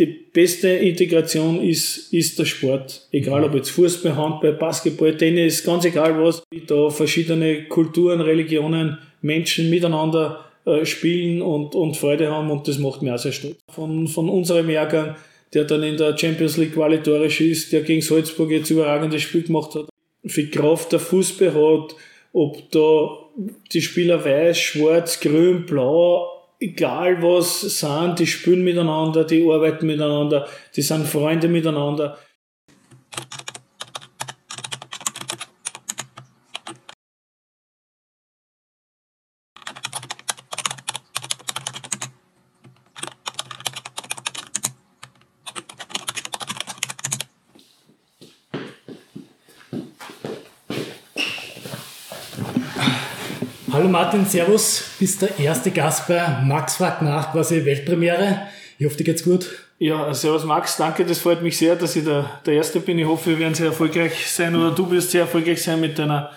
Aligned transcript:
die 0.00 0.06
beste 0.06 0.68
Integration 0.68 1.62
ist, 1.62 2.12
ist 2.12 2.38
der 2.38 2.46
Sport. 2.46 3.06
Egal 3.12 3.44
ob 3.44 3.54
jetzt 3.54 3.70
Fußball, 3.70 4.16
Handball, 4.16 4.54
Basketball, 4.54 5.14
Tennis, 5.16 5.62
ganz 5.62 5.84
egal 5.84 6.18
was. 6.22 6.42
Da 6.66 6.88
verschiedene 6.88 7.64
Kulturen, 7.64 8.22
Religionen, 8.22 8.98
Menschen 9.20 9.68
miteinander 9.68 10.46
äh, 10.64 10.86
spielen 10.86 11.42
und, 11.42 11.74
und 11.74 11.96
Freude 11.96 12.30
haben 12.30 12.50
und 12.50 12.66
das 12.66 12.78
macht 12.78 13.02
mir 13.02 13.14
auch 13.14 13.18
sehr 13.18 13.32
stolz. 13.32 13.56
Von, 13.70 14.08
von 14.08 14.30
unserem 14.30 14.70
Jahrgang, 14.70 15.16
der 15.52 15.64
dann 15.64 15.82
in 15.82 15.98
der 15.98 16.16
Champions 16.16 16.56
League 16.56 16.74
qualitorisch 16.74 17.42
ist, 17.42 17.72
der 17.72 17.82
gegen 17.82 18.00
Salzburg 18.00 18.50
jetzt 18.50 18.70
überragendes 18.70 19.22
Spiel 19.22 19.42
gemacht 19.42 19.74
hat, 19.74 19.88
viel 20.24 20.50
Kraft 20.50 20.92
der 20.92 21.00
Fußball 21.00 21.52
hat, 21.52 21.94
ob 22.32 22.70
da 22.70 23.18
die 23.72 23.82
Spieler 23.82 24.24
weiß, 24.24 24.58
schwarz, 24.58 25.20
grün, 25.20 25.66
blau, 25.66 26.39
egal 26.60 27.22
was 27.22 27.60
sind, 27.62 28.18
die 28.18 28.26
spielen 28.26 28.62
miteinander, 28.62 29.24
die 29.24 29.50
arbeiten 29.50 29.86
miteinander, 29.86 30.46
die 30.76 30.82
sind 30.82 31.06
Freunde 31.06 31.48
miteinander. 31.48 32.18
Martin, 54.10 54.26
Servus. 54.26 54.82
Bist 54.98 55.22
der 55.22 55.38
erste 55.38 55.70
Gast 55.70 56.08
bei 56.08 56.40
Max 56.42 56.78
fragt 56.78 57.00
nach, 57.00 57.30
quasi 57.30 57.64
Weltpremiere. 57.64 58.42
Ich 58.76 58.84
hoffe, 58.84 58.96
dir 58.96 59.04
geht's 59.04 59.22
gut. 59.22 59.46
Ja, 59.78 60.12
Servus 60.12 60.44
Max, 60.44 60.76
danke, 60.76 61.04
das 61.04 61.20
freut 61.20 61.44
mich 61.44 61.56
sehr, 61.56 61.76
dass 61.76 61.94
ich 61.94 62.02
der, 62.02 62.28
der 62.44 62.54
Erste 62.54 62.80
bin. 62.80 62.98
Ich 62.98 63.06
hoffe, 63.06 63.30
wir 63.30 63.38
werden 63.38 63.54
sehr 63.54 63.66
erfolgreich 63.66 64.28
sein 64.28 64.56
oder 64.56 64.72
du 64.72 64.90
wirst 64.90 65.12
sehr 65.12 65.20
erfolgreich 65.20 65.62
sein 65.62 65.80
mit, 65.80 65.96
deiner, 65.96 66.32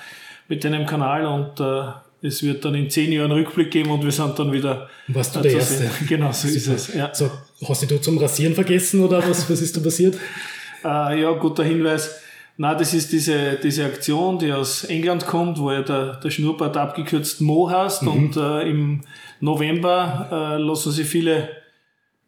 mit 0.48 0.64
deinem 0.64 0.86
Kanal 0.86 1.26
und 1.26 1.60
äh, 1.60 2.28
es 2.28 2.44
wird 2.44 2.64
dann 2.64 2.76
in 2.76 2.92
zehn 2.92 3.12
Jahren 3.12 3.32
Rückblick 3.32 3.72
geben 3.72 3.90
und 3.90 4.04
wir 4.04 4.12
sind 4.12 4.38
dann 4.38 4.52
wieder. 4.52 4.88
Warst 5.08 5.36
du 5.36 5.40
der 5.40 5.54
Erste? 5.54 5.90
Genau, 6.08 6.32
so 6.32 6.48
ist 6.48 6.68
es. 6.68 6.94
Ja. 6.94 7.10
So, 7.12 7.32
hast 7.68 7.90
du 7.90 8.00
zum 8.00 8.20
Rasieren 8.20 8.54
vergessen 8.54 9.04
oder 9.04 9.28
was, 9.28 9.50
was 9.50 9.62
ist 9.62 9.76
da 9.76 9.82
passiert? 9.82 10.16
Äh, 10.86 11.22
ja, 11.22 11.32
guter 11.32 11.64
Hinweis. 11.64 12.23
Na, 12.56 12.76
das 12.76 12.94
ist 12.94 13.12
diese, 13.12 13.58
diese 13.62 13.86
Aktion, 13.86 14.38
die 14.38 14.54
aus 14.54 14.84
England 14.84 15.26
kommt, 15.26 15.60
wo 15.60 15.72
ja 15.72 15.82
der, 15.82 16.18
der 16.18 16.30
Schnurrbart 16.30 16.78
abgekürzt 16.78 17.42
Mo 17.42 17.70
heißt 17.70 18.04
mhm. 18.04 18.08
und 18.08 18.38
äh, 18.38 18.70
im 18.70 19.02
November 19.40 20.28
äh, 20.32 20.58
lassen 20.62 20.92
sich 20.92 21.08
viele 21.08 21.50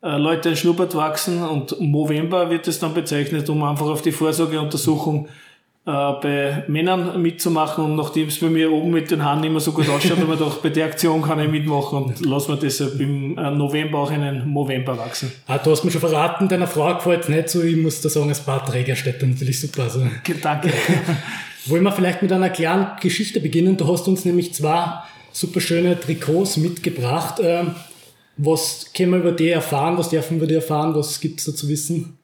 äh, 0.02 0.18
Leute 0.18 0.50
ein 0.50 0.56
Schnurrbart 0.56 0.96
wachsen 0.96 1.44
und 1.44 1.80
Movember 1.80 2.50
wird 2.50 2.68
es 2.68 2.80
dann 2.80 2.96
bezeichnet, 2.96 3.50
um 3.50 3.64
einfach 3.64 3.86
auf 3.86 4.02
die 4.02 4.12
Vorsorgeuntersuchung 4.12 5.28
äh, 5.28 5.30
bei 5.86 6.64
Männern 6.68 7.22
mitzumachen 7.22 7.86
und 7.86 7.96
nachdem 7.96 8.30
es 8.30 8.40
bei 8.40 8.48
mir 8.48 8.72
oben 8.72 8.90
mit 8.90 9.12
den 9.12 9.24
Haaren 9.24 9.44
immer 9.44 9.60
so 9.60 9.72
gut 9.72 9.88
ausschaut, 9.88 10.18
haben 10.18 10.28
wir 10.28 10.36
doch 10.36 10.58
bei 10.58 10.70
der 10.70 10.86
Aktion 10.86 11.22
kann 11.22 11.40
ich 11.40 11.48
mitmachen 11.48 12.04
und 12.04 12.26
lassen 12.26 12.50
wir 12.50 12.58
deshalb 12.58 13.00
im 13.00 13.38
äh, 13.38 13.52
November 13.52 14.00
auch 14.00 14.10
einen 14.10 14.48
Movember 14.48 14.98
wachsen. 14.98 15.32
Ah, 15.46 15.60
du 15.60 15.70
hast 15.70 15.84
mir 15.84 15.92
schon 15.92 16.02
verraten, 16.02 16.48
deiner 16.48 16.66
Frau 16.66 16.92
gefällt 16.96 17.30
nicht 17.30 17.50
so, 17.50 17.62
ich 17.62 17.78
muss 17.78 18.02
da 18.02 18.10
sagen, 18.10 18.30
als 18.30 18.40
Bartträger 18.40 18.96
steht 18.96 19.22
da 19.22 19.28
natürlich 19.28 19.60
super. 19.60 19.84
Also. 19.84 20.02
Danke. 20.42 20.74
Wollen 21.68 21.84
wir 21.84 21.92
vielleicht 21.92 22.24
mit 22.24 22.32
einer 22.32 22.50
kleinen 22.50 22.88
Geschichte 23.00 23.40
beginnen? 23.40 23.78
Du 23.78 23.88
hast 23.88 24.08
uns 24.08 24.26
nämlich 24.26 24.56
zwei 24.56 24.88
super 25.32 25.60
schöne 25.62 26.00
Trikots 26.00 26.58
mitgebracht. 26.58 27.40
Ähm, 27.44 27.76
was 28.38 28.92
können 28.96 29.12
wir 29.12 29.20
über 29.20 29.32
die 29.34 29.50
erfahren? 29.50 29.98
Was 29.98 30.10
dürfen 30.10 30.40
wir 30.40 30.48
dir 30.48 30.56
erfahren? 30.56 30.96
Was 30.96 31.20
gibt 31.20 31.40
es 31.40 31.46
da 31.46 31.54
zu 31.54 31.70
wissen? 31.70 32.18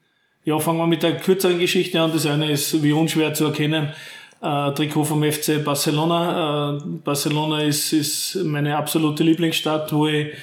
Ja, 0.43 0.57
fangen 0.57 0.79
wir 0.79 0.87
mit 0.87 1.03
der 1.03 1.17
kürzeren 1.17 1.59
Geschichte 1.59 2.01
an. 2.01 2.11
Das 2.11 2.25
eine 2.25 2.49
ist 2.49 2.81
wie 2.81 2.93
unschwer 2.93 3.31
zu 3.35 3.45
erkennen. 3.45 3.93
Äh, 4.41 4.71
Trikot 4.71 5.03
vom 5.03 5.23
FC 5.23 5.63
Barcelona. 5.63 6.77
Äh, 6.77 6.81
Barcelona 7.03 7.61
ist, 7.61 7.93
ist 7.93 8.35
meine 8.43 8.75
absolute 8.75 9.23
Lieblingsstadt, 9.23 9.93
wo 9.93 10.07
ich 10.07 10.33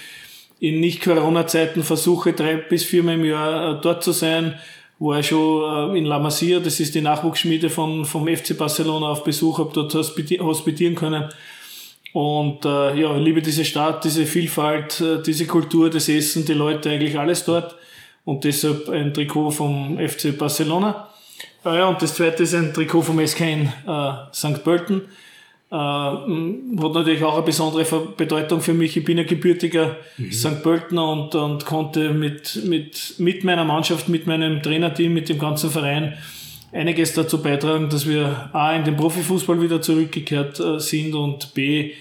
in 0.60 0.78
Nicht-Corona-Zeiten 0.78 1.82
versuche, 1.82 2.32
drei 2.32 2.56
bis 2.56 2.84
viermal 2.84 3.14
im 3.14 3.24
Jahr 3.24 3.78
äh, 3.78 3.80
dort 3.80 4.04
zu 4.04 4.12
sein. 4.12 4.54
War 5.00 5.18
ich 5.18 5.26
schon 5.26 5.94
äh, 5.94 5.98
in 5.98 6.04
La 6.04 6.20
Masia, 6.20 6.60
das 6.60 6.78
ist 6.78 6.94
die 6.94 7.00
Nachwuchsschmiede 7.00 7.68
von, 7.68 8.04
vom 8.04 8.28
FC 8.28 8.56
Barcelona 8.56 9.08
auf 9.08 9.24
Besuch, 9.24 9.58
habe 9.58 9.72
dort 9.74 9.92
hospitieren 9.94 10.94
können. 10.94 11.24
Und 12.12 12.64
äh, 12.64 13.00
ja, 13.00 13.16
ich 13.16 13.24
liebe 13.24 13.42
diese 13.42 13.64
Stadt, 13.64 14.04
diese 14.04 14.26
Vielfalt, 14.26 15.00
äh, 15.00 15.20
diese 15.24 15.48
Kultur, 15.48 15.90
das 15.90 16.08
Essen, 16.08 16.44
die 16.44 16.54
Leute, 16.54 16.88
eigentlich 16.88 17.18
alles 17.18 17.44
dort 17.44 17.74
und 18.28 18.44
deshalb 18.44 18.90
ein 18.90 19.14
Trikot 19.14 19.52
vom 19.52 19.98
FC 19.98 20.36
Barcelona. 20.36 21.08
Äh, 21.64 21.78
ja, 21.78 21.86
und 21.88 22.02
das 22.02 22.14
zweite 22.14 22.42
ist 22.42 22.54
ein 22.54 22.74
Trikot 22.74 23.00
vom 23.00 23.26
SK 23.26 23.40
in 23.40 23.72
äh, 23.86 24.12
St. 24.34 24.62
Pölten. 24.62 25.00
Äh, 25.70 25.74
hat 25.74 26.92
natürlich 26.92 27.24
auch 27.24 27.36
eine 27.36 27.42
besondere 27.42 27.86
Bedeutung 28.18 28.60
für 28.60 28.74
mich. 28.74 28.98
Ich 28.98 29.04
bin 29.06 29.18
ein 29.18 29.26
gebürtiger 29.26 29.96
mhm. 30.18 30.30
St. 30.30 30.62
Pöltener 30.62 31.10
und, 31.10 31.34
und 31.34 31.64
konnte 31.64 32.10
mit, 32.10 32.62
mit, 32.66 33.14
mit 33.16 33.44
meiner 33.44 33.64
Mannschaft, 33.64 34.10
mit 34.10 34.26
meinem 34.26 34.62
Trainerteam, 34.62 35.14
mit 35.14 35.30
dem 35.30 35.38
ganzen 35.38 35.70
Verein 35.70 36.18
einiges 36.70 37.14
dazu 37.14 37.42
beitragen, 37.42 37.88
dass 37.88 38.06
wir 38.06 38.50
A 38.52 38.76
in 38.76 38.84
den 38.84 38.98
Profifußball 38.98 39.62
wieder 39.62 39.80
zurückgekehrt 39.80 40.60
äh, 40.60 40.78
sind 40.78 41.14
und 41.14 41.54
B 41.54 41.92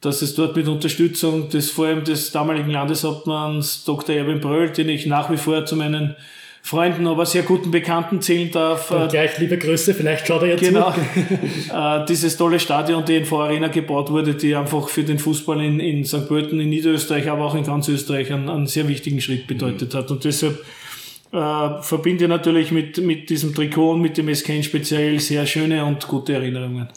dass 0.00 0.22
es 0.22 0.34
dort 0.34 0.56
mit 0.56 0.68
Unterstützung 0.68 1.48
des 1.48 1.70
vor 1.70 1.86
allem 1.86 2.04
des 2.04 2.30
damaligen 2.30 2.70
Landeshauptmanns 2.70 3.84
Dr. 3.84 4.14
Erwin 4.14 4.40
Bröll, 4.40 4.70
den 4.70 4.88
ich 4.88 5.06
nach 5.06 5.30
wie 5.30 5.36
vor 5.36 5.64
zu 5.64 5.76
meinen 5.76 6.14
Freunden, 6.62 7.06
aber 7.06 7.24
sehr 7.24 7.44
guten 7.44 7.70
Bekannten 7.70 8.20
zählen 8.20 8.50
darf. 8.50 8.90
Und 8.90 9.08
gleich 9.10 9.38
liebe 9.38 9.56
Grüße, 9.56 9.94
vielleicht 9.94 10.26
schaut 10.26 10.42
er 10.42 10.48
jetzt 10.48 10.60
Genau. 10.60 10.90
äh, 11.72 12.04
dieses 12.06 12.36
tolle 12.36 12.60
Stadion, 12.60 13.04
die 13.04 13.16
in 13.16 13.32
Arena 13.32 13.68
gebaut 13.68 14.10
wurde, 14.10 14.34
die 14.34 14.54
einfach 14.54 14.88
für 14.88 15.02
den 15.02 15.18
Fußball 15.18 15.62
in, 15.64 15.80
in 15.80 16.04
St. 16.04 16.28
Pölten, 16.28 16.60
in 16.60 16.68
Niederösterreich, 16.68 17.30
aber 17.30 17.46
auch 17.46 17.54
in 17.54 17.64
ganz 17.64 17.88
Österreich 17.88 18.32
einen, 18.32 18.48
einen 18.48 18.66
sehr 18.66 18.86
wichtigen 18.86 19.20
Schritt 19.20 19.46
bedeutet 19.46 19.94
mhm. 19.94 19.98
hat. 19.98 20.10
Und 20.10 20.24
deshalb 20.24 20.62
äh, 21.32 21.82
verbinde 21.82 22.24
ich 22.24 22.28
natürlich 22.28 22.70
mit, 22.70 22.98
mit 22.98 23.30
diesem 23.30 23.54
Trikot 23.54 23.92
und 23.92 24.02
mit 24.02 24.18
dem 24.18 24.32
SKN 24.32 24.62
speziell 24.62 25.18
sehr 25.20 25.46
schöne 25.46 25.84
und 25.84 26.06
gute 26.06 26.34
Erinnerungen. 26.34 26.88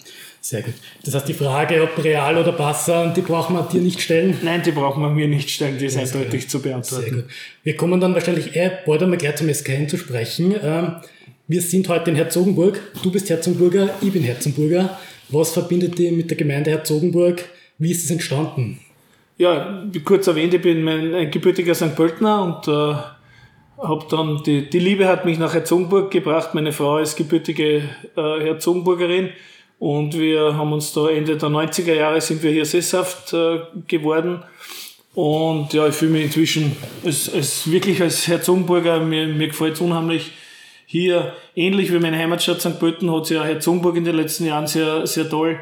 Sehr 0.44 0.64
gut. 0.64 0.74
Das 1.06 1.14
heißt, 1.14 1.28
die 1.28 1.36
Frage, 1.36 1.84
ob 1.84 2.04
Real 2.04 2.36
oder 2.36 2.52
Barca, 2.52 3.14
die 3.14 3.22
brauchen 3.22 3.56
wir 3.56 3.62
dir 3.62 3.80
nicht 3.80 4.02
stellen? 4.02 4.36
Nein, 4.42 4.64
die 4.64 4.72
brauchen 4.72 5.04
wir 5.04 5.10
mir 5.10 5.28
nicht 5.28 5.52
stellen, 5.52 5.78
die 5.78 5.86
ist 5.86 5.94
Sehr 5.94 6.02
eindeutig 6.02 6.42
gut. 6.42 6.50
zu 6.50 6.62
beantworten. 6.64 7.04
Sehr 7.04 7.14
gut. 7.14 7.26
Wir 7.64 7.76
kommen 7.76 8.02
dann 8.02 8.16
wahrscheinlich 8.16 8.56
eh 8.56 8.72
bald 8.86 9.04
einmal 9.04 9.20
gleich 9.20 9.36
zum 9.36 9.54
SKN 9.54 9.88
zu 9.88 9.98
sprechen. 9.98 10.56
Ähm, 10.64 10.96
wir 11.48 11.62
sind 11.62 11.88
heute 11.90 12.10
in 12.10 12.16
Herzogenburg. 12.16 12.82
Du 13.04 13.12
bist 13.12 13.30
Herzogenburger, 13.30 13.92
ich 14.02 14.12
bin 14.12 14.24
Herzogenburger. 14.24 14.98
Was 15.30 15.52
verbindet 15.54 16.00
dich 16.00 16.12
mit 16.12 16.32
der 16.32 16.38
Gemeinde 16.38 16.72
Herzogenburg? 16.72 17.44
Wie 17.78 17.92
ist 17.92 18.04
es 18.04 18.10
entstanden? 18.10 18.80
Ja, 19.38 19.84
wie 19.92 20.00
kurz 20.00 20.26
erwähnt, 20.26 20.56
ich 20.56 20.62
bin 20.62 20.88
ein 20.88 21.30
gebürtiger 21.30 21.76
St. 21.76 21.96
Pöltner 21.96 22.42
und 22.44 22.68
äh, 22.68 22.96
habe 23.78 24.06
dann 24.10 24.42
die, 24.44 24.68
die 24.70 24.80
Liebe 24.80 25.08
hat 25.08 25.26
mich 25.26 25.38
nach 25.38 25.54
Herzogenburg 25.54 26.10
gebracht. 26.10 26.56
Meine 26.56 26.72
Frau 26.72 26.98
ist 26.98 27.16
gebürtige 27.16 27.78
äh, 28.18 28.40
Herzogenburgerin 28.44 29.30
und 29.82 30.14
wir 30.14 30.56
haben 30.56 30.74
uns 30.74 30.94
da 30.94 31.10
Ende 31.10 31.38
der 31.38 31.50
90er 31.50 31.96
Jahre 31.96 32.22
sind 32.22 32.44
wir 32.44 32.52
hier 32.52 32.66
sesshaft 32.66 33.34
äh, 33.34 33.62
geworden. 33.88 34.44
Und 35.16 35.74
ja, 35.74 35.88
ich 35.88 35.96
fühle 35.96 36.12
mich 36.12 36.26
inzwischen 36.26 36.76
als, 37.04 37.34
als 37.34 37.72
wirklich 37.72 38.00
als 38.00 38.28
Herzogenburger, 38.28 39.00
mir, 39.00 39.26
mir 39.26 39.48
gefällt 39.48 39.74
es 39.74 39.82
unheimlich 39.82 40.34
hier, 40.86 41.34
ähnlich 41.56 41.92
wie 41.92 41.98
meine 41.98 42.20
Heimatstadt 42.20 42.62
St. 42.62 42.80
Pölten, 42.80 43.12
hat 43.12 43.26
sich 43.26 43.38
ja 43.38 43.44
Herzogenburg 43.44 43.96
in 43.96 44.06
den 44.06 44.18
letzten 44.18 44.46
Jahren 44.46 44.68
sehr, 44.68 45.08
sehr 45.08 45.28
toll 45.28 45.60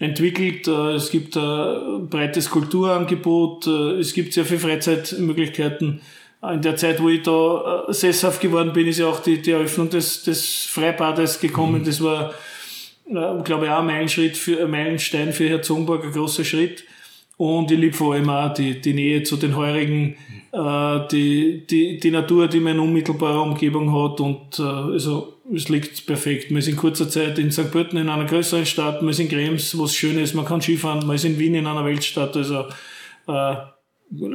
entwickelt. 0.00 0.66
Äh, 0.66 0.94
es 0.94 1.12
gibt 1.12 1.36
ein 1.36 2.08
breites 2.10 2.50
Kulturangebot, 2.50 3.68
äh, 3.68 4.00
es 4.00 4.14
gibt 4.14 4.32
sehr 4.32 4.46
viele 4.46 4.58
Freizeitmöglichkeiten. 4.58 6.00
In 6.42 6.60
der 6.60 6.74
Zeit, 6.74 7.00
wo 7.00 7.08
ich 7.08 7.22
da 7.22 7.84
äh, 7.88 7.92
sesshaft 7.92 8.40
geworden 8.40 8.72
bin, 8.72 8.88
ist 8.88 8.98
ja 8.98 9.06
auch 9.06 9.20
die, 9.20 9.40
die 9.40 9.52
Eröffnung 9.52 9.90
des, 9.90 10.24
des 10.24 10.64
Freibades 10.64 11.38
gekommen. 11.38 11.82
Mhm. 11.82 11.84
Das 11.84 12.02
war 12.02 12.34
äh, 13.06 13.42
glaube 13.42 13.66
ich, 13.66 13.70
auch 13.70 13.80
ein 13.80 13.86
Meilenschritt 13.86 14.36
für, 14.36 14.64
ein 14.64 14.70
Meilenstein 14.70 15.32
für 15.32 15.48
Herzogenburg, 15.48 16.04
ein 16.04 16.12
großer 16.12 16.44
Schritt. 16.44 16.84
Und 17.36 17.70
ich 17.70 17.78
liebe 17.78 17.96
vor 17.96 18.14
allem 18.14 18.30
auch 18.30 18.54
die, 18.54 18.80
die 18.80 18.94
Nähe 18.94 19.22
zu 19.24 19.36
den 19.36 19.56
Heurigen, 19.56 20.16
äh, 20.52 21.08
die, 21.10 21.66
die, 21.66 21.98
die 21.98 22.10
Natur, 22.10 22.46
die 22.46 22.60
man 22.60 22.74
in 22.74 22.80
unmittelbarer 22.80 23.42
Umgebung 23.42 23.92
hat. 23.92 24.20
Und 24.20 24.58
äh, 24.58 24.62
also 24.62 25.34
es 25.52 25.68
liegt 25.68 26.06
perfekt. 26.06 26.50
Man 26.50 26.60
ist 26.60 26.68
in 26.68 26.76
kurzer 26.76 27.08
Zeit 27.08 27.38
in 27.38 27.50
St. 27.50 27.70
Pölten 27.70 27.98
in 27.98 28.08
einer 28.08 28.24
größeren 28.24 28.66
Stadt, 28.66 29.02
man 29.02 29.10
ist 29.10 29.20
in 29.20 29.28
Krems, 29.28 29.76
was 29.78 29.94
schön 29.94 30.18
ist, 30.18 30.34
man 30.34 30.44
kann 30.44 30.62
Skifahren, 30.62 31.06
man 31.06 31.16
ist 31.16 31.24
in 31.24 31.38
Wien 31.38 31.54
in 31.54 31.66
einer 31.66 31.84
Weltstadt. 31.84 32.36
Also 32.36 32.66
äh, 33.26 33.56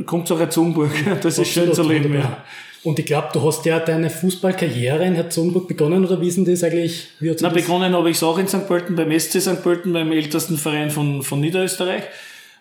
kommt 0.06 0.28
zur 0.28 0.40
Herzogenburg, 0.40 0.92
das 1.22 1.40
ist 1.40 1.52
schön 1.52 1.74
zu 1.74 1.84
leben. 1.84 2.14
Ja. 2.14 2.44
Und 2.84 2.98
ich 2.98 3.06
glaube, 3.06 3.30
du 3.34 3.44
hast 3.44 3.66
ja 3.66 3.80
deine 3.80 4.10
Fußballkarriere 4.10 5.06
in 5.06 5.16
Herzogenburg 5.16 5.68
begonnen, 5.68 6.06
oder 6.06 6.22
wie 6.22 6.28
ist 6.28 6.38
denn 6.38 6.46
das 6.46 6.64
eigentlich? 6.64 7.08
Wie 7.20 7.36
Na, 7.42 7.50
begonnen 7.50 7.94
habe 7.94 8.10
ich 8.10 8.18
es 8.18 8.24
auch 8.24 8.38
in 8.38 8.48
St. 8.48 8.68
Pölten, 8.68 8.96
beim 8.96 9.18
SC 9.18 9.42
St. 9.42 9.62
Pölten, 9.62 9.92
beim 9.92 10.12
ältesten 10.12 10.58
Verein 10.58 10.90
von, 10.90 11.22
von 11.22 11.42
Niederösterreich. 11.42 12.04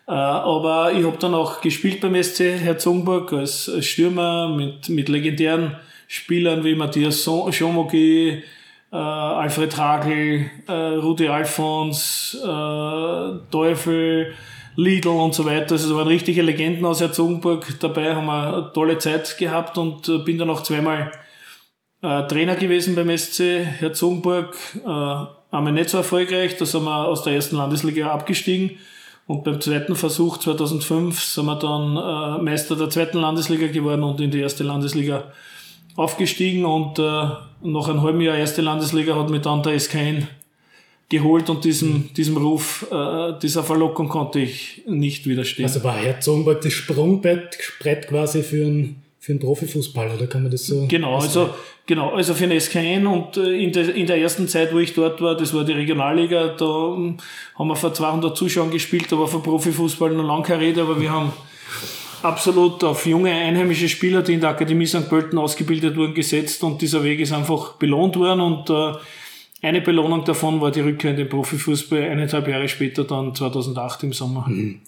aber 0.05 0.91
ich 0.91 1.05
habe 1.05 1.17
dann 1.19 1.35
auch 1.35 1.61
gespielt 1.61 2.01
beim 2.01 2.21
SC 2.21 2.59
Herzogenburg 2.59 3.31
als, 3.31 3.69
als 3.69 3.85
Stürmer 3.85 4.49
mit, 4.49 4.89
mit 4.89 5.07
legendären 5.07 5.77
Spielern 6.07 6.63
wie 6.63 6.75
Matthias 6.75 7.23
Schomogi, 7.23 8.43
äh, 8.91 8.95
Alfred 8.95 9.77
Hagel, 9.77 10.49
äh, 10.67 10.71
Rudi 10.71 11.27
Alfons, 11.27 12.35
äh, 12.43 13.51
Teufel, 13.51 14.33
Lidl 14.79 15.09
und 15.09 15.33
so 15.33 15.45
weiter. 15.45 15.73
Also 15.73 15.89
da 15.89 15.95
waren 15.95 16.07
richtige 16.07 16.41
Legenden 16.41 16.85
aus 16.85 17.01
Herzogenburg 17.01 17.67
dabei, 17.79 18.15
haben 18.15 18.27
wir 18.27 18.53
eine 18.53 18.73
tolle 18.73 18.97
Zeit 18.97 19.37
gehabt 19.37 19.77
und 19.77 20.07
äh, 20.07 20.19
bin 20.19 20.37
dann 20.37 20.49
auch 20.49 20.63
zweimal 20.63 21.11
äh, 22.01 22.27
Trainer 22.27 22.55
gewesen 22.55 22.95
beim 22.95 23.15
SC 23.15 23.65
Herzogenburg. 23.79 24.55
Äh, 24.85 25.55
einmal 25.55 25.73
nicht 25.73 25.89
so 25.89 25.97
erfolgreich, 25.97 26.55
da 26.57 26.65
sind 26.65 26.85
wir 26.85 27.07
aus 27.07 27.23
der 27.23 27.33
ersten 27.33 27.57
Landesliga 27.57 28.09
abgestiegen. 28.09 28.77
Und 29.27 29.43
beim 29.43 29.61
zweiten 29.61 29.95
Versuch 29.95 30.37
2005 30.37 31.21
sind 31.21 31.45
wir 31.45 31.55
dann 31.55 31.97
äh, 31.97 32.41
Meister 32.41 32.75
der 32.75 32.89
zweiten 32.89 33.19
Landesliga 33.19 33.67
geworden 33.67 34.03
und 34.03 34.21
in 34.21 34.31
die 34.31 34.39
erste 34.39 34.63
Landesliga 34.63 35.25
aufgestiegen. 35.97 36.65
Und 36.65 36.97
äh, 36.99 37.27
nach 37.61 37.89
einem 37.89 38.01
halben 38.01 38.21
Jahr 38.21 38.37
erste 38.37 38.61
Landesliga 38.61 39.15
hat 39.15 39.29
mich 39.29 39.41
dann 39.41 39.61
der 39.61 39.77
SKN 39.77 40.27
geholt 41.09 41.49
und 41.49 41.65
diesem, 41.65 42.13
diesem 42.13 42.37
Ruf, 42.37 42.85
äh, 42.91 43.33
dieser 43.41 43.63
Verlockung 43.63 44.07
konnte 44.07 44.39
ich 44.39 44.83
nicht 44.87 45.25
widerstehen. 45.27 45.65
Also 45.65 45.83
war 45.83 45.95
Herzogenburg 45.95 46.61
das 46.61 46.73
Sprungbrett 46.73 48.07
quasi 48.07 48.43
für 48.43 48.63
einen, 48.63 49.01
für 49.19 49.31
einen 49.31 49.39
Profifußball, 49.39 50.11
oder 50.15 50.27
kann 50.27 50.43
man 50.43 50.51
das 50.51 50.67
so? 50.67 50.85
Genau, 50.87 51.17
also, 51.17 51.49
genau, 51.87 52.11
also 52.11 52.35
für 52.35 52.47
den 52.47 52.59
SKN 52.59 53.07
und 53.07 53.37
äh, 53.37 53.53
in 53.53 53.71
der, 53.71 53.93
in 53.95 54.05
der 54.05 54.17
ersten 54.17 54.47
Zeit, 54.47 54.71
wo 54.71 54.77
ich 54.77 54.93
dort 54.93 55.19
war, 55.19 55.35
das 55.35 55.51
war 55.53 55.65
die 55.65 55.73
Regionalliga, 55.73 56.49
da 56.49 56.93
hm, 56.95 57.17
haben 57.57 57.67
wir 57.67 57.75
vor 57.75 57.91
200 57.91 58.37
Zuschauern 58.37 58.69
gespielt, 58.69 59.11
da 59.11 59.17
war 59.17 59.27
für 59.27 59.39
Profifußball 59.39 60.11
noch 60.11 60.23
lange 60.23 60.43
keine 60.43 60.61
Rede, 60.61 60.83
aber 60.83 61.01
wir 61.01 61.11
haben 61.11 61.33
absolut 62.21 62.83
auf 62.83 63.07
junge 63.07 63.31
einheimische 63.31 63.89
Spieler, 63.89 64.21
die 64.21 64.33
in 64.33 64.41
der 64.41 64.49
Akademie 64.49 64.85
St. 64.85 65.09
Pölten 65.09 65.39
ausgebildet 65.39 65.97
wurden, 65.97 66.13
gesetzt 66.13 66.63
und 66.63 66.79
dieser 66.83 67.03
Weg 67.03 67.19
ist 67.19 67.31
einfach 67.31 67.73
belohnt 67.73 68.15
worden 68.15 68.41
und 68.41 68.69
äh, 68.69 68.93
eine 69.61 69.81
Belohnung 69.81 70.23
davon 70.23 70.61
war 70.61 70.71
die 70.71 70.81
Rückkehr 70.81 71.11
in 71.11 71.17
den 71.17 71.29
Profifußball 71.29 72.03
eineinhalb 72.03 72.47
Jahre 72.47 72.69
später, 72.69 73.03
dann 73.03 73.35
2008 73.35 74.03
im 74.03 74.13
Sommer. 74.13 74.45
Mhm. 74.47 74.81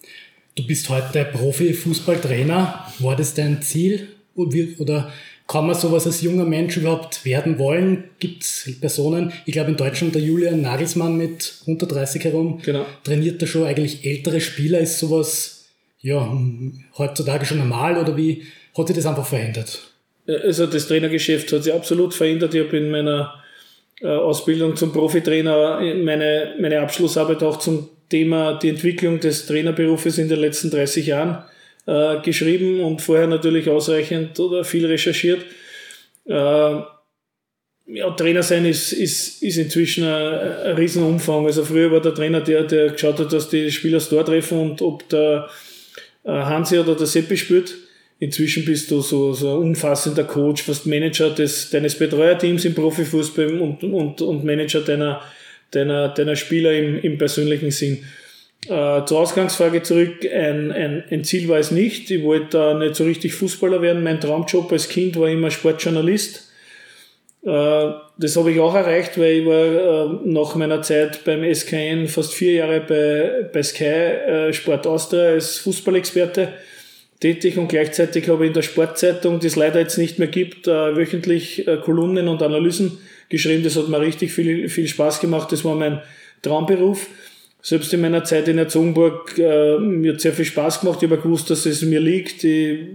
Du 0.54 0.66
bist 0.66 0.88
heute 0.88 1.24
Profifußballtrainer. 1.24 2.86
War 2.98 3.16
das 3.16 3.34
dein 3.34 3.62
Ziel? 3.62 4.08
Oder 4.34 5.10
kann 5.46 5.66
man 5.66 5.74
sowas 5.74 6.06
als 6.06 6.22
junger 6.22 6.44
Mensch 6.44 6.76
überhaupt 6.76 7.24
werden 7.24 7.58
wollen? 7.58 8.04
Gibt 8.18 8.42
es 8.42 8.76
Personen, 8.80 9.32
ich 9.44 9.52
glaube 9.52 9.70
in 9.70 9.76
Deutschland 9.76 10.14
der 10.14 10.22
Julian 10.22 10.62
Nagelsmann 10.62 11.16
mit 11.16 11.54
130 11.62 12.24
herum, 12.24 12.60
genau. 12.62 12.86
trainiert 13.04 13.42
da 13.42 13.46
schon 13.46 13.64
eigentlich 13.64 14.06
ältere 14.06 14.40
Spieler. 14.40 14.78
Ist 14.80 14.98
sowas 14.98 15.66
ja, 16.00 16.36
heutzutage 16.96 17.44
schon 17.44 17.58
normal 17.58 17.98
oder 17.98 18.16
wie 18.16 18.44
hat 18.76 18.86
sich 18.86 18.96
das 18.96 19.06
einfach 19.06 19.26
verändert? 19.26 19.92
Also 20.26 20.66
das 20.66 20.88
Trainergeschäft 20.88 21.52
hat 21.52 21.64
sich 21.64 21.72
absolut 21.72 22.14
verändert. 22.14 22.54
Ich 22.54 22.64
habe 22.64 22.76
in 22.76 22.90
meiner 22.90 23.34
äh, 23.36 23.41
Ausbildung 24.08 24.76
zum 24.76 24.92
Profitrainer, 24.92 25.80
meine, 26.02 26.54
meine 26.60 26.80
Abschlussarbeit 26.80 27.42
auch 27.42 27.58
zum 27.58 27.88
Thema 28.08 28.58
die 28.58 28.68
Entwicklung 28.68 29.20
des 29.20 29.46
Trainerberufes 29.46 30.18
in 30.18 30.28
den 30.28 30.40
letzten 30.40 30.70
30 30.70 31.06
Jahren 31.06 31.44
äh, 31.86 32.20
geschrieben 32.20 32.80
und 32.80 33.00
vorher 33.00 33.26
natürlich 33.26 33.68
ausreichend 33.68 34.38
oder 34.38 34.64
viel 34.64 34.86
recherchiert. 34.86 35.44
Äh, 36.26 36.80
ja, 37.94 38.10
Trainer 38.16 38.42
sein 38.42 38.64
ist, 38.64 38.92
ist, 38.92 39.42
ist 39.42 39.56
inzwischen 39.56 40.04
ein, 40.04 40.34
ein 40.66 40.76
Riesenumfang. 40.76 41.46
Also 41.46 41.64
früher 41.64 41.90
war 41.90 42.00
der 42.00 42.14
Trainer 42.14 42.40
der, 42.40 42.64
der 42.64 42.90
geschaut 42.90 43.18
hat, 43.18 43.32
dass 43.32 43.48
die 43.48 43.70
Spieler 43.70 43.98
das 43.98 44.08
Tor 44.08 44.24
treffen 44.24 44.58
und 44.58 44.82
ob 44.82 45.08
der 45.08 45.48
äh, 46.24 46.30
Hansi 46.30 46.78
oder 46.78 46.94
der 46.94 47.06
Seppi 47.06 47.36
spielt. 47.36 47.74
Inzwischen 48.22 48.64
bist 48.64 48.88
du 48.92 49.00
so, 49.00 49.32
so 49.32 49.56
ein 49.56 49.70
umfassender 49.70 50.22
Coach, 50.22 50.62
fast 50.62 50.86
Manager 50.86 51.30
des, 51.30 51.70
deines 51.70 51.98
Betreuerteams 51.98 52.64
im 52.64 52.72
Profifußball 52.72 53.58
und, 53.58 53.82
und, 53.82 54.22
und 54.22 54.44
Manager 54.44 54.80
deiner, 54.80 55.22
deiner, 55.72 56.08
deiner 56.10 56.36
Spieler 56.36 56.72
im, 56.72 57.00
im 57.00 57.18
persönlichen 57.18 57.72
Sinn. 57.72 58.04
Äh, 58.68 59.04
zur 59.06 59.18
Ausgangsfrage 59.18 59.82
zurück, 59.82 60.24
ein, 60.24 60.70
ein, 60.70 61.02
ein 61.10 61.24
Ziel 61.24 61.48
war 61.48 61.58
es 61.58 61.72
nicht. 61.72 62.12
Ich 62.12 62.22
wollte 62.22 62.58
da 62.58 62.74
nicht 62.74 62.94
so 62.94 63.02
richtig 63.02 63.34
Fußballer 63.34 63.82
werden. 63.82 64.04
Mein 64.04 64.20
Traumjob 64.20 64.70
als 64.70 64.88
Kind 64.88 65.18
war 65.18 65.28
immer 65.28 65.50
Sportjournalist. 65.50 66.48
Äh, 67.44 67.90
das 68.18 68.36
habe 68.36 68.52
ich 68.52 68.60
auch 68.60 68.76
erreicht, 68.76 69.18
weil 69.18 69.32
ich 69.32 69.46
war 69.46 69.64
äh, 69.64 70.18
nach 70.26 70.54
meiner 70.54 70.80
Zeit 70.82 71.24
beim 71.24 71.42
SKN 71.42 72.06
fast 72.06 72.34
vier 72.34 72.52
Jahre 72.52 72.82
bei, 72.82 73.50
bei 73.52 73.64
Sky 73.64 73.84
äh, 73.84 74.52
Sport 74.52 74.86
Austria 74.86 75.30
als 75.30 75.58
Fußballexperte 75.58 76.52
tätig 77.22 77.56
und 77.56 77.68
gleichzeitig 77.68 78.28
habe 78.28 78.44
ich 78.44 78.48
in 78.48 78.54
der 78.54 78.62
Sportzeitung, 78.62 79.38
die 79.38 79.46
es 79.46 79.56
leider 79.56 79.78
jetzt 79.78 79.96
nicht 79.96 80.18
mehr 80.18 80.28
gibt, 80.28 80.66
äh, 80.66 80.96
wöchentlich 80.96 81.66
äh, 81.68 81.76
Kolumnen 81.76 82.26
und 82.26 82.42
Analysen 82.42 82.98
geschrieben. 83.28 83.62
Das 83.62 83.76
hat 83.76 83.88
mir 83.88 84.00
richtig 84.00 84.32
viel, 84.32 84.68
viel 84.68 84.88
Spaß 84.88 85.20
gemacht. 85.20 85.52
Das 85.52 85.64
war 85.64 85.76
mein 85.76 86.00
Traumberuf. 86.42 87.06
Selbst 87.62 87.94
in 87.94 88.00
meiner 88.00 88.24
Zeit 88.24 88.48
in 88.48 88.58
Erzogenburg, 88.58 89.38
äh, 89.38 89.78
mir 89.78 90.14
hat 90.14 90.20
sehr 90.20 90.32
viel 90.32 90.44
Spaß 90.44 90.80
gemacht. 90.80 90.98
Ich 91.00 91.08
habe 91.08 91.22
gewusst, 91.22 91.48
dass 91.48 91.64
es 91.64 91.82
mir 91.82 92.00
liegt. 92.00 92.42
Die, 92.42 92.88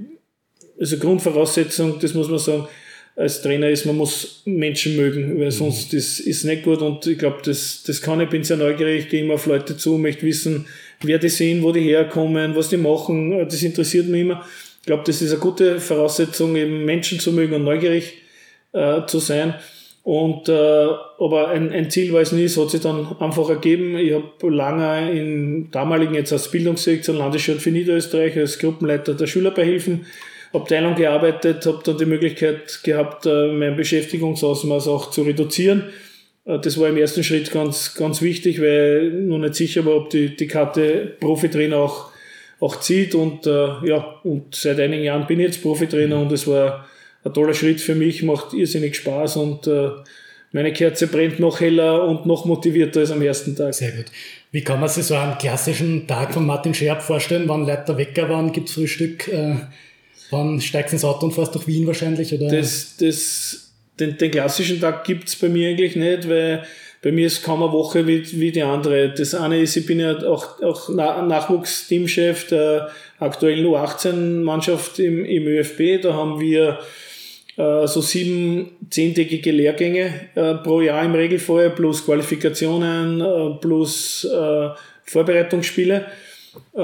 also 0.78 0.98
Grundvoraussetzung, 0.98 1.98
das 2.00 2.14
muss 2.14 2.28
man 2.28 2.40
sagen, 2.40 2.68
als 3.16 3.42
Trainer 3.42 3.70
ist, 3.70 3.86
man 3.86 3.96
muss 3.96 4.44
Menschen 4.46 4.96
mögen, 4.96 5.40
weil 5.40 5.52
sonst 5.52 5.92
mhm. 5.92 5.98
das 5.98 6.20
ist 6.20 6.44
nicht 6.44 6.64
gut 6.64 6.84
und 6.84 7.08
ich 7.08 7.18
glaube, 7.18 7.40
das, 7.44 7.82
das 7.82 8.00
kann 8.00 8.22
ich, 8.22 8.30
bin 8.30 8.44
sehr 8.44 8.58
neugierig, 8.58 9.06
ich 9.06 9.10
gehe 9.10 9.24
immer 9.24 9.36
auf 9.36 9.48
Leute 9.48 9.76
zu, 9.76 9.98
möchte 9.98 10.24
wissen, 10.24 10.68
wer 11.02 11.20
die 11.20 11.30
sind, 11.30 11.64
wo 11.64 11.72
die 11.72 11.82
herkommen, 11.82 12.56
was 12.56 12.70
die 12.70 12.78
machen, 12.78 13.38
das 13.48 13.62
interessiert 13.64 14.08
mich 14.08 14.22
immer. 14.22 14.46
Ich 14.82 14.86
glaube, 14.86 15.04
das 15.06 15.22
ist 15.22 15.32
eine 15.32 15.40
gute 15.40 15.80
Voraussetzung, 15.80 16.56
eben 16.56 16.86
Menschen 16.86 17.20
zu 17.20 17.32
mögen 17.34 17.56
und 17.56 17.64
neugierig 17.64 18.22
äh, 18.72 19.06
zu 19.06 19.20
sein. 19.20 19.54
Und, 20.04 20.48
äh, 20.48 20.54
aber 21.20 21.50
ein, 21.50 21.74
ein 21.74 21.92
Ziel 21.92 22.14
war 22.14 22.22
es 22.22 22.32
nie, 22.32 22.46
es 22.46 22.58
hat 22.58 22.70
sich 22.70 22.80
dann 22.80 23.18
einfach 23.20 23.50
ergeben. 23.50 23.98
Ich 23.98 24.14
habe 24.14 24.50
lange 24.50 25.12
im 25.12 25.70
damaligen 25.72 26.16
jetzt 26.16 26.32
als 26.32 26.50
Bildungssektion 26.50 27.18
Landesschule 27.18 27.60
für 27.60 27.72
Niederösterreich 27.72 28.38
als 28.38 28.58
Gruppenleiter 28.58 29.16
der 29.16 29.28
Schülerbeihilfen 29.28 30.06
Abteilung 30.54 30.96
gearbeitet, 30.96 31.66
habe 31.66 31.82
dann 31.84 31.98
die 31.98 32.06
Möglichkeit 32.06 32.80
gehabt, 32.84 33.26
äh, 33.26 33.52
mein 33.52 33.76
Beschäftigungsausmaß 33.76 34.88
auch 34.88 35.12
zu 35.12 35.24
reduzieren. 35.24 35.84
Äh, 36.48 36.60
das 36.60 36.80
war 36.80 36.90
im 36.90 36.98
ersten 36.98 37.24
Schritt 37.24 37.52
ganz, 37.52 37.94
ganz 37.96 38.22
wichtig, 38.22 38.62
weil 38.62 39.14
ich 39.22 39.28
noch 39.28 39.38
nicht 39.38 39.56
sicher 39.56 39.86
war, 39.86 39.96
ob 39.96 40.10
die, 40.10 40.36
die 40.36 40.48
Karte 40.48 41.16
Profitrainer 41.20 41.78
auch, 41.78 42.12
auch 42.60 42.80
zieht. 42.80 43.16
Und 43.16 43.46
äh, 43.46 43.68
ja, 43.86 44.20
und 44.24 44.56
seit 44.56 44.80
einigen 44.80 45.04
Jahren 45.04 45.28
bin 45.28 45.40
ich 45.40 45.48
jetzt 45.48 45.62
Profitrainer 45.62 46.20
und 46.20 46.32
es 46.32 46.48
war 46.48 46.88
ein 47.24 47.34
toller 47.34 47.54
Schritt 47.54 47.82
für 47.82 47.96
mich, 47.96 48.24
macht 48.24 48.54
irrsinnig 48.54 48.96
Spaß 48.96 49.38
und 49.38 49.68
äh, 49.68 49.90
meine 50.54 50.72
Kerze 50.72 51.08
brennt 51.08 51.40
noch 51.40 51.60
heller 51.60 52.08
und 52.08 52.26
noch 52.26 52.46
motivierter 52.46 53.02
als 53.02 53.12
am 53.12 53.22
ersten 53.22 53.56
Tag. 53.56 53.74
Sehr 53.74 53.92
gut. 53.92 54.06
Wie 54.52 54.64
kann 54.64 54.80
man 54.80 54.88
sich 54.88 55.04
so 55.04 55.16
einen 55.16 55.38
klassischen 55.38 56.08
Tag 56.08 56.34
von 56.34 56.46
Martin 56.46 56.74
Scherb 56.74 57.02
vorstellen? 57.02 57.44
Wann 57.48 57.68
Leute 57.68 57.98
Wecker 57.98 58.30
waren, 58.30 58.54
gibt 58.54 58.70
Frühstück? 58.70 59.28
Äh 59.28 59.56
Wann 60.30 60.60
steigst 60.60 60.92
du 60.92 60.96
ins 60.98 61.06
Auto 61.06 61.26
und 61.26 61.32
fährst 61.34 61.56
durch 61.56 61.68
Wien 61.68 61.88
wahrscheinlich? 61.88 62.34
Oder? 62.34 62.50
Das, 62.50 62.96
das, 63.00 63.67
den, 64.00 64.18
den 64.18 64.32
klassischen 64.32 64.80
Tag 64.80 65.04
gibt's 65.04 65.36
bei 65.36 65.50
mir 65.50 65.70
eigentlich 65.70 65.96
nicht, 65.96 66.30
weil 66.30 66.64
bei 67.02 67.12
mir 67.12 67.28
ist 67.28 67.44
kaum 67.44 67.64
eine 67.64 67.72
Woche 67.72 68.08
wie, 68.08 68.24
wie 68.40 68.52
die 68.52 68.64
andere. 68.64 69.14
Das 69.14 69.36
eine 69.36 69.62
ist, 69.62 69.76
ich 69.76 69.86
bin 69.86 70.00
ja 70.00 70.18
auch, 70.28 70.62
auch 70.62 70.90
Nachwuchsteamchef 70.90 72.48
der 72.48 72.90
aktuellen 73.20 73.66
U18-Mannschaft 73.66 75.00
im, 75.00 75.24
im 75.24 75.48
ÖFB. 75.48 76.02
Da 76.02 76.14
haben 76.14 76.40
wir 76.40 76.80
äh, 77.56 77.88
so 77.88 78.02
sieben, 78.02 78.72
zehntägige 78.90 79.52
Lehrgänge 79.52 80.12
äh, 80.36 80.56
pro 80.56 80.82
Jahr 80.82 81.06
im 81.06 81.14
Regelfall, 81.14 81.70
plus 81.70 82.06
Qualifikationen, 82.06 83.22
äh, 83.22 83.60
plus 83.62 84.26
äh, 84.26 84.70
Vorbereitungsspiele. 85.04 86.06
Äh, 86.74 86.80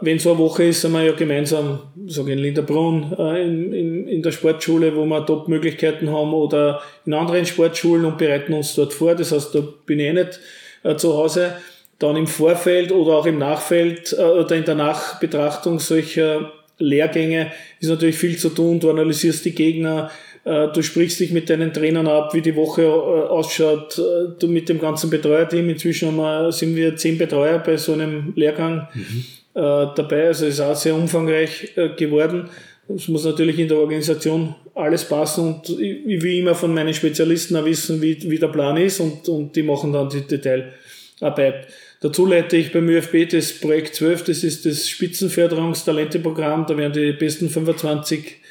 wenn 0.00 0.18
so 0.18 0.30
eine 0.30 0.38
Woche 0.38 0.64
ist, 0.64 0.80
sind 0.80 0.92
wir 0.92 1.02
ja 1.02 1.12
gemeinsam, 1.12 1.80
sage 2.06 2.32
in 2.32 2.38
Linderbrunn, 2.38 3.14
äh, 3.18 3.42
in, 3.42 3.72
in, 3.72 4.08
in 4.08 4.22
der 4.22 4.32
Sportschule, 4.32 4.94
wo 4.96 5.04
wir 5.06 5.24
Top-Möglichkeiten 5.24 6.10
haben 6.10 6.32
oder 6.34 6.82
in 7.04 7.14
anderen 7.14 7.46
Sportschulen 7.46 8.04
und 8.04 8.18
bereiten 8.18 8.54
uns 8.54 8.74
dort 8.74 8.92
vor. 8.92 9.14
Das 9.14 9.32
heißt, 9.32 9.54
da 9.54 9.62
bin 9.86 10.00
ich 10.00 10.06
eh 10.06 10.12
nicht 10.12 10.40
äh, 10.82 10.96
zu 10.96 11.16
Hause. 11.16 11.56
Dann 11.98 12.16
im 12.16 12.26
Vorfeld 12.26 12.92
oder 12.92 13.14
auch 13.14 13.26
im 13.26 13.38
Nachfeld 13.38 14.12
äh, 14.18 14.22
oder 14.22 14.56
in 14.56 14.64
der 14.64 14.74
Nachbetrachtung 14.74 15.78
solcher 15.78 16.52
Lehrgänge 16.78 17.52
ist 17.80 17.88
natürlich 17.88 18.18
viel 18.18 18.36
zu 18.36 18.50
tun. 18.50 18.80
Du 18.80 18.90
analysierst 18.90 19.44
die 19.44 19.54
Gegner, 19.54 20.10
du 20.46 20.82
sprichst 20.82 21.18
dich 21.18 21.32
mit 21.32 21.50
deinen 21.50 21.72
Trainern 21.72 22.06
ab, 22.06 22.32
wie 22.32 22.40
die 22.40 22.54
Woche 22.54 22.82
äh, 22.82 22.86
ausschaut, 22.86 23.98
äh, 23.98 24.38
du 24.38 24.46
mit 24.46 24.68
dem 24.68 24.78
ganzen 24.78 25.10
Betreuerteam. 25.10 25.68
Inzwischen 25.68 26.16
wir, 26.16 26.52
sind 26.52 26.76
wir 26.76 26.96
zehn 26.96 27.18
Betreuer 27.18 27.58
bei 27.58 27.76
so 27.76 27.94
einem 27.94 28.32
Lehrgang 28.36 28.88
mhm. 28.94 29.24
dabei. 29.54 30.28
Also 30.28 30.46
es 30.46 30.54
ist 30.54 30.60
auch 30.60 30.76
sehr 30.76 30.94
umfangreich 30.94 31.72
geworden. 31.96 32.48
Es 32.94 33.08
muss 33.08 33.24
natürlich 33.24 33.58
in 33.58 33.68
der 33.68 33.78
Organisation 33.78 34.54
alles 34.74 35.04
passen 35.04 35.48
und 35.48 35.70
ich 35.80 36.22
will 36.22 36.38
immer 36.38 36.54
von 36.54 36.72
meinen 36.72 36.94
Spezialisten 36.94 37.56
auch 37.56 37.64
wissen, 37.64 38.00
wie, 38.00 38.18
wie 38.30 38.38
der 38.38 38.48
Plan 38.48 38.76
ist 38.76 39.00
und, 39.00 39.28
und 39.28 39.56
die 39.56 39.62
machen 39.62 39.92
dann 39.92 40.08
die 40.08 40.20
Detailarbeit. 40.20 41.66
Dazu 42.00 42.26
leite 42.26 42.56
ich 42.56 42.72
beim 42.72 42.88
ÖFB 42.88 43.28
das 43.30 43.54
Projekt 43.54 43.96
12, 43.96 44.24
das 44.24 44.44
ist 44.44 44.66
das 44.66 44.88
Spitzenförderungstalenteprogramm. 44.88 46.66
Da 46.68 46.76
werden 46.76 46.92
die 46.92 47.12
besten 47.12 47.48
25 47.48 48.20
äh, 48.20 48.45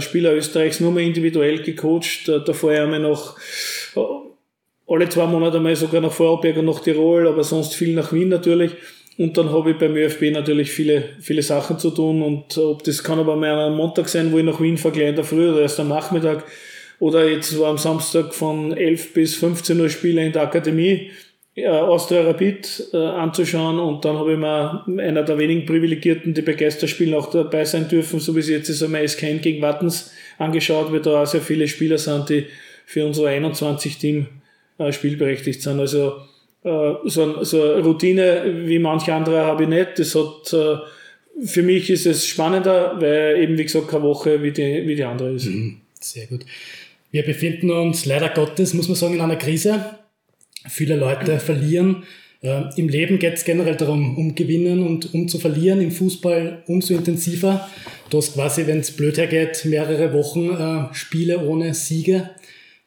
Spieler 0.00 0.34
Österreichs 0.34 0.80
nur 0.80 0.92
mehr 0.92 1.04
individuell 1.04 1.62
gecoacht. 1.62 2.28
Da, 2.28 2.52
vorher 2.52 2.82
haben 2.82 2.92
wir 2.92 2.98
noch 2.98 3.38
äh, 3.96 4.00
alle 4.86 5.08
zwei 5.08 5.26
Monate 5.26 5.60
mal 5.60 5.76
sogar 5.76 6.00
nach 6.00 6.12
Vorarlberg 6.12 6.58
und 6.58 6.66
nach 6.66 6.80
Tirol, 6.80 7.26
aber 7.26 7.44
sonst 7.44 7.74
viel 7.74 7.94
nach 7.94 8.12
Wien 8.12 8.28
natürlich. 8.28 8.72
Und 9.18 9.36
dann 9.36 9.50
habe 9.50 9.72
ich 9.72 9.78
beim 9.78 9.96
ÖFB 9.96 10.30
natürlich 10.30 10.70
viele, 10.70 11.02
viele 11.20 11.42
Sachen 11.42 11.78
zu 11.78 11.90
tun. 11.90 12.22
Und 12.22 12.56
ob 12.56 12.84
das 12.84 13.02
kann 13.02 13.18
aber 13.18 13.36
mal 13.36 13.50
am 13.50 13.76
Montag 13.76 14.08
sein, 14.08 14.32
wo 14.32 14.38
ich 14.38 14.44
nach 14.44 14.60
Wien 14.60 14.78
fahre, 14.78 14.94
gleich 14.94 15.08
in 15.08 15.16
der 15.16 15.24
Früh 15.24 15.50
oder 15.50 15.62
erst 15.62 15.80
am 15.80 15.88
Nachmittag. 15.88 16.44
Oder 17.00 17.28
jetzt 17.28 17.58
war 17.58 17.70
am 17.70 17.78
Samstag 17.78 18.34
von 18.34 18.76
11 18.76 19.14
bis 19.14 19.34
15 19.36 19.80
Uhr 19.80 19.88
Spiele 19.88 20.24
in 20.24 20.32
der 20.32 20.42
Akademie 20.42 21.10
äh, 21.62 21.68
Austria 21.68 22.22
Rapid 22.22 22.88
äh, 22.92 22.96
anzuschauen 22.96 23.78
und 23.78 24.04
dann 24.04 24.16
habe 24.16 24.32
ich 24.32 24.38
mir 24.38 24.84
einer 25.02 25.22
der 25.22 25.38
wenigen 25.38 25.66
Privilegierten, 25.66 26.34
die 26.34 26.42
bei 26.42 26.52
Geisterspielen 26.52 27.14
auch 27.14 27.30
dabei 27.30 27.64
sein 27.64 27.88
dürfen, 27.88 28.20
so 28.20 28.34
wie 28.36 28.42
sie 28.42 28.54
jetzt 28.54 28.68
ist, 28.68 28.82
einmal 28.82 29.06
SKN 29.06 29.40
gegen 29.40 29.62
Wattens 29.62 30.12
angeschaut, 30.38 30.92
weil 30.92 31.00
da 31.00 31.22
auch 31.22 31.26
sehr 31.26 31.40
viele 31.40 31.68
Spieler 31.68 31.98
sind, 31.98 32.28
die 32.28 32.46
für 32.86 33.04
unser 33.04 33.24
21-Team 33.24 34.26
äh, 34.78 34.92
spielberechtigt 34.92 35.60
sind. 35.62 35.78
Also 35.80 36.16
äh, 36.64 36.94
so, 37.04 37.44
so 37.44 37.62
eine 37.62 37.82
Routine 37.82 38.62
wie 38.64 38.78
manche 38.78 39.12
andere 39.12 39.44
habe 39.44 39.64
ich 39.64 39.68
nicht. 39.68 39.98
Das 39.98 40.14
hat, 40.14 40.52
äh, 40.52 40.76
für 41.44 41.62
mich 41.62 41.90
ist 41.90 42.06
es 42.06 42.26
spannender, 42.26 42.96
weil 42.98 43.42
eben, 43.42 43.58
wie 43.58 43.64
gesagt, 43.64 43.88
keine 43.88 44.04
Woche 44.04 44.42
wie 44.42 44.52
die, 44.52 44.86
wie 44.86 44.96
die 44.96 45.04
andere 45.04 45.32
ist. 45.32 45.46
Mhm. 45.46 45.80
Sehr 46.00 46.26
gut. 46.26 46.44
Wir 47.10 47.24
befinden 47.24 47.70
uns 47.70 48.06
leider 48.06 48.28
Gottes, 48.28 48.74
muss 48.74 48.88
man 48.88 48.96
sagen, 48.96 49.14
in 49.14 49.20
einer 49.20 49.36
Krise. 49.36 49.97
Viele 50.68 50.96
Leute 50.96 51.38
verlieren. 51.38 52.04
Äh, 52.42 52.62
Im 52.76 52.88
Leben 52.88 53.18
geht 53.18 53.34
es 53.34 53.44
generell 53.44 53.76
darum, 53.76 54.16
um 54.16 54.34
gewinnen 54.34 54.82
und 54.82 55.12
um 55.14 55.28
zu 55.28 55.38
verlieren. 55.38 55.80
Im 55.80 55.90
Fußball 55.90 56.62
umso 56.66 56.94
intensiver. 56.94 57.68
Du 58.10 58.18
hast 58.18 58.34
quasi, 58.34 58.66
wenn 58.66 58.80
es 58.80 58.92
blöd 58.92 59.18
hergeht, 59.18 59.64
mehrere 59.64 60.12
Wochen 60.12 60.50
äh, 60.50 60.94
Spiele 60.94 61.40
ohne 61.40 61.74
Siege. 61.74 62.30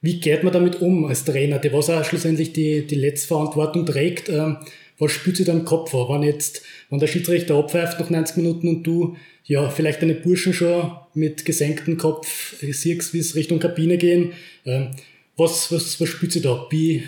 Wie 0.01 0.19
geht 0.19 0.43
man 0.43 0.53
damit 0.53 0.81
um 0.81 1.05
als 1.05 1.25
Trainer, 1.25 1.59
der 1.59 1.73
was 1.73 1.89
auch 1.89 2.03
schlussendlich 2.03 2.53
die, 2.53 2.87
die 2.87 2.95
letzte 2.95 3.27
Verantwortung 3.27 3.85
trägt? 3.85 4.29
Ähm, 4.29 4.57
was 4.97 5.11
spürt 5.11 5.37
sich 5.37 5.45
da 5.45 5.51
im 5.51 5.65
Kopf 5.65 5.91
vor, 5.91 6.09
wenn 6.09 6.23
jetzt, 6.23 6.63
wenn 6.89 6.99
der 6.99 7.07
Schiedsrichter 7.07 7.55
abpfeift 7.55 7.99
nach 7.99 8.09
90 8.09 8.37
Minuten 8.37 8.67
und 8.67 8.83
du, 8.83 9.15
ja, 9.45 9.69
vielleicht 9.69 10.01
deine 10.01 10.13
Burschen 10.13 10.53
schon 10.53 10.91
mit 11.13 11.43
gesenktem 11.43 11.97
Kopf 11.97 12.55
siehst, 12.61 13.13
wie 13.13 13.19
es 13.19 13.35
Richtung 13.35 13.59
Kabine 13.59 13.97
gehen? 13.97 14.33
Ähm, 14.65 14.91
was, 15.37 15.71
was, 15.71 15.99
was 15.99 16.09
spürt 16.09 16.31
sich 16.31 16.43
da? 16.43 16.67
Wie, 16.69 17.03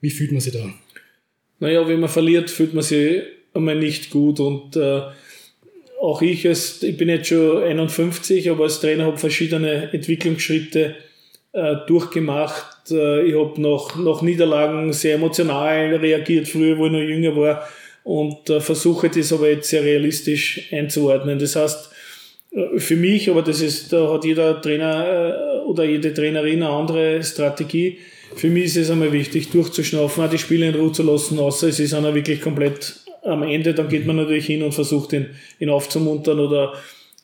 wie 0.00 0.10
fühlt 0.10 0.32
man 0.32 0.40
sich 0.40 0.52
da? 0.52 0.72
Naja, 1.58 1.86
wenn 1.88 2.00
man 2.00 2.08
verliert, 2.08 2.50
fühlt 2.50 2.74
man 2.74 2.82
sich 2.82 3.22
einmal 3.54 3.76
nicht 3.76 4.10
gut 4.10 4.40
und 4.40 4.76
äh, 4.76 5.02
auch 6.00 6.20
ich, 6.20 6.46
als, 6.46 6.82
ich 6.82 6.96
bin 6.96 7.08
jetzt 7.08 7.28
schon 7.28 7.62
51, 7.62 8.50
aber 8.50 8.64
als 8.64 8.80
Trainer 8.80 9.06
habe 9.06 9.16
verschiedene 9.16 9.92
Entwicklungsschritte 9.92 10.94
äh, 11.52 11.76
durchgemacht. 11.86 12.90
Äh, 12.90 13.26
ich 13.26 13.34
habe 13.34 13.60
nach, 13.60 13.96
nach 13.96 14.20
Niederlagen 14.20 14.92
sehr 14.92 15.14
emotional 15.14 15.96
reagiert, 15.96 16.48
früher, 16.48 16.76
wo 16.76 16.86
ich 16.86 16.92
noch 16.92 17.00
jünger 17.00 17.34
war 17.34 17.66
und 18.04 18.48
äh, 18.50 18.60
versuche 18.60 19.08
das 19.08 19.32
aber 19.32 19.48
jetzt 19.48 19.68
sehr 19.70 19.82
realistisch 19.82 20.68
einzuordnen. 20.70 21.38
Das 21.38 21.56
heißt, 21.56 21.90
äh, 22.52 22.78
für 22.78 22.96
mich, 22.96 23.28
aber 23.28 23.42
das 23.42 23.60
ist, 23.60 23.92
da 23.92 24.12
hat 24.12 24.24
jeder 24.24 24.60
Trainer 24.62 25.62
äh, 25.62 25.64
oder 25.64 25.84
jede 25.84 26.14
Trainerin 26.14 26.62
eine 26.62 26.68
andere 26.68 27.22
Strategie. 27.24 27.98
Für 28.36 28.50
mich 28.50 28.66
ist 28.66 28.76
es 28.76 28.90
einmal 28.90 29.12
wichtig, 29.12 29.48
durchzuschnaufen, 29.48 30.22
auch 30.22 30.28
die 30.28 30.36
Spiele 30.36 30.68
in 30.68 30.74
Ruhe 30.74 30.92
zu 30.92 31.02
lassen, 31.02 31.38
außer 31.38 31.68
es 31.68 31.80
ist 31.80 31.94
einer 31.94 32.14
wirklich 32.14 32.42
komplett 32.42 32.96
am 33.22 33.42
Ende, 33.42 33.72
dann 33.72 33.88
geht 33.88 34.06
man 34.06 34.16
natürlich 34.16 34.44
hin 34.44 34.62
und 34.62 34.72
versucht 34.72 35.14
ihn, 35.14 35.30
ihn 35.58 35.70
aufzumuntern 35.70 36.38
oder, 36.38 36.74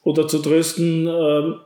oder 0.04 0.26
zu 0.26 0.38
trösten. 0.38 1.07
Ähm, 1.07 1.57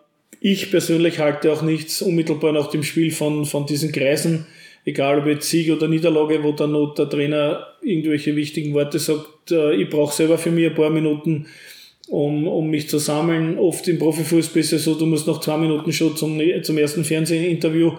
ich 0.40 0.70
persönlich 0.72 1.20
halte 1.20 1.52
auch 1.52 1.62
nichts 1.62 2.02
unmittelbar 2.02 2.52
nach 2.52 2.70
dem 2.70 2.82
Spiel 2.82 3.12
von, 3.12 3.44
von 3.44 3.66
diesen 3.66 3.92
Kreisen, 3.92 4.46
egal 4.84 5.20
ob 5.20 5.26
jetzt 5.26 5.48
Sieg 5.48 5.70
oder 5.70 5.86
Niederlage, 5.86 6.42
wo 6.42 6.50
dann 6.50 6.72
noch 6.72 6.94
der 6.94 7.08
Trainer 7.08 7.68
irgendwelche 7.82 8.34
wichtigen 8.34 8.74
Worte 8.74 8.98
sagt. 8.98 9.52
Äh, 9.52 9.76
ich 9.76 9.88
brauche 9.88 10.12
selber 10.12 10.38
für 10.38 10.50
mich 10.50 10.66
ein 10.66 10.74
paar 10.74 10.90
Minuten, 10.90 11.46
um, 12.08 12.48
um 12.48 12.68
mich 12.68 12.88
zu 12.88 12.98
sammeln. 12.98 13.58
Oft 13.58 13.86
im 13.86 14.00
Profifußball 14.00 14.60
ist 14.60 14.72
es 14.72 14.84
so, 14.84 14.96
du 14.96 15.06
musst 15.06 15.28
noch 15.28 15.40
zwei 15.40 15.56
Minuten 15.56 15.92
schon 15.92 16.16
zum, 16.16 16.40
zum 16.62 16.78
ersten 16.78 17.04
Fernsehinterview 17.04 17.92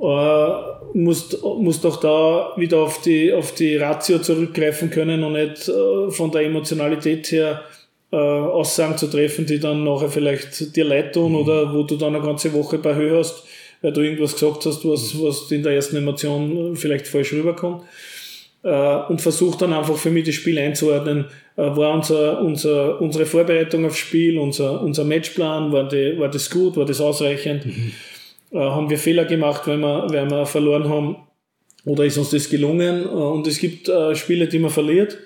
äh, 0.00 0.48
musst, 0.94 1.42
musst 1.42 1.84
auch 1.84 1.96
da 1.98 2.52
wieder 2.56 2.78
auf 2.78 3.02
die, 3.02 3.32
auf 3.32 3.54
die 3.54 3.76
Ratio 3.76 4.18
zurückgreifen 4.18 4.90
können 4.90 5.22
und 5.22 5.34
nicht 5.34 5.68
äh, 5.68 6.10
von 6.10 6.30
der 6.30 6.42
Emotionalität 6.42 7.30
her 7.32 7.62
äh, 8.12 8.16
Aussagen 8.16 8.96
zu 8.96 9.08
treffen, 9.08 9.46
die 9.46 9.60
dann 9.60 9.84
nachher 9.84 10.08
vielleicht 10.08 10.74
dir 10.74 10.84
leid 10.84 11.14
tun 11.14 11.32
mhm. 11.32 11.38
oder 11.38 11.72
wo 11.74 11.82
du 11.82 11.96
dann 11.96 12.14
eine 12.14 12.24
ganze 12.24 12.52
Woche 12.52 12.78
bei 12.78 12.94
Höhe 12.94 13.18
hast, 13.18 13.44
weil 13.82 13.92
du 13.92 14.00
irgendwas 14.00 14.34
gesagt 14.34 14.64
hast, 14.66 14.84
was, 14.84 15.14
mhm. 15.14 15.22
was 15.22 15.50
in 15.52 15.62
der 15.62 15.72
ersten 15.72 15.96
Emotion 15.96 16.76
vielleicht 16.76 17.06
falsch 17.06 17.32
rüberkommt. 17.32 17.82
Äh, 18.62 18.96
und 19.08 19.20
versuch 19.20 19.56
dann 19.56 19.72
einfach 19.72 19.96
für 19.96 20.10
mich 20.10 20.24
das 20.24 20.34
Spiel 20.34 20.58
einzuordnen. 20.58 21.26
Äh, 21.56 21.62
war 21.76 21.94
unser, 21.94 22.40
unser, 22.40 23.00
unsere 23.00 23.26
Vorbereitung 23.26 23.84
aufs 23.86 23.98
Spiel, 23.98 24.38
unser, 24.38 24.82
unser 24.82 25.04
Matchplan, 25.04 25.72
war, 25.72 25.88
die, 25.88 26.18
war 26.18 26.28
das 26.28 26.50
gut, 26.50 26.76
war 26.76 26.84
das 26.84 27.00
ausreichend? 27.00 27.66
Mhm. 27.66 27.92
Äh, 28.52 28.58
haben 28.58 28.90
wir 28.90 28.98
Fehler 28.98 29.24
gemacht, 29.24 29.62
weil 29.66 29.78
wir, 29.78 30.06
weil 30.10 30.30
wir 30.30 30.46
verloren 30.46 30.88
haben? 30.88 31.16
Oder 31.84 32.04
ist 32.04 32.18
uns 32.18 32.30
das 32.30 32.48
gelungen? 32.48 33.04
Äh, 33.04 33.08
und 33.08 33.46
es 33.46 33.58
gibt 33.58 33.88
äh, 33.88 34.14
Spiele, 34.14 34.48
die 34.48 34.58
man 34.58 34.70
verliert, 34.70 35.18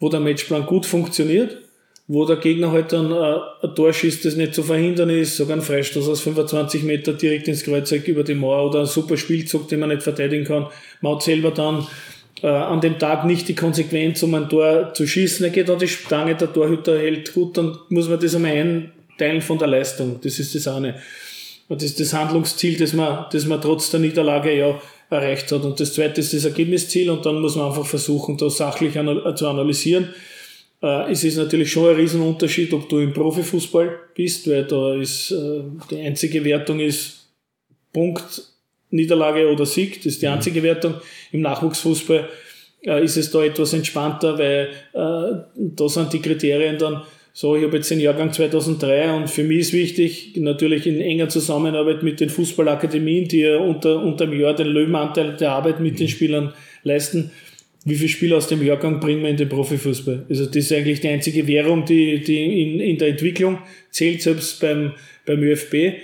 wo 0.00 0.08
der 0.08 0.20
Matchplan 0.20 0.66
gut 0.66 0.86
funktioniert 0.86 1.58
wo 2.08 2.24
der 2.24 2.36
Gegner 2.36 2.72
halt 2.72 2.92
dann 2.92 3.12
äh, 3.12 3.66
ein 3.66 3.74
Tor 3.74 3.92
schießt, 3.92 4.24
das 4.24 4.34
nicht 4.34 4.54
zu 4.54 4.62
verhindern 4.62 5.10
ist, 5.10 5.36
sogar 5.36 5.58
ein 5.58 5.62
Freistoß 5.62 6.08
aus 6.08 6.22
25 6.22 6.82
Meter 6.82 7.12
direkt 7.12 7.48
ins 7.48 7.62
Kreuzeck 7.62 8.08
über 8.08 8.24
die 8.24 8.34
Mauer 8.34 8.70
oder 8.70 8.80
ein 8.80 8.86
super 8.86 9.18
Spielzug, 9.18 9.68
den 9.68 9.80
man 9.80 9.90
nicht 9.90 10.02
verteidigen 10.02 10.44
kann. 10.44 10.66
Man 11.02 11.14
hat 11.14 11.22
selber 11.22 11.50
dann 11.50 11.86
äh, 12.42 12.46
an 12.46 12.80
dem 12.80 12.98
Tag 12.98 13.26
nicht 13.26 13.46
die 13.48 13.54
Konsequenz, 13.54 14.22
um 14.22 14.34
ein 14.34 14.48
Tor 14.48 14.94
zu 14.94 15.06
schießen. 15.06 15.44
Er 15.44 15.50
geht 15.50 15.68
an 15.68 15.78
die 15.78 15.86
Stange, 15.86 16.34
der 16.34 16.50
Torhüter 16.50 16.98
hält 16.98 17.34
gut, 17.34 17.58
dann 17.58 17.76
muss 17.90 18.08
man 18.08 18.18
das 18.18 18.34
einmal 18.34 18.52
einteilen 18.52 19.42
von 19.42 19.58
der 19.58 19.68
Leistung. 19.68 20.18
Das 20.22 20.38
ist 20.38 20.54
das 20.54 20.66
eine. 20.66 20.94
Und 21.68 21.82
das 21.82 21.90
ist 21.90 22.00
das 22.00 22.14
Handlungsziel, 22.14 22.78
das 22.78 22.92
man, 22.92 23.26
das 23.30 23.44
man 23.46 23.60
trotz 23.60 23.90
der 23.90 24.00
Niederlage 24.00 24.56
ja 24.56 24.80
erreicht 25.10 25.52
hat. 25.52 25.62
Und 25.62 25.78
das 25.78 25.94
zweite 25.94 26.20
ist 26.20 26.32
das 26.32 26.44
Ergebnisziel 26.44 27.10
und 27.10 27.24
dann 27.26 27.40
muss 27.40 27.56
man 27.56 27.66
einfach 27.66 27.86
versuchen, 27.86 28.36
da 28.36 28.48
sachlich 28.48 28.94
zu 28.94 29.48
analysieren 29.48 30.08
äh, 30.82 31.10
es 31.10 31.24
ist 31.24 31.36
natürlich 31.36 31.70
schon 31.70 31.90
ein 31.90 31.96
Riesenunterschied, 31.96 32.72
ob 32.72 32.88
du 32.88 32.98
im 32.98 33.12
Profifußball 33.12 33.98
bist, 34.14 34.48
weil 34.48 34.64
da 34.64 34.94
ist 34.94 35.30
äh, 35.30 35.62
die 35.90 36.00
einzige 36.00 36.44
Wertung 36.44 36.80
ist 36.80 37.28
Punkt, 37.92 38.42
Niederlage 38.90 39.50
oder 39.50 39.66
Sieg, 39.66 39.96
das 39.96 40.06
ist 40.06 40.22
die 40.22 40.26
mhm. 40.26 40.34
einzige 40.34 40.62
Wertung. 40.62 40.94
Im 41.32 41.40
Nachwuchsfußball 41.40 42.28
äh, 42.82 43.04
ist 43.04 43.16
es 43.16 43.30
da 43.30 43.42
etwas 43.42 43.72
entspannter, 43.72 44.38
weil 44.38 44.70
äh, 44.92 45.42
da 45.54 45.88
sind 45.88 46.12
die 46.12 46.22
Kriterien 46.22 46.78
dann 46.78 47.02
so, 47.32 47.54
ich 47.54 47.62
habe 47.62 47.76
jetzt 47.76 47.90
den 47.90 48.00
Jahrgang 48.00 48.32
2003 48.32 49.12
und 49.12 49.30
für 49.30 49.44
mich 49.44 49.58
ist 49.58 49.72
wichtig, 49.72 50.32
natürlich 50.36 50.86
in 50.86 51.00
enger 51.00 51.28
Zusammenarbeit 51.28 52.02
mit 52.02 52.20
den 52.20 52.30
Fußballakademien, 52.30 53.28
die 53.28 53.40
ja 53.40 53.58
unter, 53.58 54.02
unter 54.02 54.26
dem 54.26 54.40
Jahr 54.40 54.54
den 54.54 54.68
Löwenanteil 54.68 55.36
der 55.36 55.52
Arbeit 55.52 55.80
mit 55.80 55.98
den 56.00 56.06
mhm. 56.06 56.10
Spielern 56.10 56.52
leisten, 56.82 57.30
wie 57.84 57.94
viele 57.94 58.08
Spieler 58.08 58.36
aus 58.36 58.48
dem 58.48 58.62
Jahrgang 58.64 59.00
bringen 59.00 59.22
wir 59.22 59.30
in 59.30 59.36
den 59.36 59.48
Profifußball? 59.48 60.26
Also 60.28 60.46
das 60.46 60.56
ist 60.56 60.72
eigentlich 60.72 61.00
die 61.00 61.08
einzige 61.08 61.46
Währung, 61.46 61.84
die, 61.84 62.20
die 62.20 62.62
in, 62.62 62.80
in 62.80 62.98
der 62.98 63.08
Entwicklung 63.08 63.58
zählt, 63.90 64.20
selbst 64.20 64.60
beim, 64.60 64.92
beim 65.24 65.42
ÖFB. 65.42 65.94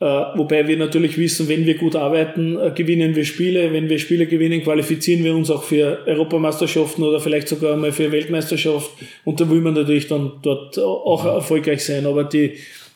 Äh, 0.00 0.06
wobei 0.06 0.66
wir 0.66 0.76
natürlich 0.76 1.16
wissen, 1.18 1.48
wenn 1.48 1.66
wir 1.66 1.76
gut 1.76 1.94
arbeiten, 1.94 2.58
äh, 2.58 2.72
gewinnen 2.74 3.14
wir 3.14 3.24
Spiele. 3.24 3.72
Wenn 3.72 3.88
wir 3.88 3.98
Spiele 3.98 4.26
gewinnen, 4.26 4.62
qualifizieren 4.62 5.22
wir 5.22 5.34
uns 5.34 5.50
auch 5.50 5.62
für 5.62 6.04
Europameisterschaften 6.06 7.04
oder 7.04 7.20
vielleicht 7.20 7.48
sogar 7.48 7.76
mal 7.76 7.92
für 7.92 8.10
Weltmeisterschaft. 8.10 8.90
Und 9.24 9.40
da 9.40 9.48
will 9.48 9.60
man 9.60 9.74
natürlich 9.74 10.08
dann 10.08 10.32
dort 10.42 10.78
auch 10.78 11.24
erfolgreich 11.24 11.84
sein. 11.84 12.06
Aber 12.06 12.24
die, 12.24 12.54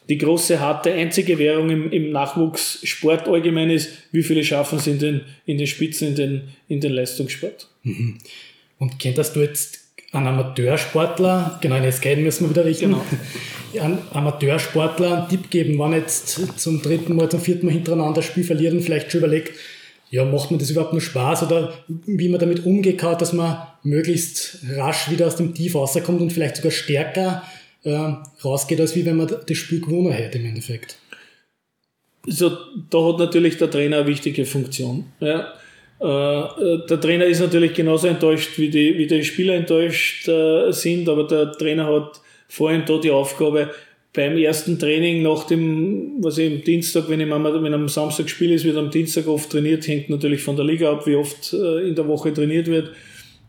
die 0.08 0.18
große, 0.18 0.58
harte, 0.58 0.92
einzige 0.92 1.38
Währung 1.38 1.70
im, 1.70 1.92
im 1.92 2.10
Nachwuchssport 2.10 3.28
allgemein 3.28 3.70
ist, 3.70 3.90
wie 4.10 4.24
viele 4.24 4.42
schaffen 4.42 4.78
es 4.78 4.86
in 4.88 4.98
den, 4.98 5.20
in 5.46 5.56
den 5.56 5.66
Spitzen, 5.68 6.08
in 6.08 6.14
den, 6.16 6.42
in 6.66 6.80
den 6.80 6.92
Leistungssport. 6.92 7.68
Mhm. 7.84 8.18
Und 8.80 8.98
könntest 8.98 9.36
du 9.36 9.40
jetzt 9.40 9.87
einen 10.12 10.26
Amateursportler, 10.26 11.58
genau, 11.60 11.76
in 11.76 11.92
SK 11.92 12.16
müssen 12.16 12.44
wir 12.44 12.50
wieder 12.50 12.64
richten, 12.64 12.92
genau. 12.92 13.04
einen 13.84 13.98
Amateursportler 14.12 15.18
einen 15.18 15.28
Tipp 15.28 15.50
geben, 15.50 15.78
wenn 15.78 15.92
jetzt 15.92 16.58
zum 16.58 16.80
dritten 16.80 17.14
Mal, 17.14 17.28
zum 17.28 17.40
vierten 17.40 17.66
Mal 17.66 17.72
hintereinander 17.72 18.14
das 18.14 18.24
Spiel 18.24 18.44
verliert 18.44 18.72
und 18.72 18.82
vielleicht 18.82 19.12
schon 19.12 19.18
überlegt, 19.18 19.52
ja, 20.10 20.24
macht 20.24 20.50
mir 20.50 20.56
das 20.58 20.70
überhaupt 20.70 20.94
noch 20.94 21.00
Spaß 21.00 21.42
oder 21.44 21.74
wie 21.86 22.30
man 22.30 22.40
damit 22.40 22.64
umgeht, 22.64 23.02
dass 23.02 23.34
man 23.34 23.58
möglichst 23.82 24.58
rasch 24.74 25.10
wieder 25.10 25.26
aus 25.26 25.36
dem 25.36 25.54
Tief 25.54 25.74
rauskommt 25.74 26.22
und 26.22 26.32
vielleicht 26.32 26.56
sogar 26.56 26.70
stärker 26.70 27.42
äh, 27.84 28.12
rausgeht, 28.42 28.80
als 28.80 28.96
wie 28.96 29.04
wenn 29.04 29.16
man 29.16 29.28
das 29.46 29.56
Spiel 29.58 29.80
gewonnen 29.80 30.12
hätte 30.12 30.38
im 30.38 30.46
Endeffekt. 30.46 30.96
Also, 32.26 32.56
da 32.90 33.04
hat 33.04 33.18
natürlich 33.18 33.58
der 33.58 33.70
Trainer 33.70 33.98
eine 33.98 34.06
wichtige 34.06 34.46
Funktion. 34.46 35.06
Ja. 35.20 35.52
Äh, 36.00 36.04
der 36.88 37.00
Trainer 37.00 37.24
ist 37.24 37.40
natürlich 37.40 37.74
genauso 37.74 38.06
enttäuscht, 38.06 38.58
wie 38.58 38.68
die, 38.68 38.96
wie 38.98 39.06
die 39.06 39.24
Spieler 39.24 39.54
enttäuscht 39.54 40.28
äh, 40.28 40.70
sind, 40.72 41.08
aber 41.08 41.24
der 41.24 41.52
Trainer 41.52 41.86
hat 41.86 42.20
vor 42.48 42.70
allem 42.70 42.84
da 42.86 42.98
die 42.98 43.10
Aufgabe, 43.10 43.70
beim 44.12 44.36
ersten 44.36 44.78
Training 44.78 45.22
nach 45.22 45.44
dem, 45.44 46.14
was 46.20 46.38
ich 46.38 46.50
am 46.50 46.64
Dienstag, 46.64 47.08
wenn, 47.08 47.20
ich 47.20 47.26
mal, 47.28 47.62
wenn 47.62 47.74
am 47.74 47.88
Samstag 47.88 48.28
Spiel 48.28 48.52
ist, 48.52 48.64
wird 48.64 48.76
am 48.76 48.90
Dienstag 48.90 49.28
oft 49.28 49.50
trainiert, 49.50 49.86
hängt 49.86 50.08
natürlich 50.08 50.42
von 50.42 50.56
der 50.56 50.64
Liga 50.64 50.90
ab, 50.90 51.06
wie 51.06 51.14
oft 51.14 51.52
äh, 51.52 51.88
in 51.88 51.94
der 51.94 52.08
Woche 52.08 52.32
trainiert 52.32 52.66
wird. 52.66 52.90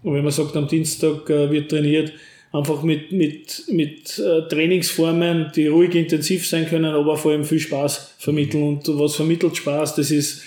Und 0.04 0.14
wenn 0.14 0.24
man 0.24 0.32
sagt, 0.32 0.56
am 0.56 0.68
Dienstag 0.68 1.30
äh, 1.30 1.50
wird 1.50 1.72
trainiert, 1.72 2.14
einfach 2.52 2.84
mit, 2.84 3.12
mit, 3.12 3.64
mit 3.72 4.20
äh, 4.20 4.48
Trainingsformen, 4.48 5.52
die 5.56 5.68
ruhig 5.68 5.96
intensiv 5.96 6.48
sein 6.48 6.68
können, 6.68 6.94
aber 6.94 7.16
vor 7.16 7.32
allem 7.32 7.46
viel 7.46 7.60
Spaß 7.60 8.16
vermitteln. 8.20 8.64
Und 8.64 8.88
was 9.00 9.16
vermittelt 9.16 9.58
Spaß? 9.58 9.96
Das 9.96 10.12
ist, 10.12 10.44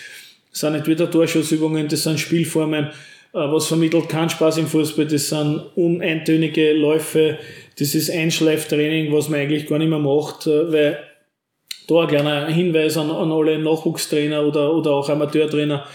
das 0.52 0.60
sind 0.60 0.74
nicht 0.74 0.86
wieder 0.86 1.10
Torschussübungen, 1.10 1.88
das 1.88 2.04
sind 2.04 2.20
Spielformen. 2.20 2.90
Was 3.32 3.66
vermittelt 3.66 4.10
keinen 4.10 4.28
Spaß 4.28 4.58
im 4.58 4.66
Fußball? 4.66 5.06
Das 5.06 5.30
sind 5.30 5.62
uneintönige 5.74 6.74
Läufe, 6.74 7.38
das 7.78 7.94
ist 7.94 8.10
Einschleiftraining, 8.10 9.10
was 9.12 9.30
man 9.30 9.40
eigentlich 9.40 9.66
gar 9.66 9.78
nicht 9.78 9.88
mehr 9.88 9.98
macht, 9.98 10.46
äh, 10.46 10.70
weil 10.70 10.98
da 11.88 12.02
ein 12.02 12.08
kleiner 12.08 12.46
Hinweis 12.46 12.96
an, 12.98 13.10
an 13.10 13.32
alle 13.32 13.58
Nachwuchstrainer 13.58 14.46
oder, 14.46 14.74
oder 14.74 14.92
auch 14.92 15.08
Amateurtrainer. 15.08 15.86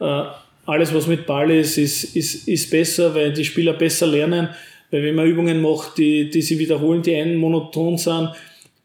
Äh, 0.00 0.22
alles, 0.66 0.94
was 0.94 1.08
mit 1.08 1.26
Ball 1.26 1.50
ist, 1.50 1.76
ist, 1.76 2.16
ist, 2.16 2.48
ist 2.48 2.70
besser, 2.70 3.14
weil 3.14 3.32
die 3.32 3.44
Spieler 3.44 3.74
besser 3.74 4.06
lernen. 4.06 4.48
Weil 4.90 5.02
wenn 5.02 5.14
man 5.16 5.26
Übungen 5.26 5.60
macht, 5.60 5.98
die, 5.98 6.30
die 6.30 6.40
sie 6.40 6.58
wiederholen, 6.58 7.02
die 7.02 7.16
einen 7.16 7.36
monoton 7.36 7.98
sind, 7.98 8.30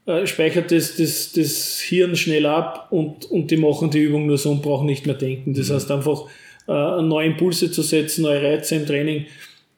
äh, 0.06 0.26
speichert 0.26 0.72
das, 0.72 0.96
das, 0.96 1.32
das 1.34 1.80
Hirn 1.80 2.16
schnell 2.16 2.46
ab 2.46 2.88
und, 2.92 3.26
und 3.26 3.52
die 3.52 3.58
machen 3.58 3.92
die 3.92 4.00
Übung 4.00 4.28
nur 4.28 4.38
so 4.38 4.52
und 4.52 4.62
brauchen 4.62 4.86
nicht 4.86 5.06
mehr 5.06 5.16
denken. 5.16 5.54
Das 5.54 5.70
mhm. 5.70 5.74
heißt 5.74 5.92
einfach, 5.92 6.26
neue 6.68 7.26
Impulse 7.26 7.72
zu 7.72 7.82
setzen, 7.82 8.22
neue 8.22 8.44
Reize 8.44 8.76
im 8.76 8.86
Training 8.86 9.26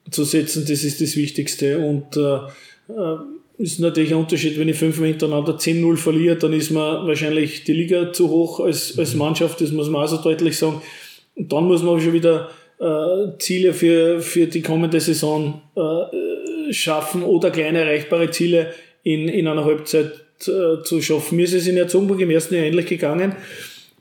zu 0.09 0.25
setzen, 0.25 0.65
das 0.67 0.83
ist 0.83 0.99
das 0.99 1.15
Wichtigste. 1.15 1.79
Und 1.79 2.17
äh, 2.17 2.35
äh 2.91 3.17
ist 3.57 3.79
natürlich 3.79 4.11
ein 4.11 4.17
Unterschied, 4.17 4.57
wenn 4.57 4.69
ich 4.69 4.77
fünfmal 4.77 5.09
hintereinander 5.09 5.53
10-0 5.53 5.97
verliere, 5.97 6.35
dann 6.35 6.51
ist 6.51 6.71
mir 6.71 7.05
wahrscheinlich 7.05 7.63
die 7.63 7.73
Liga 7.73 8.11
zu 8.11 8.29
hoch 8.29 8.59
als, 8.59 8.97
als 8.97 9.13
Mannschaft, 9.13 9.61
das 9.61 9.71
muss 9.71 9.87
man 9.87 10.03
auch 10.03 10.07
so 10.07 10.17
deutlich 10.17 10.57
sagen. 10.57 10.81
Und 11.35 11.53
dann 11.53 11.65
muss 11.65 11.83
man 11.83 12.01
schon 12.01 12.13
wieder 12.13 12.49
äh, 12.79 13.37
Ziele 13.37 13.73
für, 13.73 14.19
für 14.19 14.47
die 14.47 14.63
kommende 14.63 14.99
Saison 14.99 15.61
äh, 15.75 16.73
schaffen 16.73 17.21
oder 17.21 17.51
kleine 17.51 17.81
erreichbare 17.81 18.31
Ziele 18.31 18.73
in, 19.03 19.27
in 19.27 19.47
einer 19.47 19.65
Halbzeit 19.65 20.11
äh, 20.47 20.83
zu 20.83 21.01
schaffen. 21.01 21.35
Mir 21.35 21.45
ist 21.45 21.53
es 21.53 21.67
in 21.67 21.77
Erzogburg 21.77 22.19
im 22.19 22.29
ersten 22.29 22.55
Jahr 22.55 22.65
ähnlich 22.65 22.87
gegangen. 22.87 23.35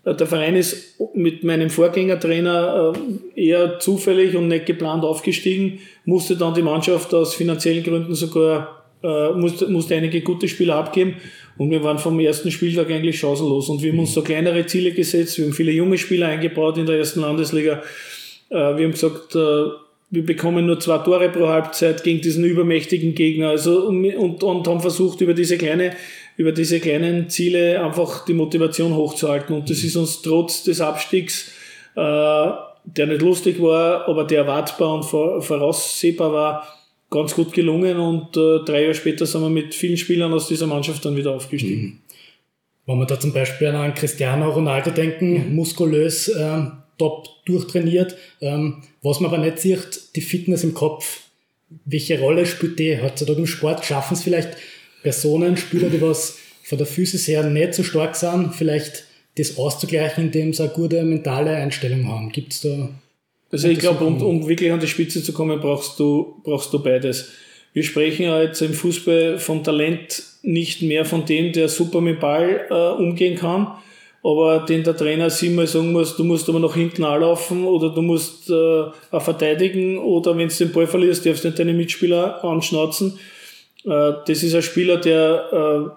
Äh, 0.05 0.15
der 0.15 0.27
Verein 0.27 0.57
ist 0.57 1.01
mit 1.15 1.45
meinem 1.45 1.71
Vorgängertrainer 1.71 2.95
äh, 3.35 3.41
eher 3.41 3.79
zufällig 3.79 4.37
und 4.37 4.49
nicht 4.49 4.67
geplant 4.67 5.05
aufgestiegen, 5.05 5.81
musste 6.05 6.37
dann 6.37 6.55
die 6.55 6.63
Mannschaft 6.63 7.13
aus 7.15 7.35
finanziellen 7.35 7.85
Gründen 7.85 8.15
sogar, 8.15 8.85
äh, 9.03 9.31
musste, 9.33 9.69
musste 9.69 9.95
einige 9.95 10.21
gute 10.23 10.49
Spieler 10.49 10.77
abgeben 10.77 11.17
und 11.59 11.71
wir 11.71 11.83
waren 11.83 11.99
vom 11.99 12.19
ersten 12.21 12.51
Spieltag 12.51 12.91
eigentlich 12.91 13.19
chancenlos 13.19 13.69
und 13.69 13.83
wir 13.83 13.93
haben 13.93 13.99
uns 13.99 14.15
so 14.15 14.23
kleinere 14.23 14.67
Ziele 14.67 14.93
gesetzt, 14.93 15.39
wir 15.39 15.47
haben 15.47 15.53
viele 15.53 15.73
junge 15.73 15.99
Spieler 15.99 16.29
eingebaut 16.29 16.79
in 16.79 16.87
der 16.87 16.97
ersten 16.97 17.21
Landesliga, 17.21 17.83
wir 18.49 18.59
haben 18.59 18.91
gesagt, 18.91 19.37
wir 20.11 20.27
bekommen 20.27 20.67
nur 20.67 20.81
zwei 20.81 20.99
Tore 20.99 21.29
pro 21.29 21.49
Halbzeit 21.49 22.03
gegen 22.03 22.21
diesen 22.21 22.45
übermächtigen 22.45 23.15
Gegner 23.15 23.51
also, 23.51 23.87
und, 23.87 24.05
und, 24.15 24.43
und 24.43 24.67
haben 24.67 24.81
versucht 24.81 25.21
über 25.21 25.35
diese 25.35 25.57
kleine 25.57 25.93
über 26.41 26.53
diese 26.53 26.81
kleinen 26.81 27.29
Ziele 27.29 27.85
einfach 27.85 28.25
die 28.25 28.33
Motivation 28.33 28.95
hochzuhalten. 28.95 29.55
Und 29.55 29.69
das 29.69 29.85
ist 29.85 29.95
uns 29.97 30.23
trotz 30.23 30.65
des 30.65 30.81
Abstiegs, 30.81 31.53
äh, 31.97 32.01
der 32.85 33.07
nicht 33.09 33.21
lustig 33.21 33.61
war, 33.61 34.09
aber 34.09 34.25
der 34.25 34.39
erwartbar 34.41 34.95
und 34.95 35.03
voraussehbar 35.05 36.33
war, 36.33 36.67
ganz 37.11 37.35
gut 37.35 37.53
gelungen. 37.53 37.99
Und 37.99 38.39
äh, 38.39 38.65
drei 38.65 38.83
Jahre 38.85 38.95
später 38.95 39.27
sind 39.27 39.43
wir 39.43 39.51
mit 39.51 39.75
vielen 39.75 39.99
Spielern 39.99 40.33
aus 40.33 40.49
dieser 40.49 40.67
Mannschaft 40.67 41.05
dann 41.05 41.15
wieder 41.15 41.33
aufgestiegen. 41.33 41.83
Mhm. 41.83 41.99
Wenn 42.87 42.99
wir 42.99 43.07
da 43.07 43.21
zum 43.21 43.35
Beispiel 43.35 43.69
an 43.69 43.93
Cristiano 43.93 44.49
Ronaldo 44.49 44.93
denken, 44.93 45.55
muskulös, 45.55 46.29
äh, 46.29 46.63
top 46.97 47.29
durchtrainiert, 47.45 48.17
ähm, 48.41 48.83
was 49.03 49.21
man 49.21 49.33
aber 49.33 49.43
nicht 49.43 49.59
sieht, 49.59 50.15
die 50.17 50.21
Fitness 50.21 50.65
im 50.65 50.75
Kopf. 50.75 51.23
Welche 51.85 52.19
Rolle 52.19 52.47
spielt 52.47 52.79
die 52.79 53.01
heutzutage 53.01 53.39
im 53.39 53.47
Sport? 53.47 53.85
Schaffen 53.85 54.15
es 54.15 54.23
vielleicht 54.23 54.57
Personen, 55.03 55.57
Spieler, 55.57 55.89
die 55.89 56.03
was 56.03 56.39
von 56.63 56.79
der 56.79 56.87
Physis 56.87 57.27
her 57.29 57.43
nicht 57.45 57.75
so 57.75 57.83
stark 57.83 58.17
sind, 58.17 58.55
vielleicht 58.55 59.05
das 59.37 59.57
auszugleichen, 59.57 60.25
indem 60.25 60.53
sie 60.53 60.65
eine 60.65 60.73
gute 60.73 61.03
mentale 61.03 61.55
Einstellung 61.57 62.07
haben? 62.09 62.31
Gibt 62.31 62.53
es 62.53 62.61
da? 62.63 62.91
Also 63.53 63.69
ich 63.69 63.79
glaube, 63.79 64.05
um, 64.05 64.21
um 64.23 64.49
wirklich 64.49 64.71
an 64.71 64.81
die 64.81 64.87
Spitze 64.87 65.23
zu 65.23 65.33
kommen, 65.33 65.61
brauchst 65.61 65.99
du, 65.99 66.41
brauchst 66.45 66.73
du 66.73 66.83
beides. 66.83 67.31
Wir 67.73 67.83
sprechen 67.83 68.25
ja 68.25 68.43
jetzt 68.43 68.61
im 68.63 68.75
Fußball 68.75 69.39
vom 69.39 69.65
Talent 69.65 70.23
nicht 70.43 70.83
mehr 70.83 71.05
von 71.05 71.25
dem, 71.25 71.53
der 71.53 71.69
super 71.69 72.01
mit 72.01 72.21
Ball 72.21 72.67
äh, 72.69 73.03
umgehen 73.03 73.37
kann, 73.37 73.69
aber 74.23 74.67
den 74.69 74.85
der 74.85 74.97
Trainer 74.97 75.31
siebenmal 75.31 75.67
sagen 75.67 75.93
muss, 75.93 76.17
du 76.17 76.25
musst 76.25 76.49
aber 76.49 76.61
nach 76.61 76.75
hinten 76.75 77.05
anlaufen 77.05 77.65
oder 77.65 77.91
du 77.91 78.03
musst 78.03 78.51
äh, 78.51 78.85
verteidigen 79.19 79.99
oder 79.99 80.37
wenn 80.37 80.49
du 80.49 80.55
den 80.55 80.73
Ball 80.73 80.87
verlierst, 80.87 81.25
darfst 81.25 81.45
du 81.45 81.49
nicht 81.49 81.59
deine 81.59 81.73
Mitspieler 81.73 82.45
anschnauzen. 82.45 83.19
Äh, 83.85 84.13
das 84.27 84.43
ist 84.43 84.55
ein 84.55 84.63
Spieler, 84.63 84.99
der 84.99 85.95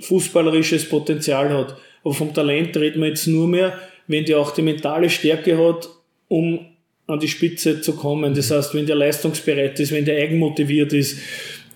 äh, 0.00 0.02
fußballerisches 0.02 0.88
Potenzial 0.88 1.50
hat. 1.50 1.76
Aber 2.02 2.14
vom 2.14 2.34
Talent 2.34 2.76
reden 2.76 3.00
wir 3.00 3.08
jetzt 3.08 3.28
nur 3.28 3.46
mehr, 3.46 3.78
wenn 4.08 4.24
der 4.24 4.40
auch 4.40 4.50
die 4.50 4.62
mentale 4.62 5.08
Stärke 5.08 5.56
hat, 5.56 5.88
um 6.26 6.66
an 7.06 7.20
die 7.20 7.28
Spitze 7.28 7.80
zu 7.80 7.94
kommen. 7.94 8.34
Das 8.34 8.50
heißt, 8.50 8.74
wenn 8.74 8.86
der 8.86 8.96
leistungsbereit 8.96 9.78
ist, 9.78 9.92
wenn 9.92 10.04
der 10.04 10.20
eigenmotiviert 10.20 10.92
ist, 10.92 11.18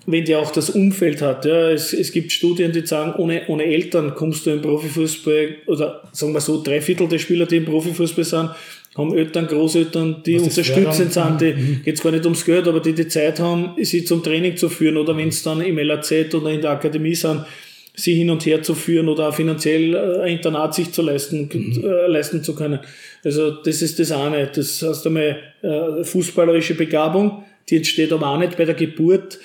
wenn 0.07 0.25
der 0.25 0.39
auch 0.39 0.53
das 0.53 0.71
Umfeld 0.71 1.21
hat. 1.21 1.45
Ja, 1.45 1.71
es, 1.71 1.93
es 1.93 2.13
gibt 2.13 2.33
Studien, 2.33 2.73
die 2.73 2.87
sagen, 2.87 3.15
ohne, 3.19 3.43
ohne 3.49 3.65
Eltern 3.65 4.15
kommst 4.15 4.47
du 4.47 4.51
im 4.51 4.63
Profifußball, 4.63 5.57
oder 5.67 6.03
sagen 6.13 6.33
wir 6.33 6.41
so, 6.41 6.63
drei 6.63 6.81
Viertel 6.81 7.09
der 7.09 7.19
Spieler, 7.19 7.47
die 7.47 7.57
im 7.57 7.65
Profifußball 7.65 8.25
sind, 8.25 8.51
haben 8.97 9.15
Eltern, 9.15 9.47
Großeltern, 9.47 10.23
die 10.25 10.39
unterstützend 10.39 11.13
sind, 11.13 11.41
die 11.41 11.53
mhm. 11.53 11.81
geht's 11.85 12.03
gar 12.03 12.13
nicht 12.13 12.25
ums 12.25 12.45
Geld, 12.45 12.67
aber 12.67 12.81
die 12.81 12.95
die 12.95 13.09
Zeit 13.09 13.41
haben, 13.41 13.75
sie 13.83 14.05
zum 14.05 14.23
Training 14.23 14.57
zu 14.57 14.69
führen 14.69 14.97
oder 14.97 15.17
wenn 15.17 15.29
es 15.29 15.43
dann 15.43 15.61
im 15.61 15.79
LAZ 15.79 16.35
oder 16.35 16.51
in 16.51 16.63
der 16.63 16.71
Akademie 16.71 17.15
sind, 17.15 17.45
sie 17.95 18.15
hin 18.15 18.31
und 18.31 18.47
her 18.47 18.63
zu 18.63 18.75
führen 18.75 19.09
oder 19.09 19.29
auch 19.29 19.35
finanziell 19.35 19.95
äh, 19.95 20.23
ein 20.23 20.37
Internat 20.37 20.75
sich 20.75 20.93
zu 20.93 21.03
leisten, 21.03 21.49
mhm. 21.53 21.85
äh, 21.85 22.07
leisten 22.07 22.43
zu 22.43 22.55
können. 22.55 22.79
Also 23.25 23.51
das 23.51 23.83
ist 23.83 23.99
das 23.99 24.13
eine. 24.13 24.47
Das 24.47 24.83
heißt 24.83 25.07
einmal 25.07 25.39
äh, 25.63 26.05
fußballerische 26.05 26.75
Begabung, 26.75 27.45
die 27.69 27.77
entsteht 27.77 28.13
aber 28.13 28.29
auch 28.29 28.39
nicht 28.39 28.57
bei 28.57 28.65
der 28.65 28.75
Geburt 28.75 29.39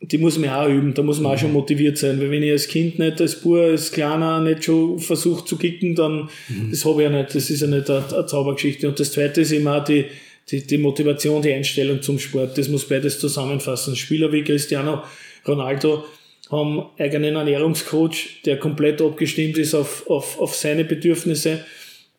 die 0.00 0.18
muss 0.18 0.38
man 0.38 0.50
auch 0.50 0.68
üben, 0.68 0.94
da 0.94 1.02
muss 1.02 1.18
man 1.18 1.34
auch 1.34 1.38
schon 1.38 1.52
motiviert 1.52 1.98
sein, 1.98 2.20
weil 2.20 2.30
wenn 2.30 2.42
ich 2.42 2.52
als 2.52 2.68
Kind 2.68 2.98
nicht, 2.98 3.20
als 3.20 3.40
Bub, 3.40 3.56
als 3.56 3.90
Kleiner 3.90 4.40
nicht 4.40 4.64
schon 4.64 4.98
versucht 5.00 5.48
zu 5.48 5.56
kicken, 5.56 5.96
dann, 5.96 6.28
mhm. 6.48 6.70
das 6.70 6.84
habe 6.84 7.02
ich 7.02 7.10
ja 7.10 7.16
nicht, 7.16 7.34
das 7.34 7.50
ist 7.50 7.62
ja 7.62 7.66
nicht 7.66 7.90
eine, 7.90 8.04
eine 8.14 8.26
Zaubergeschichte. 8.26 8.88
Und 8.88 9.00
das 9.00 9.12
zweite 9.12 9.40
ist 9.40 9.50
immer 9.50 9.80
die, 9.80 10.04
die, 10.50 10.64
die 10.64 10.78
Motivation, 10.78 11.42
die 11.42 11.52
Einstellung 11.52 12.00
zum 12.00 12.18
Sport, 12.18 12.56
das 12.56 12.68
muss 12.68 12.86
beides 12.88 13.18
zusammenfassen. 13.18 13.96
Spieler 13.96 14.30
wie 14.32 14.44
Cristiano 14.44 15.02
Ronaldo 15.46 16.04
haben 16.48 16.86
eigenen 16.96 17.34
Ernährungscoach, 17.34 18.42
der 18.44 18.58
komplett 18.58 19.02
abgestimmt 19.02 19.58
ist 19.58 19.74
auf, 19.74 20.08
auf, 20.08 20.38
auf 20.38 20.54
seine 20.54 20.84
Bedürfnisse 20.84 21.64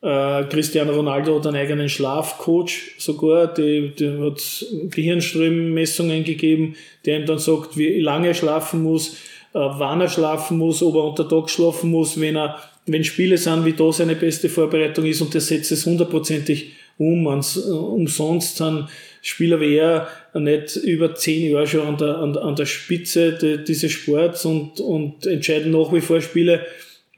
äh, 0.02 0.44
Cristiano 0.46 0.94
Ronaldo 0.94 1.38
hat 1.38 1.48
einen 1.48 1.58
eigenen 1.58 1.90
Schlafcoach 1.90 2.96
sogar, 2.98 3.54
die 3.54 3.94
hat 4.00 4.66
Gehirnströmmessungen 4.92 6.24
gegeben, 6.24 6.76
der 7.06 7.20
ihm 7.20 7.26
dann 7.26 7.40
sagt, 7.40 7.78
wie 7.78 8.00
lange 8.00 8.30
er 8.30 8.34
schlafen 8.34 8.84
muss, 8.84 9.16
äh, 9.54 9.60
wann 9.60 10.02
er 10.02 10.10
schlafen 10.10 10.58
muss, 10.58 10.82
ob 10.82 10.96
er 10.96 11.04
unter 11.04 11.28
Tag 11.28 11.50
schlafen 11.50 11.92
muss, 11.92 12.20
wenn 12.20 12.38
er, 12.38 12.60
wenn 12.86 13.04
Spiele 13.04 13.38
sind, 13.38 13.66
wie 13.66 13.74
da 13.74 13.92
seine 13.92 14.16
beste 14.16 14.48
Vorbereitung 14.48 15.06
ist 15.06 15.22
und 15.22 15.34
der 15.34 15.42
setzt 15.42 15.72
es 15.72 15.86
hundertprozentig 15.86 16.74
um. 16.98 17.28
Ans, 17.28 17.58
äh, 17.58 17.72
umsonst 17.72 18.58
sind 18.58 18.88
Spieler 19.22 19.60
wie 19.60 19.76
er 19.76 20.08
nicht 20.34 20.78
über 20.78 21.14
zehn 21.14 21.52
Jahre 21.52 21.68
schon 21.68 21.88
an 21.88 21.98
der, 21.98 22.18
an, 22.20 22.38
an 22.38 22.56
der 22.56 22.66
Spitze 22.66 23.34
de, 23.34 23.64
dieses 23.64 23.92
Sports 23.92 24.46
und, 24.46 24.80
und 24.80 25.26
entscheiden 25.26 25.72
nach 25.72 25.92
wie 25.92 26.02
vor 26.02 26.22
Spiele, 26.22 26.66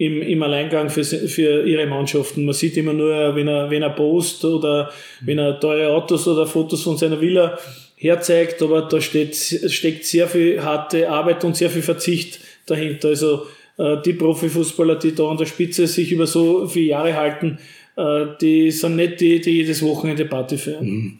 im, 0.02 0.20
im 0.24 0.42
Alleingang 0.42 0.90
für, 0.90 1.04
für 1.04 1.64
ihre 1.64 1.86
Mannschaften. 1.86 2.44
Man 2.44 2.56
sieht 2.56 2.76
immer 2.76 2.94
nur, 2.94 3.36
wenn 3.36 3.48
er, 3.48 3.70
wenn 3.70 3.84
er 3.84 3.92
post 3.92 4.44
oder 4.44 4.92
wenn 5.22 5.38
er 5.38 5.60
teure 5.60 5.90
Autos 5.92 6.28
oder 6.28 6.48
Fotos 6.48 6.82
von 6.82 6.98
seiner 6.98 7.22
Villa 7.22 7.60
herzeigt, 7.98 8.64
aber 8.64 8.82
da 8.82 9.00
steht, 9.00 9.36
steckt 9.36 10.06
sehr 10.06 10.28
viel 10.28 10.64
harte 10.64 11.08
Arbeit 11.08 11.44
und 11.44 11.56
sehr 11.56 11.70
viel 11.70 11.84
Verzicht 11.84 12.40
dahinter. 12.66 13.10
Also 13.10 13.46
äh, 13.78 13.98
die 14.04 14.14
Profifußballer, 14.14 14.96
die 14.96 15.14
da 15.14 15.30
an 15.30 15.38
der 15.38 15.46
Spitze 15.46 15.86
sich 15.86 16.12
über 16.12 16.26
so 16.26 16.68
viele 16.68 16.88
Jahre 16.88 17.16
halten, 17.16 17.60
äh, 17.96 18.26
die 18.42 18.72
sind 18.72 18.96
nicht 18.96 19.22
die, 19.22 19.40
die 19.40 19.52
jedes 19.52 19.84
Wochenende 19.84 20.26
Party 20.26 20.58
feiern. 20.58 20.86
Mhm. 20.86 21.20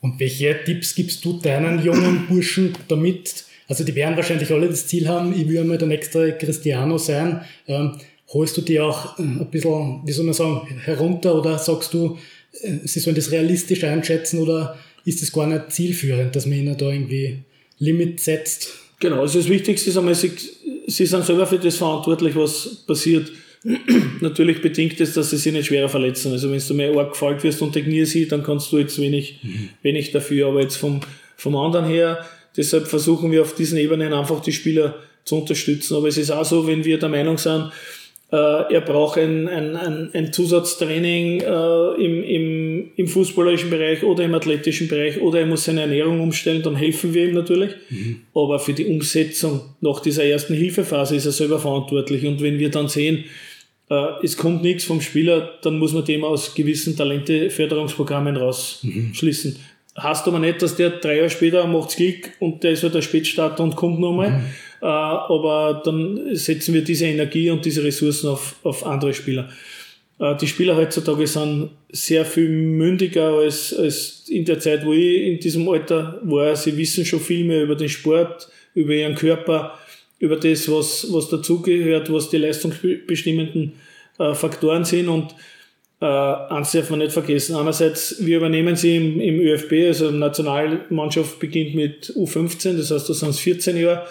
Und 0.00 0.20
welche 0.20 0.62
Tipps 0.64 0.94
gibst 0.94 1.24
du 1.24 1.40
deinen 1.40 1.84
jungen 1.84 2.26
Burschen 2.28 2.72
damit? 2.86 3.46
Also 3.66 3.82
die 3.82 3.94
werden 3.96 4.14
wahrscheinlich 4.14 4.52
alle 4.52 4.68
das 4.68 4.86
Ziel 4.86 5.08
haben, 5.08 5.32
ich 5.32 5.48
will 5.48 5.58
einmal 5.58 5.78
der 5.78 5.88
nächste 5.88 6.36
Cristiano 6.38 6.98
sein. 6.98 7.40
Ähm, 7.66 7.96
holst 8.32 8.56
du 8.56 8.60
die 8.62 8.80
auch 8.80 9.18
äh, 9.18 9.22
ein 9.22 9.48
bisschen, 9.50 10.00
wie 10.04 10.12
soll 10.12 10.24
man 10.24 10.34
sagen, 10.34 10.66
herunter 10.84 11.34
oder 11.34 11.58
sagst 11.58 11.94
du, 11.94 12.18
äh, 12.62 12.78
Sie 12.84 13.00
sollen 13.00 13.16
das 13.16 13.30
realistisch 13.30 13.84
einschätzen 13.84 14.40
oder 14.40 14.78
ist 15.04 15.22
es 15.22 15.32
gar 15.32 15.46
nicht 15.46 15.72
zielführend, 15.72 16.34
dass 16.34 16.46
man 16.46 16.58
ihnen 16.58 16.76
da 16.76 16.90
irgendwie 16.90 17.38
Limit 17.78 18.20
setzt? 18.20 18.68
Genau, 19.00 19.20
also 19.20 19.38
das 19.38 19.48
Wichtigste 19.48 19.90
ist 19.90 19.96
einmal, 19.96 20.14
Sie, 20.14 20.30
Sie 20.86 21.06
sind 21.06 21.24
selber 21.24 21.46
für 21.46 21.58
das 21.58 21.76
verantwortlich, 21.76 22.36
was 22.36 22.84
passiert. 22.86 23.32
Natürlich 24.20 24.60
bedingt 24.60 25.00
es, 25.00 25.14
dass 25.14 25.30
sie 25.30 25.36
sich 25.36 25.52
nicht 25.52 25.66
schwerer 25.66 25.88
verletzen. 25.88 26.32
Also 26.32 26.50
wenn 26.50 26.60
du 26.60 26.74
mir 26.74 26.96
arg 26.98 27.12
gefällt 27.12 27.44
wirst 27.44 27.62
und 27.62 27.74
der 27.74 27.82
Knie 27.82 28.04
sieht, 28.04 28.32
dann 28.32 28.42
kannst 28.42 28.72
du 28.72 28.78
jetzt 28.78 29.00
wenig, 29.00 29.38
mhm. 29.42 29.68
wenig 29.82 30.10
dafür. 30.10 30.48
Aber 30.48 30.60
jetzt 30.60 30.76
vom, 30.76 31.00
vom 31.36 31.56
anderen 31.56 31.86
her, 31.86 32.24
deshalb 32.56 32.88
versuchen 32.88 33.30
wir 33.30 33.42
auf 33.42 33.54
diesen 33.54 33.78
Ebenen 33.78 34.12
einfach 34.12 34.40
die 34.40 34.52
Spieler 34.52 34.96
zu 35.24 35.36
unterstützen. 35.36 35.96
Aber 35.96 36.08
es 36.08 36.18
ist 36.18 36.32
auch 36.32 36.44
so, 36.44 36.66
wenn 36.66 36.84
wir 36.84 36.98
der 36.98 37.08
Meinung 37.08 37.38
sind, 37.38 37.70
er 38.36 38.80
braucht 38.80 39.18
ein, 39.18 39.46
ein, 39.46 39.76
ein, 39.76 40.10
ein 40.14 40.32
Zusatztraining 40.32 41.42
äh, 41.42 42.02
im, 42.02 42.24
im, 42.24 42.90
im 42.96 43.06
fußballerischen 43.06 43.68
Bereich 43.68 44.02
oder 44.04 44.24
im 44.24 44.34
athletischen 44.34 44.88
Bereich 44.88 45.20
oder 45.20 45.40
er 45.40 45.46
muss 45.46 45.64
seine 45.64 45.82
Ernährung 45.82 46.18
umstellen, 46.20 46.62
dann 46.62 46.74
helfen 46.74 47.12
wir 47.12 47.26
ihm 47.26 47.34
natürlich. 47.34 47.72
Mhm. 47.90 48.22
Aber 48.34 48.58
für 48.58 48.72
die 48.72 48.86
Umsetzung 48.86 49.60
nach 49.82 50.00
dieser 50.00 50.24
ersten 50.24 50.54
Hilfephase 50.54 51.14
ist 51.16 51.26
er 51.26 51.32
selber 51.32 51.58
verantwortlich. 51.58 52.24
Und 52.24 52.40
wenn 52.40 52.58
wir 52.58 52.70
dann 52.70 52.88
sehen, 52.88 53.24
äh, 53.90 54.06
es 54.22 54.38
kommt 54.38 54.62
nichts 54.62 54.84
vom 54.84 55.02
Spieler, 55.02 55.58
dann 55.60 55.78
muss 55.78 55.92
man 55.92 56.06
dem 56.06 56.24
aus 56.24 56.54
gewissen 56.54 56.96
Talenteförderungsprogrammen 56.96 58.38
rausschließen. 58.38 59.52
Mhm. 59.52 60.02
Heißt 60.02 60.26
aber 60.26 60.38
nicht, 60.38 60.62
dass 60.62 60.76
der 60.76 60.88
drei 60.88 61.16
Jahre 61.16 61.28
später 61.28 61.66
macht's 61.66 61.96
Klick 61.96 62.32
und 62.40 62.64
der 62.64 62.70
ist 62.70 62.82
halt 62.82 62.94
der 62.94 63.02
Spätstarter 63.02 63.62
und 63.62 63.76
kommt 63.76 64.00
nochmal. 64.00 64.30
Mhm. 64.30 64.44
Äh, 64.82 64.86
aber 64.86 65.80
dann 65.84 66.34
setzen 66.34 66.74
wir 66.74 66.82
diese 66.82 67.06
Energie 67.06 67.48
und 67.50 67.64
diese 67.64 67.84
Ressourcen 67.84 68.28
auf, 68.28 68.56
auf 68.64 68.84
andere 68.84 69.14
Spieler. 69.14 69.48
Äh, 70.18 70.36
die 70.36 70.48
Spieler 70.48 70.76
heutzutage 70.76 71.24
sind 71.28 71.70
sehr 71.92 72.24
viel 72.24 72.48
mündiger 72.48 73.28
als, 73.28 73.72
als 73.72 74.28
in 74.28 74.44
der 74.44 74.58
Zeit, 74.58 74.84
wo 74.84 74.92
ich 74.92 75.22
in 75.22 75.38
diesem 75.38 75.68
Alter 75.68 76.18
war. 76.24 76.56
Sie 76.56 76.76
wissen 76.76 77.04
schon 77.04 77.20
viel 77.20 77.44
mehr 77.44 77.62
über 77.62 77.76
den 77.76 77.88
Sport, 77.88 78.48
über 78.74 78.92
ihren 78.92 79.14
Körper, 79.14 79.78
über 80.18 80.34
das, 80.36 80.68
was, 80.68 81.06
was 81.12 81.28
dazugehört, 81.28 82.12
was 82.12 82.30
die 82.30 82.38
leistungsbestimmenden 82.38 83.74
äh, 84.18 84.34
Faktoren 84.34 84.84
sind. 84.84 85.08
Und 85.08 85.32
äh, 86.00 86.06
eins 86.06 86.72
darf 86.72 86.90
man 86.90 86.98
nicht 86.98 87.12
vergessen. 87.12 87.54
Einerseits, 87.54 88.16
wir 88.18 88.38
übernehmen 88.38 88.74
sie 88.74 88.96
im, 88.96 89.20
im 89.20 89.38
ÖFB, 89.38 89.74
also 89.86 90.10
Nationalmannschaft 90.10 91.38
beginnt 91.38 91.76
mit 91.76 92.12
U15, 92.16 92.76
das 92.76 92.90
heißt, 92.90 93.08
da 93.08 93.14
sind 93.14 93.28
es 93.28 93.38
14 93.38 93.76
Jahre 93.76 94.08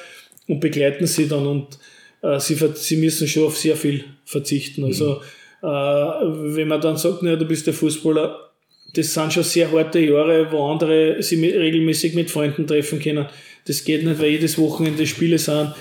und 0.52 0.60
begleiten 0.60 1.08
sie 1.08 1.30
dann 1.30 1.48
und 1.48 1.80
äh, 2.22 2.38
sie, 2.40 2.58
sie 2.76 2.98
müssen 2.98 3.26
schon 3.26 3.46
auf 3.46 3.58
sehr 3.58 3.78
viel 3.78 4.04
verzichten. 4.26 4.84
Also, 4.84 5.22
mhm. 5.62 5.68
äh, 5.68 6.56
wenn 6.56 6.68
man 6.68 6.82
dann 6.82 6.98
sagt, 6.98 7.24
naja, 7.24 7.38
du 7.38 7.46
bist 7.46 7.68
der 7.68 7.74
Fußballer, 7.74 8.52
das 8.94 9.14
sind 9.14 9.32
schon 9.32 9.44
sehr 9.44 9.72
harte 9.72 10.00
Jahre, 10.00 10.52
wo 10.52 10.70
andere 10.70 11.24
sie 11.24 11.44
regelmäßig 11.46 12.14
mit 12.16 12.30
Freunden 12.30 12.68
treffen 12.68 13.00
können. 13.00 13.28
Das 13.66 13.86
geht 13.86 14.04
nicht, 14.04 14.20
weil 14.20 14.32
jedes 14.32 14.58
Wochenende 14.58 15.08
Spiele 15.08 15.38
sind. 15.38 15.74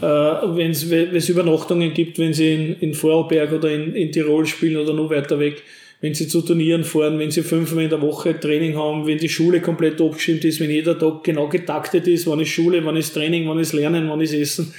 Äh, 0.00 0.04
wenn 0.04 0.70
es 0.70 1.28
Übernachtungen 1.28 1.92
gibt, 1.92 2.20
wenn 2.20 2.32
sie 2.32 2.54
in, 2.54 2.76
in 2.78 2.94
Vorarlberg 2.94 3.52
oder 3.52 3.72
in, 3.72 3.96
in 3.96 4.12
Tirol 4.12 4.46
spielen 4.46 4.76
oder 4.76 4.94
noch 4.94 5.10
weiter 5.10 5.40
weg, 5.40 5.60
wenn 6.00 6.14
sie 6.14 6.28
zu 6.28 6.42
Turnieren 6.42 6.84
fahren, 6.84 7.18
wenn 7.18 7.30
sie 7.30 7.42
fünfmal 7.42 7.84
in 7.84 7.90
der 7.90 8.02
Woche 8.02 8.38
Training 8.38 8.76
haben, 8.76 9.06
wenn 9.06 9.18
die 9.18 9.28
Schule 9.28 9.60
komplett 9.60 10.00
abgestimmt 10.00 10.44
ist, 10.44 10.60
wenn 10.60 10.70
jeder 10.70 10.98
Tag 10.98 11.24
genau 11.24 11.48
getaktet 11.48 12.06
ist, 12.06 12.26
wann 12.26 12.40
ist 12.40 12.50
Schule, 12.50 12.84
wann 12.84 12.96
ist 12.96 13.14
Training, 13.14 13.48
wann 13.48 13.58
ist 13.58 13.72
Lernen, 13.72 14.08
wann 14.08 14.20
ist 14.20 14.34
Essen. 14.34 14.74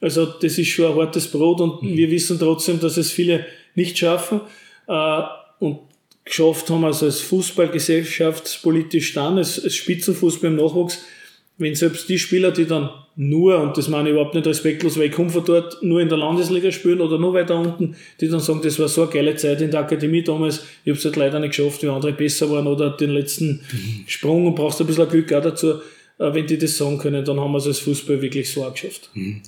Also 0.00 0.26
das 0.26 0.58
ist 0.58 0.68
schon 0.68 0.90
ein 0.90 0.96
hartes 0.96 1.28
Brot 1.28 1.60
und 1.60 1.82
mhm. 1.82 1.96
wir 1.96 2.10
wissen 2.10 2.38
trotzdem, 2.38 2.80
dass 2.80 2.96
es 2.96 3.10
viele 3.10 3.46
nicht 3.74 3.98
schaffen. 3.98 4.40
Äh, 4.88 5.22
und 5.60 5.78
geschafft 6.24 6.70
haben, 6.70 6.84
also 6.84 7.06
als 7.06 7.20
Fußball 7.20 7.68
gesellschaftspolitisch 7.68 9.14
dann, 9.14 9.38
als, 9.38 9.62
als 9.62 9.74
Spitzenfußball 9.74 10.50
im 10.50 10.56
Nachwuchs, 10.56 11.04
wenn 11.58 11.74
selbst 11.74 12.08
die 12.08 12.18
Spieler, 12.18 12.50
die 12.50 12.66
dann 12.66 12.90
nur, 13.14 13.60
und 13.60 13.76
das 13.76 13.88
meine 13.88 14.08
ich 14.08 14.14
überhaupt 14.14 14.34
nicht 14.34 14.46
respektlos, 14.46 14.98
weil 14.98 15.06
ich 15.06 15.12
komme 15.12 15.28
von 15.28 15.44
dort, 15.44 15.82
nur 15.82 16.00
in 16.00 16.08
der 16.08 16.16
Landesliga 16.16 16.70
spielen 16.72 17.00
oder 17.00 17.18
nur 17.18 17.34
weiter 17.34 17.58
unten, 17.58 17.94
die 18.20 18.28
dann 18.28 18.40
sagen, 18.40 18.60
das 18.62 18.78
war 18.78 18.88
so 18.88 19.02
eine 19.02 19.10
geile 19.10 19.36
Zeit 19.36 19.60
in 19.60 19.70
der 19.70 19.80
Akademie 19.80 20.22
damals, 20.22 20.64
ich 20.84 20.90
habe 20.90 20.98
es 20.98 21.04
halt 21.04 21.16
leider 21.16 21.38
nicht 21.38 21.54
geschafft, 21.54 21.82
wie 21.82 21.88
andere 21.88 22.12
besser 22.12 22.50
waren 22.50 22.66
oder 22.66 22.90
den 22.90 23.10
letzten 23.10 23.60
mhm. 23.70 24.04
Sprung 24.06 24.46
und 24.46 24.54
brauchst 24.54 24.80
ein 24.80 24.86
bisschen 24.86 25.08
Glück 25.08 25.32
auch 25.32 25.42
dazu, 25.42 25.74
äh, 26.18 26.32
wenn 26.32 26.46
die 26.46 26.56
das 26.56 26.76
sagen 26.76 26.98
können, 26.98 27.24
dann 27.24 27.38
haben 27.38 27.52
wir 27.52 27.58
es 27.58 27.66
als 27.66 27.80
Fußball 27.80 28.22
wirklich 28.22 28.50
so 28.50 28.64
auch 28.64 28.72
geschafft. 28.72 29.10
Mhm. 29.12 29.42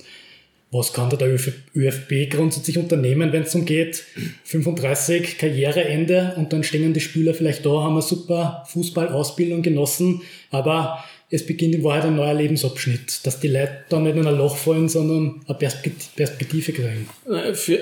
Was 0.71 0.91
kann 0.91 1.09
da 1.09 1.15
der 1.15 1.33
ÖFB 1.33 2.29
grundsätzlich 2.29 2.77
unternehmen, 2.77 3.31
wenn 3.31 3.43
es 3.43 3.51
darum 3.51 3.65
geht, 3.65 4.03
35 4.43 5.37
Karriereende 5.37 6.33
und 6.35 6.51
dann 6.51 6.63
stehen 6.63 6.93
die 6.93 6.99
Spieler 6.99 7.33
vielleicht 7.33 7.65
da, 7.65 7.69
haben 7.69 7.93
eine 7.93 8.01
super 8.01 8.65
Fußballausbildung 8.67 9.61
genossen, 9.61 10.21
aber 10.51 11.03
es 11.35 11.45
beginnt 11.45 11.75
in 11.75 11.83
Wahrheit 11.83 12.05
ein 12.05 12.15
neuer 12.15 12.33
Lebensabschnitt, 12.33 13.25
dass 13.25 13.39
die 13.39 13.49
Leute 13.49 13.85
dann 13.89 14.03
nicht 14.03 14.15
in 14.15 14.25
ein 14.25 14.37
Loch 14.37 14.55
fallen, 14.55 14.89
sondern 14.89 15.41
eine 15.47 15.57
Perspektive 15.57 16.71
kriegen. 16.71 17.09
Für, 17.53 17.79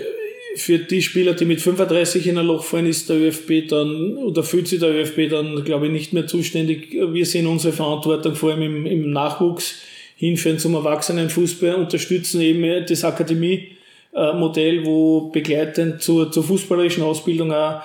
für 0.55 0.79
die 0.79 1.01
Spieler, 1.01 1.33
die 1.33 1.45
mit 1.45 1.61
35 1.61 2.27
in 2.27 2.37
ein 2.37 2.45
Loch 2.45 2.63
fallen, 2.63 2.85
ist 2.85 3.09
der 3.09 3.17
ÖFB 3.17 3.67
dann, 3.69 4.17
oder 4.17 4.43
fühlt 4.43 4.67
sich 4.67 4.79
der 4.79 4.89
ÖFB 4.89 5.29
dann, 5.29 5.63
glaube 5.63 5.87
ich, 5.87 5.91
nicht 5.91 6.13
mehr 6.13 6.27
zuständig. 6.27 6.91
Wir 6.91 7.25
sehen 7.25 7.47
unsere 7.47 7.73
Verantwortung 7.73 8.35
vor 8.35 8.51
allem 8.51 8.63
im, 8.63 8.85
im 8.85 9.11
Nachwuchs 9.11 9.75
hinführen 10.15 10.59
zum 10.59 10.75
Erwachsenenfußball, 10.75 11.75
unterstützen 11.75 12.41
eben 12.41 12.85
das 12.85 13.03
Akademie-Modell, 13.03 14.85
wo 14.85 15.29
begleitend 15.29 16.01
zur, 16.01 16.31
zur 16.31 16.43
fußballerischen 16.43 17.03
Ausbildung 17.03 17.51
auch 17.51 17.81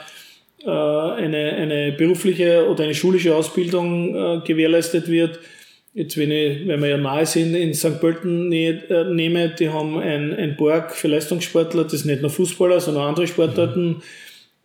äh, 0.65 0.71
eine, 0.71 1.53
eine 1.53 1.93
berufliche 1.93 2.69
oder 2.69 2.85
eine 2.85 2.95
schulische 2.95 3.35
Ausbildung 3.35 4.15
äh, 4.15 4.41
gewährleistet 4.45 5.09
wird. 5.09 5.39
Jetzt, 5.99 6.17
wenn, 6.17 6.31
ich, 6.31 6.65
wenn 6.69 6.81
wir 6.81 6.91
ja 6.91 6.97
nahe 6.97 7.27
sind, 7.27 7.57
in 7.57 7.75
St. 7.75 7.99
Pölten 7.99 8.53
äh, 8.53 9.03
nehme, 9.11 9.49
die 9.49 9.69
haben 9.71 9.99
ein, 9.99 10.33
ein 10.33 10.55
Borg 10.57 10.95
für 10.95 11.09
Leistungssportler, 11.09 11.83
das 11.83 12.05
nicht 12.05 12.23
nur 12.23 12.31
Fußballer, 12.31 12.79
sondern 12.79 13.09
andere 13.09 13.27
Sportarten 13.27 14.01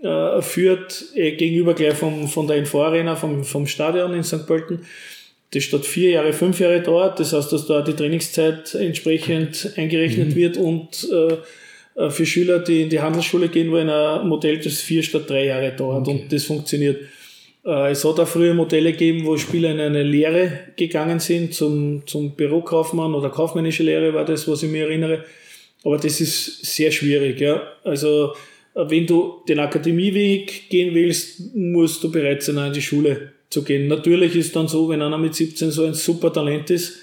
äh, 0.04 0.44
führt, 0.44 1.06
äh, 1.16 1.32
gegenüber 1.32 1.74
gleich 1.74 1.96
vom, 1.96 2.28
von 2.28 2.46
der 2.46 2.58
Info 2.58 2.84
Arena, 2.84 3.16
vom, 3.16 3.44
vom 3.44 3.66
Stadion 3.66 4.14
in 4.14 4.24
St. 4.24 4.46
Pölten. 4.46 4.86
Das 5.50 5.64
statt 5.64 5.88
vier 5.88 6.12
Jahre, 6.12 6.34
fünf 6.34 6.60
Jahre 6.60 6.82
dauert. 6.82 7.20
Das 7.20 7.34
heißt, 7.34 7.52
dass 7.52 7.66
da 7.66 7.82
die 7.82 7.94
Trainingszeit 7.94 8.76
entsprechend 8.76 9.74
eingerechnet 9.76 10.30
mhm. 10.30 10.36
wird 10.36 10.58
und 10.58 11.10
äh, 11.12 11.38
äh, 12.00 12.12
für 12.12 12.28
Schüler, 12.28 12.60
die 12.60 12.84
in 12.84 12.90
die 12.90 13.00
Handelsschule 13.00 13.50
gehen 13.50 13.72
wollen, 13.72 13.90
ein 13.90 14.28
Modell, 14.28 14.60
das 14.60 14.82
vier 14.82 15.02
statt 15.02 15.28
drei 15.28 15.46
Jahre 15.46 15.72
dauert 15.72 16.08
okay. 16.08 16.12
und 16.12 16.32
das 16.32 16.44
funktioniert. 16.44 17.02
Äh, 17.66 17.92
es 17.92 18.04
hat 18.06 18.20
auch 18.20 18.28
früher 18.28 18.54
Modelle 18.54 18.92
gegeben, 18.92 19.26
wo 19.26 19.38
Spieler 19.38 19.72
in 19.72 19.80
eine 19.80 20.04
Lehre 20.04 20.60
gegangen 20.76 21.20
sind, 21.20 21.54
zum, 21.54 22.06
zum 22.06 22.36
Bürokaufmann 22.36 23.14
oder 23.14 23.30
kaufmännische 23.30 23.84
Lehre 23.84 24.14
war 24.14 24.26
das, 24.26 24.48
was 24.48 24.64
ich 24.64 24.72
mir 24.72 24.86
erinnere. 24.86 25.24
Aber 25.84 25.98
das 25.98 26.22
ist 26.22 26.66
sehr 26.66 26.92
schwierig. 26.92 27.40
Ja. 27.40 27.62
Also, 27.84 28.34
äh, 28.76 28.86
wenn 28.90 29.06
du 29.06 29.42
den 29.48 29.60
Akademieweg 29.60 30.70
gehen 30.70 30.94
willst, 30.94 31.56
musst 31.56 32.04
du 32.04 32.12
bereit 32.12 32.44
sein, 32.44 32.58
in 32.58 32.74
die 32.74 32.82
Schule 32.82 33.34
zu 33.50 33.64
gehen. 33.64 33.88
Natürlich 33.88 34.36
ist 34.36 34.56
dann 34.56 34.68
so, 34.68 34.90
wenn 34.90 35.02
einer 35.02 35.18
mit 35.18 35.36
17 35.36 35.72
so 35.72 35.86
ein 35.86 35.94
super 35.94 36.34
Talent 36.34 36.70
ist, 36.70 37.00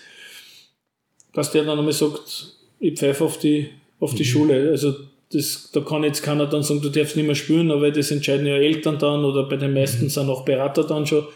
dass 1.32 1.52
der 1.52 1.64
dann 1.64 1.78
einmal 1.78 1.92
sagt, 1.92 2.54
ich 2.80 2.98
pfeife 2.98 3.24
auf 3.24 3.38
die 3.38 3.68
auf 4.00 4.14
die 4.14 4.22
mhm. 4.22 4.28
Schule. 4.28 4.70
Also 4.70 4.94
das, 5.32 5.70
da 5.72 5.80
kann 5.80 6.02
jetzt 6.02 6.22
keiner 6.22 6.46
dann 6.46 6.62
sagen, 6.62 6.82
du 6.82 6.88
darfst 6.88 7.16
nicht 7.16 7.26
mehr 7.26 7.34
spielen, 7.34 7.70
aber 7.70 7.90
das 7.90 8.10
entscheiden 8.10 8.46
ja 8.46 8.56
Eltern 8.56 8.98
dann 8.98 9.24
oder 9.24 9.44
bei 9.44 9.56
den 9.56 9.72
meisten 9.72 10.04
mhm. 10.04 10.08
sind 10.10 10.28
auch 10.28 10.44
Berater 10.44 10.84
dann 10.84 11.06
schon 11.06 11.26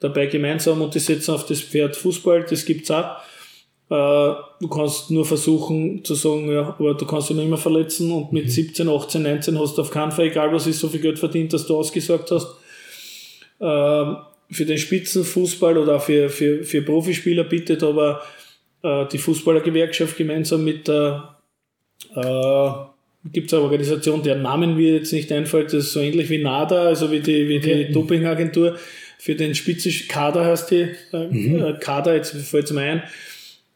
dabei 0.00 0.26
gemeinsam 0.26 0.82
und 0.82 0.94
die 0.94 0.98
setzen 0.98 1.34
auf 1.34 1.46
das 1.46 1.60
Pferd 1.60 1.96
Fußball, 1.96 2.44
das 2.48 2.64
gibt's 2.64 2.90
auch. 2.90 3.16
Äh, 3.90 4.34
du 4.60 4.68
kannst 4.68 5.10
nur 5.10 5.24
versuchen 5.24 6.02
zu 6.04 6.14
sagen, 6.14 6.50
ja, 6.50 6.74
aber 6.78 6.94
du 6.94 7.06
kannst 7.06 7.30
dich 7.30 7.36
nicht 7.36 7.48
mehr 7.48 7.58
verletzen 7.58 8.10
und 8.10 8.32
mit 8.32 8.50
17, 8.50 8.88
18, 8.88 9.22
19 9.22 9.58
hast 9.58 9.78
du 9.78 9.82
auf 9.82 9.90
keinen 9.90 10.10
Fall, 10.10 10.26
egal 10.26 10.52
was 10.52 10.66
ist, 10.66 10.80
so 10.80 10.88
viel 10.88 11.00
Geld 11.00 11.18
verdient, 11.18 11.52
dass 11.52 11.66
du 11.66 11.76
ausgesagt 11.76 12.30
hast. 12.32 12.48
Äh, 13.60 14.14
für 14.50 14.66
den 14.66 14.78
Spitzenfußball 14.78 15.78
oder 15.78 15.96
auch 15.96 16.02
für, 16.02 16.28
für, 16.28 16.64
für 16.64 16.82
Profispieler 16.82 17.44
bietet 17.44 17.82
aber 17.82 18.22
äh, 18.82 19.06
die 19.06 19.18
Fußballergewerkschaft 19.18 20.16
gemeinsam 20.16 20.64
mit 20.64 20.88
der 20.88 21.36
äh, 22.14 22.93
gibt 23.32 23.48
es 23.48 23.54
eine 23.54 23.62
Organisation, 23.62 24.22
deren 24.22 24.42
Namen 24.42 24.76
mir 24.76 24.94
jetzt 24.94 25.12
nicht 25.12 25.32
einfällt, 25.32 25.66
das 25.66 25.84
ist 25.84 25.92
so 25.92 26.00
ähnlich 26.00 26.28
wie 26.30 26.38
NADA, 26.38 26.88
also 26.88 27.10
wie 27.10 27.20
die, 27.20 27.48
wie 27.48 27.58
die 27.58 27.70
ja. 27.70 27.88
Dopingagentur. 27.88 28.78
Für 29.18 29.34
den 29.34 29.54
Spitzenkader 29.54 30.44
heißt 30.44 30.70
die, 30.70 30.88
äh, 31.12 31.26
mhm. 31.30 31.64
Äh, 31.64 31.72
Kader, 31.80 32.14
jetzt 32.14 32.32
fällt 32.32 32.66
es 32.66 32.72
mir 32.72 32.82
ein, 32.82 33.02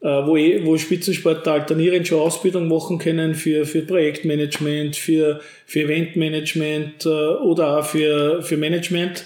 äh, 0.01 0.27
wo, 0.27 0.37
eh, 0.37 0.63
wo 0.63 0.77
Spitzensportler 0.77 1.53
alternierend 1.53 2.07
schon 2.07 2.19
Ausbildung 2.19 2.67
machen 2.67 2.99
können 2.99 3.33
für, 3.33 3.65
für 3.65 3.81
Projektmanagement, 3.81 4.95
für, 4.95 5.39
für 5.65 5.81
Eventmanagement 5.81 7.05
äh, 7.05 7.09
oder 7.09 7.79
auch 7.79 7.85
für, 7.85 8.43
für 8.43 8.57
Management 8.57 9.25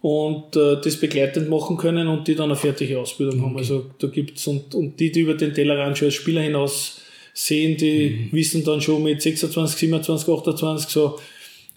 und 0.00 0.56
äh, 0.56 0.78
das 0.82 0.96
begleitend 0.96 1.48
machen 1.48 1.76
können 1.76 2.08
und 2.08 2.26
die 2.26 2.34
dann 2.34 2.46
eine 2.46 2.56
fertige 2.56 2.98
Ausbildung 2.98 3.38
okay. 3.38 3.48
haben. 3.48 3.58
Also 3.58 3.86
da 4.00 4.08
gibt's 4.08 4.44
und, 4.48 4.74
und 4.74 4.98
die, 4.98 5.12
die 5.12 5.20
über 5.20 5.34
den 5.34 5.54
Tellerrand 5.54 5.96
schon 5.96 6.06
als 6.06 6.14
Spieler 6.14 6.40
hinaus 6.40 7.01
sehen, 7.34 7.76
die 7.76 8.28
mhm. 8.30 8.36
wissen 8.36 8.64
dann 8.64 8.80
schon 8.80 9.02
mit 9.02 9.22
26, 9.22 9.78
27, 9.78 10.28
28 10.28 10.90
so, 10.90 11.18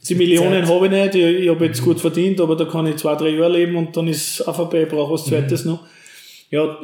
Die 0.07 0.15
Millionen 0.15 0.67
habe 0.67 0.85
ich 0.85 0.91
nicht, 0.91 1.15
ich, 1.15 1.43
ich 1.43 1.49
habe 1.49 1.65
jetzt 1.65 1.81
mhm. 1.81 1.85
gut 1.85 1.99
verdient, 1.99 2.41
aber 2.41 2.55
da 2.55 2.65
kann 2.65 2.87
ich 2.87 2.97
zwei, 2.97 3.15
drei 3.15 3.29
Jahre 3.29 3.53
leben 3.53 3.75
und 3.75 3.95
dann 3.95 4.07
ist 4.07 4.39
es 4.39 4.47
auch 4.47 4.55
vorbei, 4.55 4.83
ich 4.83 4.89
brauche 4.89 5.13
was 5.13 5.25
Zweites 5.25 5.65
mhm. 5.65 5.71
noch. 5.71 5.87
Ja, 6.51 6.79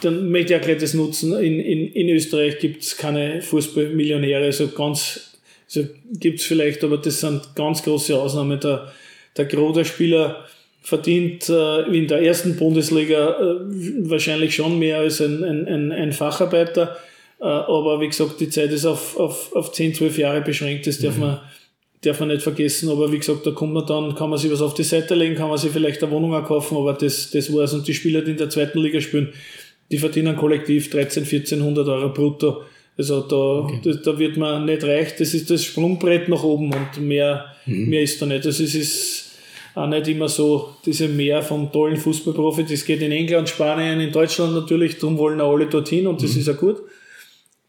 dann 0.00 0.30
möchte 0.30 0.54
ich 0.54 0.60
auch 0.60 0.64
gleich 0.64 0.78
das 0.78 0.94
nutzen. 0.94 1.34
In, 1.38 1.60
in, 1.60 1.92
in 1.92 2.08
Österreich 2.08 2.58
gibt 2.58 2.82
es 2.82 2.96
keine 2.96 3.42
Fußballmillionäre, 3.42 4.50
so 4.52 4.68
ganz, 4.68 5.38
so 5.66 5.84
gibt 6.18 6.40
es 6.40 6.46
vielleicht, 6.46 6.82
aber 6.82 6.96
das 6.96 7.20
sind 7.20 7.54
ganz 7.54 7.82
große 7.82 8.18
Ausnahmen. 8.18 8.58
Der, 8.60 8.92
der 9.36 9.44
Gros 9.44 9.76
der 9.76 9.84
Spieler 9.84 10.46
verdient 10.80 11.48
äh, 11.48 11.82
in 11.96 12.08
der 12.08 12.22
ersten 12.22 12.56
Bundesliga 12.56 13.40
äh, 13.40 14.10
wahrscheinlich 14.10 14.54
schon 14.54 14.78
mehr 14.78 14.98
als 14.98 15.20
ein, 15.20 15.44
ein, 15.44 15.66
ein, 15.66 15.92
ein 15.92 16.12
Facharbeiter. 16.12 16.96
Äh, 17.44 17.46
aber 17.46 18.00
wie 18.00 18.08
gesagt, 18.08 18.40
die 18.40 18.48
Zeit 18.48 18.70
ist 18.70 18.86
auf, 18.86 19.18
auf, 19.18 19.54
auf 19.54 19.70
10, 19.70 19.94
12 19.94 20.16
Jahre 20.16 20.40
beschränkt, 20.40 20.86
das 20.86 20.98
darf 20.98 21.16
mhm. 21.16 21.20
man 21.20 21.40
darf 22.00 22.20
man 22.20 22.28
nicht 22.28 22.42
vergessen, 22.42 22.90
aber 22.90 23.10
wie 23.12 23.18
gesagt, 23.18 23.46
da 23.46 23.50
kommt 23.50 23.72
man 23.72 23.86
dann, 23.86 24.14
kann 24.14 24.28
man 24.28 24.38
sich 24.38 24.52
was 24.52 24.60
auf 24.60 24.74
die 24.74 24.82
Seite 24.82 25.14
legen, 25.14 25.34
kann 25.34 25.48
man 25.48 25.56
sich 25.56 25.70
vielleicht 25.70 26.02
eine 26.02 26.12
Wohnung 26.12 26.34
auch 26.34 26.44
kaufen, 26.44 26.76
aber 26.76 26.92
das, 26.92 27.30
das 27.30 27.50
war's. 27.50 27.72
Und 27.72 27.88
die 27.88 27.94
Spieler, 27.94 28.20
die 28.20 28.32
in 28.32 28.36
der 28.36 28.50
zweiten 28.50 28.78
Liga 28.78 29.00
spielen, 29.00 29.32
die 29.90 29.96
verdienen 29.96 30.36
kollektiv 30.36 30.90
13, 30.90 31.22
1400 31.22 31.88
Euro 31.88 32.10
brutto. 32.10 32.62
Also 32.98 33.22
da, 33.22 33.36
okay. 33.36 33.80
da, 33.82 33.92
da, 33.92 34.18
wird 34.18 34.36
man 34.36 34.66
nicht 34.66 34.84
reich, 34.84 35.16
das 35.16 35.32
ist 35.32 35.50
das 35.50 35.64
Sprungbrett 35.64 36.28
nach 36.28 36.42
oben 36.42 36.72
und 36.74 37.00
mehr, 37.00 37.46
mhm. 37.64 37.88
mehr 37.88 38.02
ist 38.02 38.20
da 38.20 38.26
nicht. 38.26 38.44
Also 38.44 38.62
es 38.62 38.74
ist 38.74 39.30
auch 39.74 39.88
nicht 39.88 40.06
immer 40.06 40.28
so 40.28 40.74
diese 40.84 41.08
Mehr 41.08 41.42
vom 41.42 41.72
tollen 41.72 41.96
Fußballprofi, 41.96 42.64
das 42.64 42.84
geht 42.84 43.00
in 43.00 43.12
England, 43.12 43.48
Spanien, 43.48 43.98
in 44.00 44.12
Deutschland 44.12 44.54
natürlich, 44.54 44.98
darum 44.98 45.16
wollen 45.16 45.40
auch 45.40 45.54
alle 45.54 45.66
dorthin 45.66 46.06
und 46.06 46.22
das 46.22 46.34
mhm. 46.34 46.40
ist 46.40 46.46
ja 46.48 46.52
gut. 46.52 46.82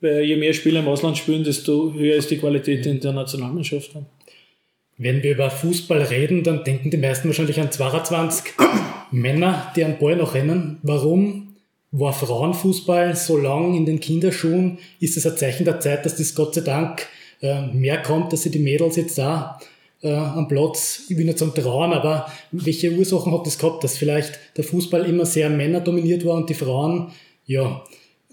Weil 0.05 0.23
je 0.23 0.35
mehr 0.35 0.53
Spieler 0.53 0.81
im 0.81 0.87
Ausland 0.87 1.17
spielen, 1.17 1.43
desto 1.43 1.91
höher 1.93 2.15
ist 2.15 2.29
die 2.29 2.37
Qualität 2.37 2.85
in 2.85 2.99
der 2.99 3.11
Nationalmannschaft. 3.11 3.89
Wenn 4.99 5.23
wir 5.23 5.31
über 5.31 5.49
Fußball 5.49 6.03
reden, 6.03 6.43
dann 6.43 6.63
denken 6.63 6.91
die 6.91 6.97
meisten 6.97 7.27
wahrscheinlich 7.27 7.59
an 7.59 7.71
22 7.71 8.53
Männer, 9.11 9.71
die 9.75 9.83
an 9.83 9.97
Ball 9.97 10.15
noch 10.15 10.35
rennen. 10.35 10.77
Warum 10.83 11.55
war 11.91 12.13
Frauenfußball 12.13 13.15
so 13.15 13.35
lang 13.37 13.75
in 13.75 13.87
den 13.87 13.99
Kinderschuhen? 13.99 14.77
Ist 14.99 15.17
es 15.17 15.25
ein 15.25 15.37
Zeichen 15.37 15.65
der 15.65 15.79
Zeit, 15.79 16.05
dass 16.05 16.17
das 16.17 16.35
Gott 16.35 16.53
sei 16.53 16.61
Dank 16.61 17.07
äh, 17.41 17.65
mehr 17.67 18.03
kommt, 18.03 18.31
dass 18.31 18.43
sie 18.43 18.51
die 18.51 18.59
Mädels 18.59 18.97
jetzt 18.97 19.17
da 19.17 19.59
äh, 20.03 20.13
am 20.13 20.47
Platz, 20.47 21.05
ich 21.09 21.17
will 21.17 21.25
nicht 21.25 21.39
sagen 21.39 21.55
trauen, 21.55 21.93
aber 21.93 22.31
welche 22.51 22.91
Ursachen 22.91 23.33
hat 23.33 23.47
das 23.47 23.57
gehabt, 23.57 23.83
dass 23.83 23.97
vielleicht 23.97 24.39
der 24.55 24.65
Fußball 24.65 25.03
immer 25.07 25.25
sehr 25.25 25.49
männerdominiert 25.49 26.23
war 26.25 26.35
und 26.35 26.47
die 26.47 26.53
Frauen, 26.53 27.11
ja, 27.47 27.83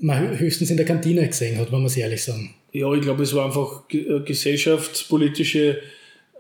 man 0.02 0.38
höchstens 0.38 0.70
in 0.70 0.76
der 0.76 0.86
Kantine 0.86 1.26
gesehen 1.26 1.58
hat, 1.58 1.72
wenn 1.72 1.78
man 1.78 1.86
es 1.86 1.96
ehrlich 1.96 2.22
sagen. 2.22 2.54
Ja, 2.72 2.92
ich 2.92 3.02
glaube, 3.02 3.22
es 3.22 3.34
war 3.34 3.46
einfach 3.46 3.84
äh, 3.92 4.20
gesellschaftspolitische 4.24 5.78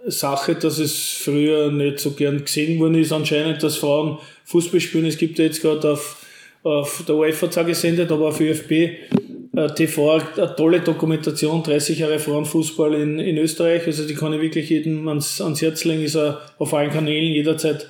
Sache, 0.06 0.56
dass 0.56 0.78
es 0.78 1.10
früher 1.22 1.70
nicht 1.70 2.00
so 2.00 2.12
gern 2.12 2.44
gesehen 2.44 2.80
worden 2.80 2.96
ist, 2.96 3.12
anscheinend, 3.12 3.62
dass 3.62 3.76
Frauen 3.76 4.18
Fußball 4.44 4.80
spielen. 4.80 5.06
Es 5.06 5.16
gibt 5.16 5.38
ja 5.38 5.44
jetzt 5.44 5.62
gerade 5.62 5.92
auf, 5.92 6.26
auf 6.64 7.04
der 7.06 7.14
UEFA 7.14 7.62
gesendet, 7.62 8.10
aber 8.10 8.28
auf 8.28 8.40
ÖFB 8.40 8.72
äh, 8.72 9.68
TV 9.76 10.20
eine 10.36 10.56
tolle 10.56 10.80
Dokumentation, 10.80 11.62
30 11.62 12.00
Jahre 12.00 12.18
Frauenfußball 12.18 12.94
in, 12.94 13.20
in 13.20 13.38
Österreich. 13.38 13.86
Also 13.86 14.06
die 14.06 14.14
kann 14.14 14.32
ich 14.32 14.40
wirklich 14.40 14.70
jedem 14.70 15.06
ans, 15.06 15.40
ans 15.40 15.62
Herz 15.62 15.84
legen, 15.84 16.02
ist 16.02 16.16
auf 16.16 16.74
allen 16.74 16.90
Kanälen 16.90 17.32
jederzeit 17.32 17.86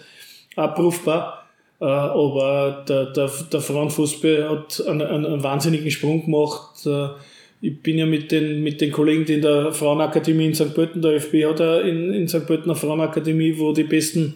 abrufbar. 0.55 1.42
Äh, 1.83 1.85
aber 1.85 2.85
der, 2.89 3.07
der, 3.07 3.29
der 3.53 3.61
Frauenfußball 3.61 4.49
hat 4.49 4.87
einen, 4.87 5.03
einen 5.03 5.43
wahnsinnigen 5.43 5.91
Sprung 5.91 6.25
gemacht. 6.25 6.87
Äh, 6.87 7.09
ich 7.61 7.83
bin 7.83 7.99
ja 7.99 8.07
mit 8.07 8.31
den, 8.31 8.63
mit 8.63 8.81
den 8.81 8.93
Kollegen, 8.93 9.25
die 9.25 9.35
in 9.35 9.43
der 9.43 9.73
Frauenakademie 9.73 10.47
in 10.47 10.55
St. 10.55 10.75
Pölten, 10.75 11.03
der 11.03 11.17
ÖFB 11.17 11.45
hat 11.45 11.59
ja 11.59 11.81
in, 11.81 12.15
in 12.15 12.29
St. 12.29 12.47
Pölten 12.47 12.71
eine 12.71 12.77
Frauenakademie, 12.77 13.59
wo 13.59 13.73
die 13.73 13.83
besten 13.83 14.35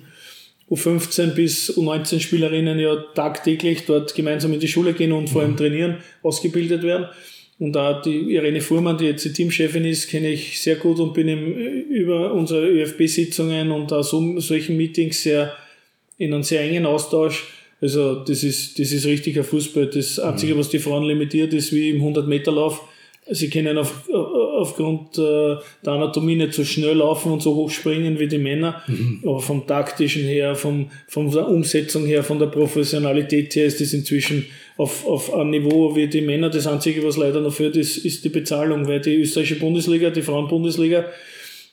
U15 0.68 1.35
bis 1.35 1.78
U19 1.78 2.18
Spielerinnen 2.18 2.80
ja 2.80 2.96
tagtäglich 3.14 3.85
dort 3.87 4.12
gemeinsam 4.16 4.52
in 4.52 4.59
die 4.59 4.66
Schule 4.66 4.92
gehen 4.92 5.12
und 5.12 5.30
vor 5.30 5.42
allem 5.42 5.52
mhm. 5.52 5.56
trainieren, 5.56 5.96
ausgebildet 6.24 6.82
werden. 6.82 7.06
Und 7.61 7.76
auch 7.76 8.02
die 8.02 8.35
Irene 8.35 8.61
Fuhrmann, 8.61 8.98
die 8.98 9.06
jetzt 9.06 9.24
die 9.24 9.32
Teamchefin 9.32 9.85
ist, 9.85 10.11
kenne 10.11 10.30
ich 10.30 10.61
sehr 10.61 10.76
gut 10.76 10.98
und 10.98 11.14
bin 11.14 11.28
im, 11.28 11.52
über 11.52 12.32
unsere 12.32 12.68
ÖFB-Sitzungen 12.68 13.70
und 13.70 13.92
auch 13.92 14.02
so, 14.02 14.40
solchen 14.40 14.76
Meetings 14.76 15.22
sehr 15.22 15.56
in 16.18 16.33
einem 16.33 16.42
sehr 16.42 16.62
engen 16.62 16.87
Austausch. 16.87 17.48
Also 17.81 18.16
das 18.24 18.42
ist, 18.42 18.79
das 18.79 18.92
ist 18.92 19.05
richtiger 19.07 19.44
Fußball. 19.44 19.87
Das 19.87 20.18
Einzige, 20.18 20.55
mhm. 20.55 20.59
was 20.59 20.70
die 20.70 20.79
Frauen 20.79 21.05
limitiert, 21.05 21.52
ist 21.52 21.72
wie 21.72 21.90
im 21.90 22.02
100-Meter-Lauf 22.02 22.83
Sie 23.29 23.50
können 23.50 23.76
auf, 23.76 24.09
aufgrund 24.09 25.18
äh, 25.18 25.57
der 25.85 25.92
Anatomie 25.92 26.37
nicht 26.37 26.55
so 26.55 26.64
schnell 26.64 26.98
laufen 26.98 27.33
und 27.33 27.42
so 27.42 27.57
hoch 27.57 27.70
springen 27.70 28.20
wie 28.20 28.29
die 28.29 28.38
Männer, 28.38 28.83
mhm. 28.87 29.20
aber 29.24 29.40
vom 29.40 29.66
taktischen 29.66 30.22
her, 30.22 30.55
vom, 30.55 30.90
von 31.09 31.29
der 31.33 31.48
Umsetzung 31.48 32.07
her, 32.07 32.22
von 32.22 32.38
der 32.38 32.46
Professionalität 32.46 33.57
her 33.57 33.66
ist 33.66 33.81
das 33.81 33.92
inzwischen 33.92 34.46
auf, 34.76 35.05
auf 35.07 35.35
ein 35.35 35.50
Niveau 35.50 35.96
wie 35.96 36.07
die 36.07 36.20
Männer. 36.20 36.50
Das 36.50 36.68
Einzige, 36.68 37.05
was 37.05 37.16
leider 37.16 37.40
noch 37.40 37.52
führt, 37.52 37.76
ist, 37.76 37.96
ist 37.96 38.24
die 38.24 38.29
Bezahlung, 38.29 38.87
weil 38.87 39.00
die 39.00 39.16
österreichische 39.16 39.59
Bundesliga, 39.59 40.11
die 40.11 40.22
Frauenbundesliga, 40.22 41.07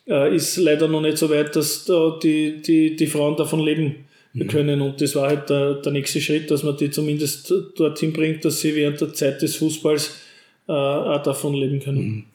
äh, 0.07 0.35
ist 0.35 0.57
leider 0.57 0.87
noch 0.87 1.01
nicht 1.01 1.19
so 1.19 1.29
weit, 1.29 1.55
dass 1.55 1.85
da 1.85 2.17
die, 2.21 2.63
die, 2.63 2.95
die 2.95 3.07
Frauen 3.07 3.37
davon 3.37 3.59
leben 3.59 4.05
mhm. 4.33 4.47
können. 4.47 4.81
Und 4.81 5.01
das 5.01 5.15
war 5.15 5.29
halt 5.29 5.49
der, 5.49 5.75
der 5.75 5.91
nächste 5.91 6.21
Schritt, 6.21 6.51
dass 6.51 6.63
man 6.63 6.77
die 6.77 6.91
zumindest 6.91 7.53
dorthin 7.75 8.13
bringt, 8.13 8.43
dass 8.45 8.61
sie 8.61 8.75
während 8.75 8.99
der 9.01 9.13
Zeit 9.13 9.41
des 9.41 9.55
Fußballs 9.55 10.15
äh, 10.67 10.71
auch 10.71 11.23
davon 11.23 11.53
leben 11.53 11.79
können. 11.79 12.03
Mhm. 12.03 12.25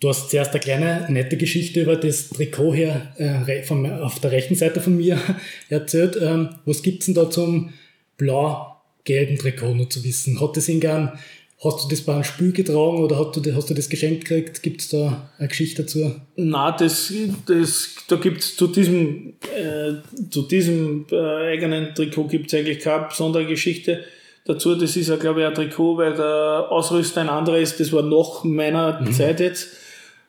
Du 0.00 0.08
hast 0.08 0.30
zuerst 0.30 0.50
eine 0.50 0.60
kleine 0.60 1.06
nette 1.08 1.36
Geschichte 1.36 1.80
über 1.80 1.96
das 1.96 2.28
Trikot 2.28 2.74
hier 2.74 3.12
äh, 3.16 3.62
von, 3.62 3.90
auf 3.90 4.18
der 4.18 4.32
rechten 4.32 4.54
Seite 4.54 4.80
von 4.80 4.96
mir 4.96 5.18
erzählt. 5.68 6.18
Ähm, 6.20 6.50
was 6.66 6.82
gibt's 6.82 7.06
denn 7.06 7.14
da 7.14 7.30
zum 7.30 7.72
blau-gelben 8.18 9.38
Trikot 9.38 9.74
nur 9.74 9.88
zu 9.88 10.04
wissen? 10.04 10.40
Hat 10.40 10.56
das 10.56 10.66
gern, 10.66 11.18
hast 11.64 11.84
du 11.84 11.88
das 11.88 12.02
bei 12.02 12.12
einem 12.12 12.24
Spiel 12.24 12.52
getragen 12.52 13.02
oder 13.02 13.18
hast 13.18 13.36
du, 13.36 13.54
hast 13.54 13.70
du 13.70 13.74
das 13.74 13.88
geschenkt 13.88 14.26
gekriegt? 14.26 14.62
Gibt 14.62 14.82
es 14.82 14.88
da 14.90 15.30
eine 15.38 15.48
Geschichte 15.48 15.82
dazu? 15.82 16.14
Nein, 16.36 16.74
das, 16.78 17.12
das, 17.46 17.94
da 18.08 18.16
gibt 18.16 18.40
es 18.40 18.56
zu 18.56 18.66
diesem, 18.66 19.34
äh, 19.56 19.94
zu 20.30 20.42
diesem 20.42 21.06
äh, 21.10 21.52
eigenen 21.52 21.94
Trikot 21.94 22.28
gibt 22.28 22.52
es 22.52 22.58
eigentlich 22.58 22.80
keine 22.80 23.06
besondere 23.06 23.46
Geschichte 23.46 24.04
dazu. 24.44 24.74
Das 24.74 24.96
ist 24.96 25.08
ja, 25.08 25.16
glaube 25.16 25.40
ich, 25.40 25.46
ein 25.46 25.54
Trikot, 25.54 25.96
weil 25.96 26.14
der 26.14 26.66
Ausrüster 26.70 27.22
ein 27.22 27.28
anderer 27.28 27.58
ist. 27.58 27.80
Das 27.80 27.92
war 27.92 28.02
noch 28.02 28.44
meiner 28.44 29.00
mhm. 29.00 29.12
Zeit 29.12 29.40
jetzt. 29.40 29.68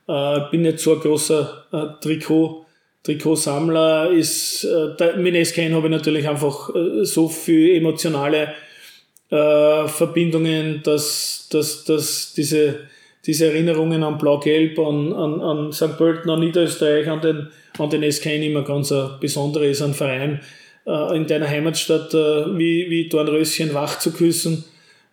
Äh, 0.08 0.40
bin 0.52 0.62
nicht 0.62 0.80
so 0.80 0.94
ein 0.94 1.00
großer 1.00 1.66
äh, 1.72 2.02
Trikot. 2.02 2.66
Trikotsammler 3.04 4.10
ist, 4.10 4.64
äh, 4.64 5.18
mit 5.18 5.36
SKN 5.36 5.76
habe 5.76 5.88
ich 5.88 5.92
natürlich 5.92 6.28
einfach 6.28 6.74
äh, 6.74 7.06
so 7.06 7.30
viel 7.30 7.76
emotionale 7.76 8.54
äh, 9.30 9.88
Verbindungen, 9.88 10.82
dass, 10.84 11.48
dass, 11.52 11.84
dass 11.84 12.34
diese, 12.34 12.82
diese 13.26 13.48
Erinnerungen 13.48 14.04
an 14.04 14.18
Blau-Gelb, 14.18 14.78
an, 14.80 15.14
an, 15.14 15.42
an 15.42 15.72
St. 15.72 15.98
Pölten, 15.98 16.30
an 16.30 16.40
Niederösterreich, 16.40 17.10
an 17.10 17.22
den, 17.22 17.48
an 17.78 17.90
den 17.90 18.10
SKN 18.12 18.44
immer 18.44 18.64
ganz 18.64 18.92
ein 18.92 19.12
besonderer 19.20 19.66
ist, 19.66 19.82
ein 19.82 19.94
Verein, 19.94 20.42
äh, 20.86 21.18
in 21.18 21.28
deiner 21.28 21.48
Heimatstadt 21.48 22.14
äh, 22.14 22.58
wie, 22.58 22.90
wie 22.90 23.10
Dornröschen 23.10 23.74
wach 23.74 24.00
zu 24.00 24.12
küssen, 24.12 24.64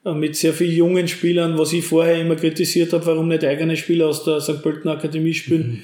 äh, 0.05 0.13
mit 0.13 0.37
sehr 0.37 0.53
vielen 0.53 0.77
jungen 0.77 1.09
Spielern, 1.09 1.59
was 1.59 1.73
ich 1.73 1.85
vorher 1.85 2.21
immer 2.21 2.37
kritisiert 2.37 2.93
habe, 2.93 3.07
warum 3.07 3.29
nicht 3.29 3.45
eigene 3.45 3.77
Spieler 3.77 4.09
aus 4.09 4.25
der 4.25 4.41
St. 4.41 4.63
Pölten 4.63 4.91
Akademie 4.91 5.35
spielen, 5.35 5.69
mhm. 5.69 5.83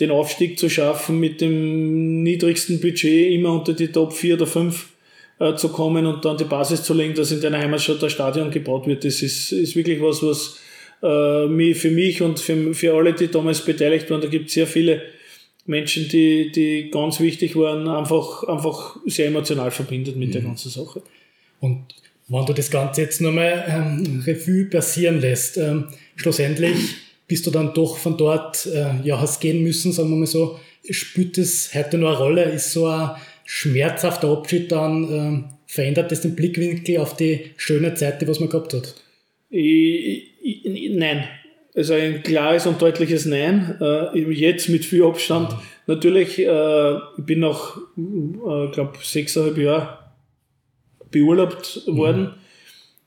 den 0.00 0.10
Aufstieg 0.10 0.58
zu 0.58 0.68
schaffen, 0.68 1.20
mit 1.20 1.40
dem 1.40 2.24
niedrigsten 2.24 2.80
Budget 2.80 3.32
immer 3.32 3.52
unter 3.52 3.72
die 3.72 3.88
Top 3.88 4.12
4 4.12 4.34
oder 4.34 4.46
5 4.46 4.88
äh, 5.38 5.54
zu 5.54 5.68
kommen 5.70 6.06
und 6.06 6.24
dann 6.24 6.36
die 6.36 6.44
Basis 6.44 6.82
zu 6.82 6.94
legen, 6.94 7.14
dass 7.14 7.32
in 7.32 7.40
deiner 7.40 7.58
Heimatstadt 7.58 8.02
das 8.02 8.12
Stadion 8.12 8.50
gebaut 8.50 8.86
wird. 8.86 9.04
Das 9.04 9.22
ist, 9.22 9.52
ist 9.52 9.76
wirklich 9.76 10.00
was, 10.00 10.22
was 10.22 10.58
äh, 11.02 11.74
für 11.74 11.90
mich 11.90 12.22
und 12.22 12.40
für, 12.40 12.74
für 12.74 12.94
alle, 12.94 13.12
die 13.12 13.28
damals 13.28 13.64
beteiligt 13.64 14.10
waren, 14.10 14.20
da 14.20 14.28
gibt 14.28 14.48
es 14.48 14.54
sehr 14.54 14.66
viele 14.66 15.02
Menschen, 15.66 16.08
die, 16.08 16.50
die 16.50 16.90
ganz 16.90 17.20
wichtig 17.20 17.56
waren, 17.56 17.88
einfach, 17.88 18.44
einfach 18.44 18.96
sehr 19.06 19.26
emotional 19.26 19.70
verbindet 19.70 20.16
mit 20.16 20.28
mhm. 20.28 20.32
der 20.32 20.42
ganzen 20.42 20.70
Sache. 20.70 21.02
Und 21.60 21.86
wenn 22.28 22.46
du 22.46 22.52
das 22.52 22.70
Ganze 22.70 23.02
jetzt 23.02 23.20
nochmal 23.20 23.64
ähm, 23.68 24.22
Revue 24.26 24.64
passieren 24.66 25.20
lässt, 25.20 25.56
ähm, 25.58 25.88
schlussendlich 26.16 26.76
bist 27.28 27.46
du 27.46 27.50
dann 27.50 27.72
doch 27.74 27.96
von 27.98 28.16
dort, 28.16 28.66
äh, 28.66 29.00
ja, 29.04 29.20
hast 29.20 29.40
gehen 29.40 29.62
müssen, 29.62 29.92
sagen 29.92 30.10
wir 30.10 30.16
mal 30.16 30.26
so, 30.26 30.58
spielt 30.90 31.38
das 31.38 31.70
heute 31.74 31.98
noch 31.98 32.08
eine 32.08 32.18
Rolle? 32.18 32.44
Ist 32.44 32.72
so 32.72 32.86
ein 32.86 33.10
schmerzhafter 33.44 34.28
Abschied 34.28 34.70
dann, 34.72 35.04
ähm, 35.12 35.44
verändert 35.66 36.10
das 36.10 36.20
den 36.20 36.36
Blickwinkel 36.36 36.98
auf 36.98 37.16
die 37.16 37.52
schöne 37.56 37.94
Zeit, 37.94 38.20
die 38.20 38.28
was 38.28 38.40
man 38.40 38.48
gehabt 38.48 38.74
hat? 38.74 38.94
Ich, 39.50 40.32
ich, 40.42 40.90
nein, 40.90 41.24
also 41.74 41.94
ein 41.94 42.22
klares 42.22 42.66
und 42.66 42.80
deutliches 42.80 43.24
Nein. 43.24 43.76
Äh, 43.80 44.18
jetzt 44.32 44.68
mit 44.68 44.84
viel 44.84 45.04
Abstand. 45.04 45.50
Mhm. 45.50 45.58
Natürlich, 45.86 46.38
äh, 46.38 46.94
ich 46.94 47.24
bin 47.24 47.40
noch, 47.40 47.78
äh, 47.96 48.70
glaube 48.72 48.98
sechseinhalb 49.02 49.58
Jahre 49.58 49.98
beurlaubt 51.10 51.82
mhm. 51.86 51.96
worden. 51.96 52.26
Äh, 52.26 52.42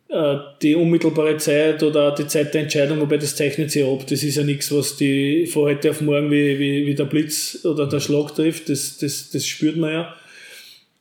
äh, 0.07 0.37
die 0.61 0.75
unmittelbare 0.75 1.37
Zeit 1.37 1.81
oder 1.81 2.13
die 2.13 2.27
Zeit 2.27 2.53
der 2.53 2.61
Entscheidung, 2.61 3.01
wobei 3.01 3.17
das 3.17 3.35
zeichnet 3.35 3.71
sich 3.71 3.83
ab. 3.83 4.05
Das 4.07 4.23
ist 4.23 4.35
ja 4.35 4.43
nichts, 4.43 4.71
was 4.71 4.95
die 4.97 5.47
von 5.47 5.63
heute 5.63 5.89
auf 5.89 6.01
morgen 6.01 6.29
wie, 6.29 6.59
wie, 6.59 6.85
wie 6.85 6.95
der 6.95 7.05
Blitz 7.05 7.65
oder 7.65 7.87
der 7.87 7.99
Schlag 7.99 8.35
trifft. 8.35 8.69
Das, 8.69 8.97
das, 8.97 9.31
das 9.31 9.47
spürt 9.47 9.77
man 9.77 9.91
ja. 9.91 10.15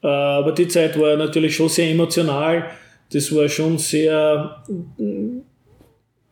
Äh, 0.04 0.06
aber 0.06 0.52
die 0.52 0.68
Zeit 0.68 0.98
war 0.98 1.16
natürlich 1.16 1.56
schon 1.56 1.70
sehr 1.70 1.90
emotional. 1.90 2.70
Das 3.10 3.34
war 3.34 3.48
schon 3.48 3.78
sehr, 3.78 4.62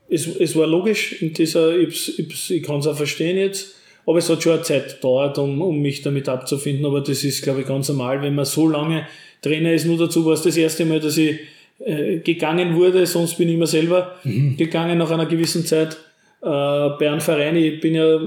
es, 0.08 0.26
es 0.26 0.56
war 0.56 0.66
logisch 0.66 1.22
in 1.22 1.32
dieser, 1.32 1.76
ich, 1.78 2.18
ich, 2.18 2.50
ich 2.50 2.62
kann 2.62 2.80
es 2.80 2.86
auch 2.86 2.96
verstehen 2.96 3.38
jetzt, 3.38 3.74
aber 4.06 4.18
es 4.18 4.28
hat 4.28 4.42
schon 4.42 4.52
eine 4.52 4.62
Zeit 4.62 4.96
gedauert, 4.96 5.38
um, 5.38 5.62
um 5.62 5.80
mich 5.80 6.02
damit 6.02 6.28
abzufinden. 6.28 6.84
Aber 6.84 7.00
das 7.00 7.24
ist, 7.24 7.42
glaube 7.42 7.62
ich, 7.62 7.66
ganz 7.66 7.88
normal, 7.88 8.20
wenn 8.20 8.34
man 8.34 8.44
so 8.44 8.68
lange 8.68 9.06
Trainer 9.40 9.72
ist. 9.72 9.86
Nur 9.86 9.96
dazu 9.96 10.24
war 10.26 10.34
es 10.34 10.42
das 10.42 10.56
erste 10.56 10.84
Mal, 10.84 11.00
dass 11.00 11.16
ich 11.16 11.38
äh, 11.78 12.18
gegangen 12.18 12.76
wurde, 12.76 13.06
sonst 13.06 13.38
bin 13.38 13.48
ich 13.48 13.54
immer 13.54 13.66
selber 13.66 14.16
mhm. 14.24 14.56
gegangen 14.56 14.98
nach 14.98 15.10
einer 15.10 15.26
gewissen 15.26 15.64
Zeit. 15.64 15.96
Äh, 16.42 16.46
bei 16.46 17.08
einem 17.08 17.20
Verein, 17.20 17.56
ich 17.56 17.80
bin 17.80 17.94
ja 17.94 18.20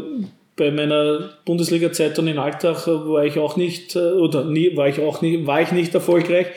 bei 0.55 0.71
meiner 0.71 1.31
Bundesliga-Zeit 1.45 2.17
dann 2.17 2.27
in 2.27 2.37
Alltag 2.37 2.87
war 2.87 3.25
ich 3.25 3.37
auch 3.37 3.57
nicht, 3.57 3.95
äh, 3.95 4.13
oder 4.13 4.45
nie, 4.45 4.75
war 4.75 4.87
ich 4.87 4.99
auch 4.99 5.21
nicht, 5.21 5.45
war 5.45 5.61
ich 5.61 5.71
nicht 5.71 5.93
erfolgreich. 5.93 6.47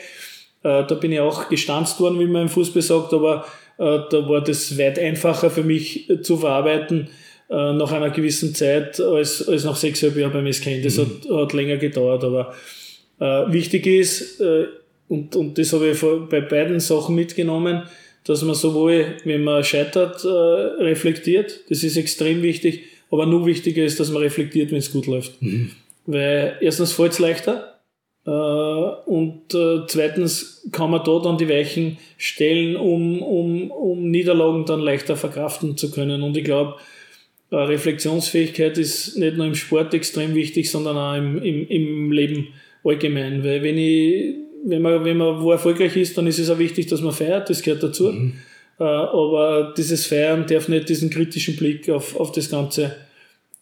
Äh, 0.63 0.85
da 0.85 0.95
bin 0.95 1.11
ich 1.11 1.19
auch 1.19 1.49
gestanzt 1.49 1.99
worden, 1.99 2.19
wie 2.19 2.25
man 2.25 2.43
im 2.43 2.49
Fußball 2.49 2.81
sagt, 2.81 3.13
aber 3.13 3.45
äh, 3.77 3.99
da 4.09 4.29
war 4.29 4.41
das 4.41 4.77
weit 4.77 4.99
einfacher 4.99 5.49
für 5.49 5.63
mich 5.63 6.11
zu 6.21 6.37
verarbeiten 6.37 7.09
nach 7.51 7.91
einer 7.91 8.11
gewissen 8.11 8.53
Zeit 8.53 8.99
als, 8.99 9.47
als 9.49 9.63
nach 9.63 9.75
sechseinhalb 9.75 10.21
Jahren 10.21 10.33
beim 10.33 10.53
SKN. 10.53 10.83
Das 10.83 10.97
mhm. 10.97 11.01
hat, 11.01 11.35
hat 11.35 11.53
länger 11.53 11.77
gedauert, 11.77 12.23
aber 12.23 12.53
wichtig 13.51 13.87
ist, 13.87 14.39
und, 15.07 15.35
und 15.35 15.57
das 15.57 15.73
habe 15.73 15.87
ich 15.87 15.99
bei 16.29 16.41
beiden 16.41 16.79
Sachen 16.79 17.15
mitgenommen, 17.15 17.81
dass 18.23 18.43
man 18.43 18.53
sowohl, 18.53 19.15
wenn 19.23 19.43
man 19.43 19.63
scheitert, 19.63 20.23
reflektiert, 20.23 21.61
das 21.69 21.81
ist 21.81 21.97
extrem 21.97 22.43
wichtig, 22.43 22.83
aber 23.11 23.25
nur 23.25 23.45
wichtiger 23.45 23.83
ist, 23.83 23.99
dass 23.99 24.11
man 24.11 24.21
reflektiert, 24.21 24.71
wenn 24.71 24.77
es 24.77 24.91
gut 24.91 25.07
läuft. 25.07 25.41
Mhm. 25.41 25.71
Weil 26.05 26.57
erstens 26.61 26.91
fällt 26.91 27.13
es 27.13 27.19
leichter 27.19 27.79
äh, 28.25 28.29
und 28.29 29.53
äh, 29.53 29.85
zweitens 29.87 30.67
kann 30.71 30.91
man 30.91 31.03
da 31.03 31.19
dann 31.19 31.37
die 31.37 31.49
Weichen 31.49 31.97
stellen, 32.17 32.75
um, 32.75 33.21
um, 33.21 33.71
um 33.71 34.09
Niederlagen 34.09 34.65
dann 34.65 34.81
leichter 34.81 35.15
verkraften 35.15 35.77
zu 35.77 35.91
können. 35.91 36.21
Und 36.23 36.37
ich 36.37 36.43
glaube, 36.43 36.75
äh, 37.51 37.55
Reflexionsfähigkeit 37.55 38.77
ist 38.77 39.17
nicht 39.17 39.37
nur 39.37 39.45
im 39.45 39.55
Sport 39.55 39.93
extrem 39.93 40.35
wichtig, 40.35 40.69
sondern 40.69 40.97
auch 40.97 41.15
im, 41.15 41.41
im, 41.41 41.67
im 41.67 42.11
Leben 42.11 42.49
allgemein. 42.83 43.43
Weil 43.43 43.63
wenn 43.63 43.77
ich, 43.77 44.35
wenn 44.65 44.81
man, 44.81 45.03
wenn 45.03 45.17
man 45.17 45.41
wo 45.41 45.51
erfolgreich 45.51 45.95
ist, 45.95 46.17
dann 46.17 46.27
ist 46.27 46.39
es 46.39 46.49
auch 46.49 46.59
wichtig, 46.59 46.87
dass 46.87 47.01
man 47.01 47.13
feiert, 47.13 47.49
das 47.49 47.61
gehört 47.61 47.83
dazu. 47.83 48.11
Mhm. 48.11 48.33
Äh, 48.79 48.83
aber 48.83 49.73
dieses 49.77 50.05
Feiern 50.05 50.45
darf 50.47 50.67
nicht 50.69 50.89
diesen 50.89 51.09
kritischen 51.09 51.55
Blick 51.57 51.89
auf, 51.89 52.15
auf 52.19 52.31
das 52.31 52.49
Ganze 52.49 52.95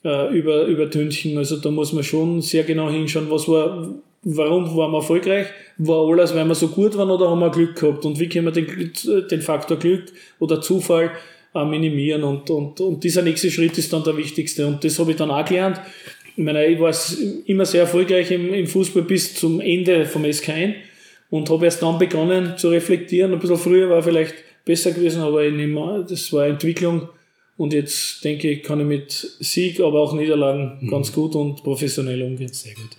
äh, 0.04 0.38
über, 0.38 0.66
übertünchen. 0.66 1.38
Also 1.38 1.58
da 1.58 1.72
muss 1.72 1.92
man 1.94 2.04
schon 2.04 2.42
sehr 2.42 2.64
genau 2.64 2.90
hinschauen, 2.90 3.30
was 3.32 3.48
war, 3.48 3.96
warum 4.24 4.78
waren 4.78 4.92
wir 4.92 4.98
erfolgreich? 4.98 5.48
War 5.80 6.08
alles, 6.08 6.36
weil 6.36 6.46
wir 6.46 6.56
so 6.56 6.68
gut 6.68 6.96
waren 6.98 7.10
oder 7.10 7.30
haben 7.30 7.40
wir 7.40 7.50
Glück 7.50 7.76
gehabt? 7.76 8.06
Und 8.06 8.20
wie 8.20 8.30
können 8.30 8.46
wir 8.46 8.52
den, 8.52 9.28
den 9.30 9.42
Faktor 9.42 9.78
Glück 9.78 10.06
oder 10.40 10.62
Zufall 10.62 11.12
äh, 11.56 11.66
minimieren? 11.66 12.24
Und, 12.24 12.50
und, 12.52 12.80
und 12.80 13.04
dieser 13.04 13.24
nächste 13.24 13.50
Schritt 13.50 13.78
ist 13.78 13.92
dann 13.92 14.04
der 14.04 14.18
wichtigste. 14.18 14.68
Und 14.68 14.84
das 14.84 15.00
habe 15.00 15.12
ich 15.12 15.18
dann 15.18 15.32
auch 15.32 15.46
gelernt. 15.46 15.82
Ich 16.36 16.44
meine, 16.44 16.68
ich 16.68 16.80
war 16.80 16.94
immer 17.48 17.66
sehr 17.66 17.82
erfolgreich 17.82 18.30
im, 18.30 18.54
im 18.54 18.68
Fußball 18.68 19.02
bis 19.02 19.34
zum 19.34 19.60
Ende 19.60 20.06
vom 20.06 20.24
SK1 20.24 20.76
und 21.32 21.50
habe 21.50 21.66
erst 21.66 21.82
dann 21.82 21.98
begonnen 21.98 22.54
zu 22.58 22.70
reflektieren. 22.70 23.34
Ein 23.34 23.40
bisschen 23.40 23.58
früher 23.58 23.90
war 23.90 24.04
vielleicht 24.04 24.36
besser 24.68 24.92
gewesen, 24.92 25.22
aber 25.22 25.44
ich 25.44 25.54
nehme, 25.54 26.06
das 26.08 26.32
war 26.32 26.46
Entwicklung. 26.46 27.10
Und 27.58 27.74
jetzt 27.74 28.24
denke 28.24 28.52
ich, 28.52 28.62
kann 28.62 28.80
ich 28.80 28.86
mit 28.86 29.12
Sieg, 29.12 29.80
aber 29.80 30.02
auch 30.02 30.14
Niederlagen 30.14 30.78
mhm. 30.80 30.90
ganz 30.92 31.12
gut 31.12 31.36
und 31.36 31.64
professionell 31.64 32.22
umgehen. 32.22 32.54
Sehr 32.54 32.76
gut. 32.76 32.92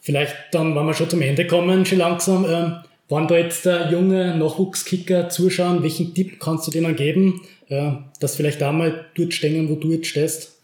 Vielleicht 0.00 0.34
dann, 0.52 0.74
wenn 0.74 0.86
wir 0.86 0.94
schon 0.94 1.10
zum 1.10 1.20
Ende 1.20 1.46
kommen, 1.46 1.84
schon 1.84 1.98
langsam, 1.98 2.46
ähm, 2.48 2.76
wenn 3.08 3.28
da 3.28 3.36
jetzt 3.36 3.66
der 3.66 3.90
junge 3.90 4.36
Nachwuchskicker 4.36 5.28
zuschauen, 5.28 5.82
welchen 5.82 6.14
Tipp 6.14 6.40
kannst 6.40 6.66
du 6.66 6.70
denen 6.70 6.96
geben, 6.96 7.42
äh, 7.68 7.92
dass 8.20 8.36
vielleicht 8.36 8.62
auch 8.62 8.72
mal 8.72 9.06
dort 9.14 9.34
stehen, 9.34 9.68
wo 9.68 9.74
du 9.74 9.92
jetzt 9.92 10.06
stehst? 10.06 10.60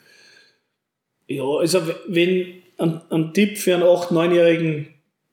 Ja, 1.29 1.45
also 1.45 1.83
wenn 2.09 2.47
ein, 2.79 3.33
Tipp 3.35 3.59
für 3.59 3.75
einen 3.75 3.85
8-, 3.85 4.13
9-Jährigen 4.13 4.89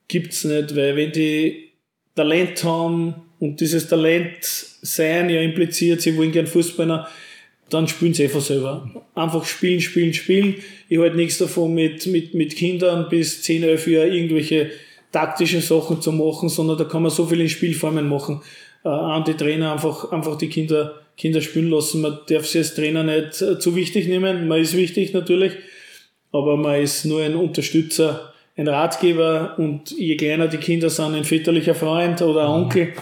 gibt 0.08 0.34
es 0.34 0.44
nicht, 0.44 0.76
weil 0.76 0.96
wenn 0.96 1.12
die 1.12 1.70
Talent 2.16 2.64
haben, 2.64 3.16
und 3.40 3.60
dieses 3.62 3.88
Talent 3.88 4.44
sein 4.44 5.30
ja 5.30 5.42
impliziert, 5.42 6.02
sie 6.02 6.18
wollen 6.18 6.32
gern 6.32 6.48
Fußballer, 6.48 7.08
dann 7.70 7.88
spielen 7.88 8.14
sie 8.14 8.24
einfach 8.24 8.42
selber. 8.42 8.90
Einfach 9.16 9.46
spielen, 9.46 9.80
spielen, 9.80 10.14
spielen. 10.14 10.56
Ich 10.88 10.98
halte 10.98 11.16
nichts 11.16 11.38
davon, 11.38 11.74
mit, 11.74 12.08
mit, 12.08 12.34
mit 12.34 12.56
Kindern 12.56 13.08
bis 13.10 13.44
10, 13.44 13.64
11 13.64 13.88
Jahre 13.88 14.08
irgendwelche 14.08 14.72
taktischen 15.12 15.62
Sachen 15.62 16.02
zu 16.02 16.12
machen, 16.12 16.50
sondern 16.50 16.78
da 16.78 16.84
kann 16.84 17.02
man 17.02 17.12
so 17.12 17.26
viele 17.26 17.48
Spielformen 17.48 18.08
machen. 18.10 18.42
Äh, 18.84 18.90
an 18.90 19.24
die 19.24 19.34
Trainer 19.34 19.72
einfach, 19.74 20.12
einfach 20.12 20.38
die 20.38 20.50
Kinder, 20.50 21.02
Kinder 21.18 21.42
spielen 21.42 21.70
lassen. 21.70 22.02
Man 22.02 22.20
darf 22.28 22.46
sie 22.46 22.60
als 22.60 22.76
Trainer 22.76 23.04
nicht 23.04 23.42
äh, 23.42 23.60
zu 23.60 23.76
wichtig 23.76 24.08
nehmen. 24.08 24.48
Man 24.48 24.62
ist 24.62 24.76
wichtig 24.76 25.14
natürlich, 25.14 25.54
aber 26.32 26.58
man 26.58 26.82
ist 26.82 27.06
nur 27.06 27.22
ein 27.22 27.36
Unterstützer, 27.36 28.34
ein 28.56 28.68
Ratgeber 28.68 29.56
und 29.58 29.92
je 29.92 30.18
kleiner 30.18 30.48
die 30.48 30.58
Kinder 30.58 30.90
sind, 30.90 31.16
ein 31.16 31.24
väterlicher 31.24 31.76
Freund 31.76 32.22
oder 32.22 32.44
ein 32.44 32.50
Onkel. 32.50 32.94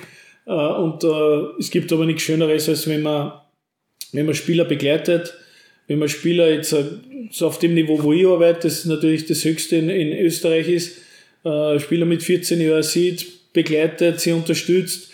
Äh, 0.47 0.51
und 0.51 1.03
äh, 1.03 1.59
es 1.59 1.69
gibt 1.69 1.91
aber 1.91 2.05
nichts 2.05 2.23
Schöneres, 2.23 2.69
als 2.69 2.87
wenn 2.87 3.01
man, 3.01 3.33
wenn 4.13 4.25
man 4.25 4.35
Spieler 4.35 4.65
begleitet, 4.65 5.33
wenn 5.87 5.99
man 5.99 6.09
Spieler 6.09 6.49
jetzt 6.49 6.73
äh, 6.73 6.85
so 7.31 7.47
auf 7.47 7.59
dem 7.59 7.73
Niveau, 7.73 8.01
wo 8.01 8.13
ich 8.13 8.25
arbeite, 8.25 8.61
das 8.61 8.85
natürlich 8.85 9.25
das 9.25 9.43
höchste 9.43 9.75
in, 9.75 9.89
in 9.89 10.17
Österreich 10.25 10.69
ist, 10.69 11.01
Spieler 11.77 12.05
mit 12.05 12.23
14 12.23 12.59
Jahren 12.59 12.83
sieht, 12.83 13.53
begleitet, 13.53 14.19
sie 14.19 14.33
unterstützt. 14.33 15.11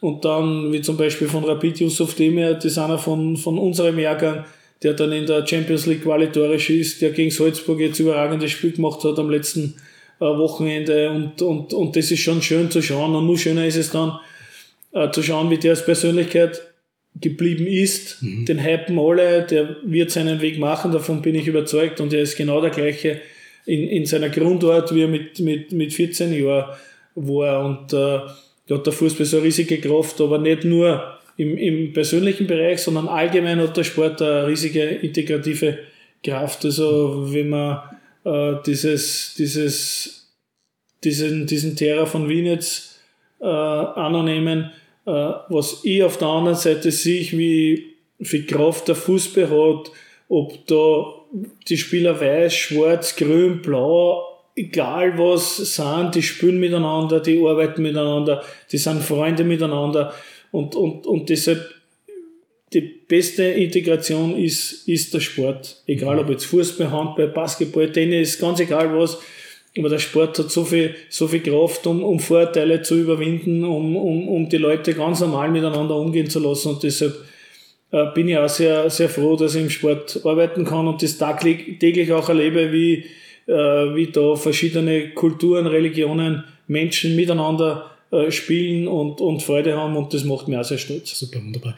Und 0.00 0.24
dann, 0.24 0.72
wie 0.72 0.80
zum 0.80 0.96
Beispiel 0.96 1.28
von 1.28 1.44
Rapid 1.44 1.78
Yusuf 1.80 2.14
Demir, 2.16 2.54
das 2.54 2.64
ist 2.64 2.78
einer 2.78 2.98
von, 2.98 3.36
von 3.36 3.58
unserem 3.58 3.96
Jahrgang, 3.96 4.44
der 4.82 4.94
dann 4.94 5.12
in 5.12 5.26
der 5.26 5.46
Champions 5.46 5.86
League 5.86 6.02
qualitorisch 6.02 6.70
ist, 6.70 7.00
der 7.00 7.10
gegen 7.10 7.30
Salzburg 7.30 7.78
jetzt 7.78 8.00
überragendes 8.00 8.50
Spiel 8.50 8.72
gemacht 8.72 9.04
hat 9.04 9.20
am 9.20 9.30
letzten 9.30 9.76
Wochenende. 10.18 11.10
Und, 11.10 11.42
und, 11.42 11.72
und 11.72 11.94
das 11.94 12.10
ist 12.10 12.20
schon 12.20 12.42
schön 12.42 12.72
zu 12.72 12.82
schauen. 12.82 13.14
Und 13.14 13.26
nur 13.26 13.38
schöner 13.38 13.64
ist 13.64 13.76
es 13.76 13.90
dann, 13.90 14.18
äh, 14.92 15.10
zu 15.10 15.22
schauen, 15.22 15.50
wie 15.50 15.58
der 15.58 15.72
als 15.72 15.84
Persönlichkeit 15.84 16.62
geblieben 17.20 17.66
ist. 17.66 18.22
Mhm. 18.22 18.44
Den 18.46 18.64
hypen 18.64 18.98
alle, 18.98 19.42
der 19.42 19.76
wird 19.84 20.10
seinen 20.10 20.40
Weg 20.40 20.58
machen, 20.58 20.92
davon 20.92 21.22
bin 21.22 21.34
ich 21.34 21.46
überzeugt 21.46 22.00
und 22.00 22.12
er 22.12 22.22
ist 22.22 22.36
genau 22.36 22.60
der 22.60 22.70
gleiche 22.70 23.20
in, 23.66 23.86
in 23.88 24.06
seiner 24.06 24.30
Grundart, 24.30 24.94
wie 24.94 25.02
er 25.02 25.08
mit, 25.08 25.40
mit, 25.40 25.72
mit 25.72 25.92
14 25.92 26.32
Jahren 26.32 26.74
war 27.14 27.64
und 27.64 27.92
äh, 27.92 28.20
hat 28.74 28.86
der 28.86 28.92
Fußball 28.92 29.26
so 29.26 29.38
eine 29.38 29.46
riesige 29.46 29.78
Kraft, 29.78 30.20
aber 30.20 30.38
nicht 30.38 30.64
nur 30.64 31.18
im, 31.36 31.56
im 31.56 31.92
persönlichen 31.92 32.46
Bereich, 32.46 32.80
sondern 32.80 33.08
allgemein 33.08 33.60
hat 33.60 33.76
der 33.76 33.84
Sport 33.84 34.22
eine 34.22 34.46
riesige 34.46 34.82
integrative 34.82 35.78
Kraft. 36.22 36.64
Also 36.64 37.32
wenn 37.32 37.48
man 37.50 37.80
äh, 38.24 38.54
dieses, 38.66 39.34
dieses, 39.36 40.34
diesen, 41.04 41.46
diesen 41.46 41.76
Terra 41.76 42.06
von 42.06 42.28
Wien 42.28 42.46
jetzt 42.46 42.87
äh, 43.40 43.44
annehmen, 43.44 44.70
äh, 45.06 45.10
was 45.10 45.80
ich 45.84 46.02
auf 46.02 46.18
der 46.18 46.28
anderen 46.28 46.56
Seite 46.56 46.90
sehe, 46.90 47.30
wie 47.32 47.94
viel 48.20 48.46
Kraft 48.46 48.88
der 48.88 48.94
Fußball 48.94 49.48
hat, 49.48 49.92
ob 50.28 50.66
da 50.66 51.14
die 51.68 51.76
Spieler 51.76 52.20
weiß, 52.20 52.54
schwarz, 52.54 53.16
grün, 53.16 53.62
blau, 53.62 54.24
egal 54.56 55.18
was 55.18 55.56
sind, 55.56 56.14
die 56.14 56.22
spielen 56.22 56.58
miteinander, 56.58 57.20
die 57.20 57.40
arbeiten 57.44 57.82
miteinander, 57.82 58.42
die 58.72 58.78
sind 58.78 59.02
Freunde 59.02 59.44
miteinander. 59.44 60.12
Und, 60.50 60.74
und, 60.74 61.06
und 61.06 61.28
deshalb 61.28 61.74
die 62.72 62.80
beste 62.80 63.44
Integration 63.44 64.36
ist, 64.36 64.88
ist 64.88 65.14
der 65.14 65.20
Sport. 65.20 65.82
Egal 65.86 66.18
ob 66.18 66.28
jetzt 66.28 66.44
Fußball, 66.46 66.90
Handball, 66.90 67.28
Basketball, 67.28 67.90
Tennis, 67.90 68.38
ganz 68.38 68.60
egal 68.60 68.94
was, 68.98 69.18
aber 69.78 69.88
der 69.88 69.98
Sport 69.98 70.38
hat 70.38 70.50
so 70.50 70.64
viel, 70.64 70.94
so 71.08 71.28
viel 71.28 71.40
Kraft, 71.40 71.86
um, 71.86 72.02
um 72.02 72.20
Vorurteile 72.20 72.82
zu 72.82 72.96
überwinden, 72.96 73.64
um, 73.64 73.96
um, 73.96 74.28
um 74.28 74.48
die 74.48 74.56
Leute 74.56 74.94
ganz 74.94 75.20
normal 75.20 75.50
miteinander 75.50 75.96
umgehen 75.96 76.28
zu 76.28 76.40
lassen. 76.40 76.70
Und 76.70 76.82
deshalb 76.82 77.16
äh, 77.90 78.06
bin 78.14 78.28
ich 78.28 78.36
auch 78.36 78.48
sehr, 78.48 78.90
sehr 78.90 79.08
froh, 79.08 79.36
dass 79.36 79.54
ich 79.54 79.62
im 79.62 79.70
Sport 79.70 80.20
arbeiten 80.24 80.64
kann 80.64 80.86
und 80.86 81.02
das 81.02 81.18
täglich, 81.18 81.78
täglich 81.78 82.12
auch 82.12 82.28
erlebe, 82.28 82.72
wie, 82.72 83.04
äh, 83.46 83.52
wie 83.52 84.08
da 84.12 84.36
verschiedene 84.36 85.10
Kulturen, 85.10 85.66
Religionen, 85.66 86.44
Menschen 86.66 87.16
miteinander 87.16 87.90
äh, 88.10 88.30
spielen 88.30 88.88
und, 88.88 89.20
und 89.20 89.42
Freude 89.42 89.76
haben 89.76 89.96
und 89.96 90.12
das 90.12 90.24
macht 90.24 90.48
mich 90.48 90.58
auch 90.58 90.64
sehr 90.64 90.78
stolz. 90.78 91.18
Super, 91.18 91.40
wunderbar. 91.40 91.74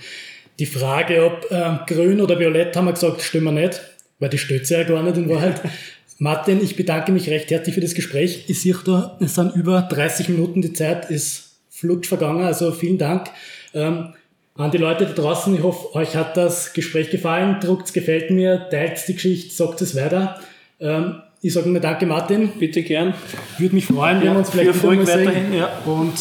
Die 0.58 0.66
Frage, 0.66 1.24
ob 1.24 1.50
äh, 1.50 1.78
grün 1.86 2.20
oder 2.20 2.38
violett, 2.38 2.76
haben 2.76 2.86
wir 2.86 2.92
gesagt, 2.92 3.22
stimmen 3.22 3.54
wir 3.54 3.62
nicht, 3.62 3.80
weil 4.18 4.28
die 4.28 4.38
stütze 4.38 4.74
ja 4.74 4.82
gar 4.84 5.02
nicht 5.02 5.16
in 5.16 5.28
Wahrheit. 5.28 5.60
Martin, 6.22 6.62
ich 6.62 6.76
bedanke 6.76 7.12
mich 7.12 7.30
recht 7.30 7.50
herzlich 7.50 7.74
für 7.74 7.80
das 7.80 7.94
Gespräch. 7.94 8.44
Ich 8.48 8.60
sehe 8.60 8.76
da, 8.84 9.16
es 9.20 9.34
sind 9.36 9.56
über 9.56 9.80
30 9.80 10.28
Minuten, 10.28 10.60
die 10.60 10.74
Zeit 10.74 11.10
ist 11.10 11.60
flutsch 11.70 12.08
vergangen, 12.08 12.42
also 12.44 12.72
vielen 12.72 12.98
Dank. 12.98 13.30
Ähm, 13.72 14.12
an 14.54 14.70
die 14.70 14.76
Leute 14.76 15.06
da 15.06 15.12
draußen, 15.14 15.54
ich 15.54 15.62
hoffe, 15.62 15.94
euch 15.94 16.14
hat 16.16 16.36
das 16.36 16.74
Gespräch 16.74 17.08
gefallen. 17.08 17.56
Druckt 17.60 17.94
gefällt 17.94 18.30
mir, 18.30 18.68
teilt 18.70 19.02
die 19.08 19.14
Geschichte, 19.14 19.54
sagt 19.54 19.80
es 19.80 19.96
weiter. 19.96 20.38
Ähm, 20.78 21.22
ich 21.40 21.54
sage 21.54 21.70
mir 21.70 21.80
danke, 21.80 22.04
Martin. 22.04 22.52
Bitte 22.58 22.82
gern. 22.82 23.14
Würde 23.56 23.74
mich 23.74 23.86
freuen, 23.86 24.18
wenn 24.20 24.26
Ja, 24.26 24.32
wir 24.34 24.38
uns 24.40 24.50
vielleicht 24.50 24.72
viel 24.74 24.90
wieder 24.90 24.96
mal 25.02 25.06
sehen. 25.06 25.26
weiterhin, 25.26 25.52
ja. 25.54 25.78
Und 25.86 26.12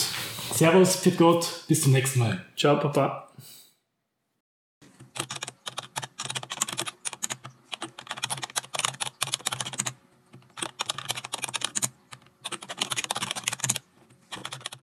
Servus, 0.53 0.95
für 0.95 1.11
Gott, 1.11 1.45
bis 1.67 1.81
zum 1.81 1.91
nächsten 1.91 2.19
Mal. 2.19 2.37
Ciao, 2.55 2.79
Papa. 2.79 3.28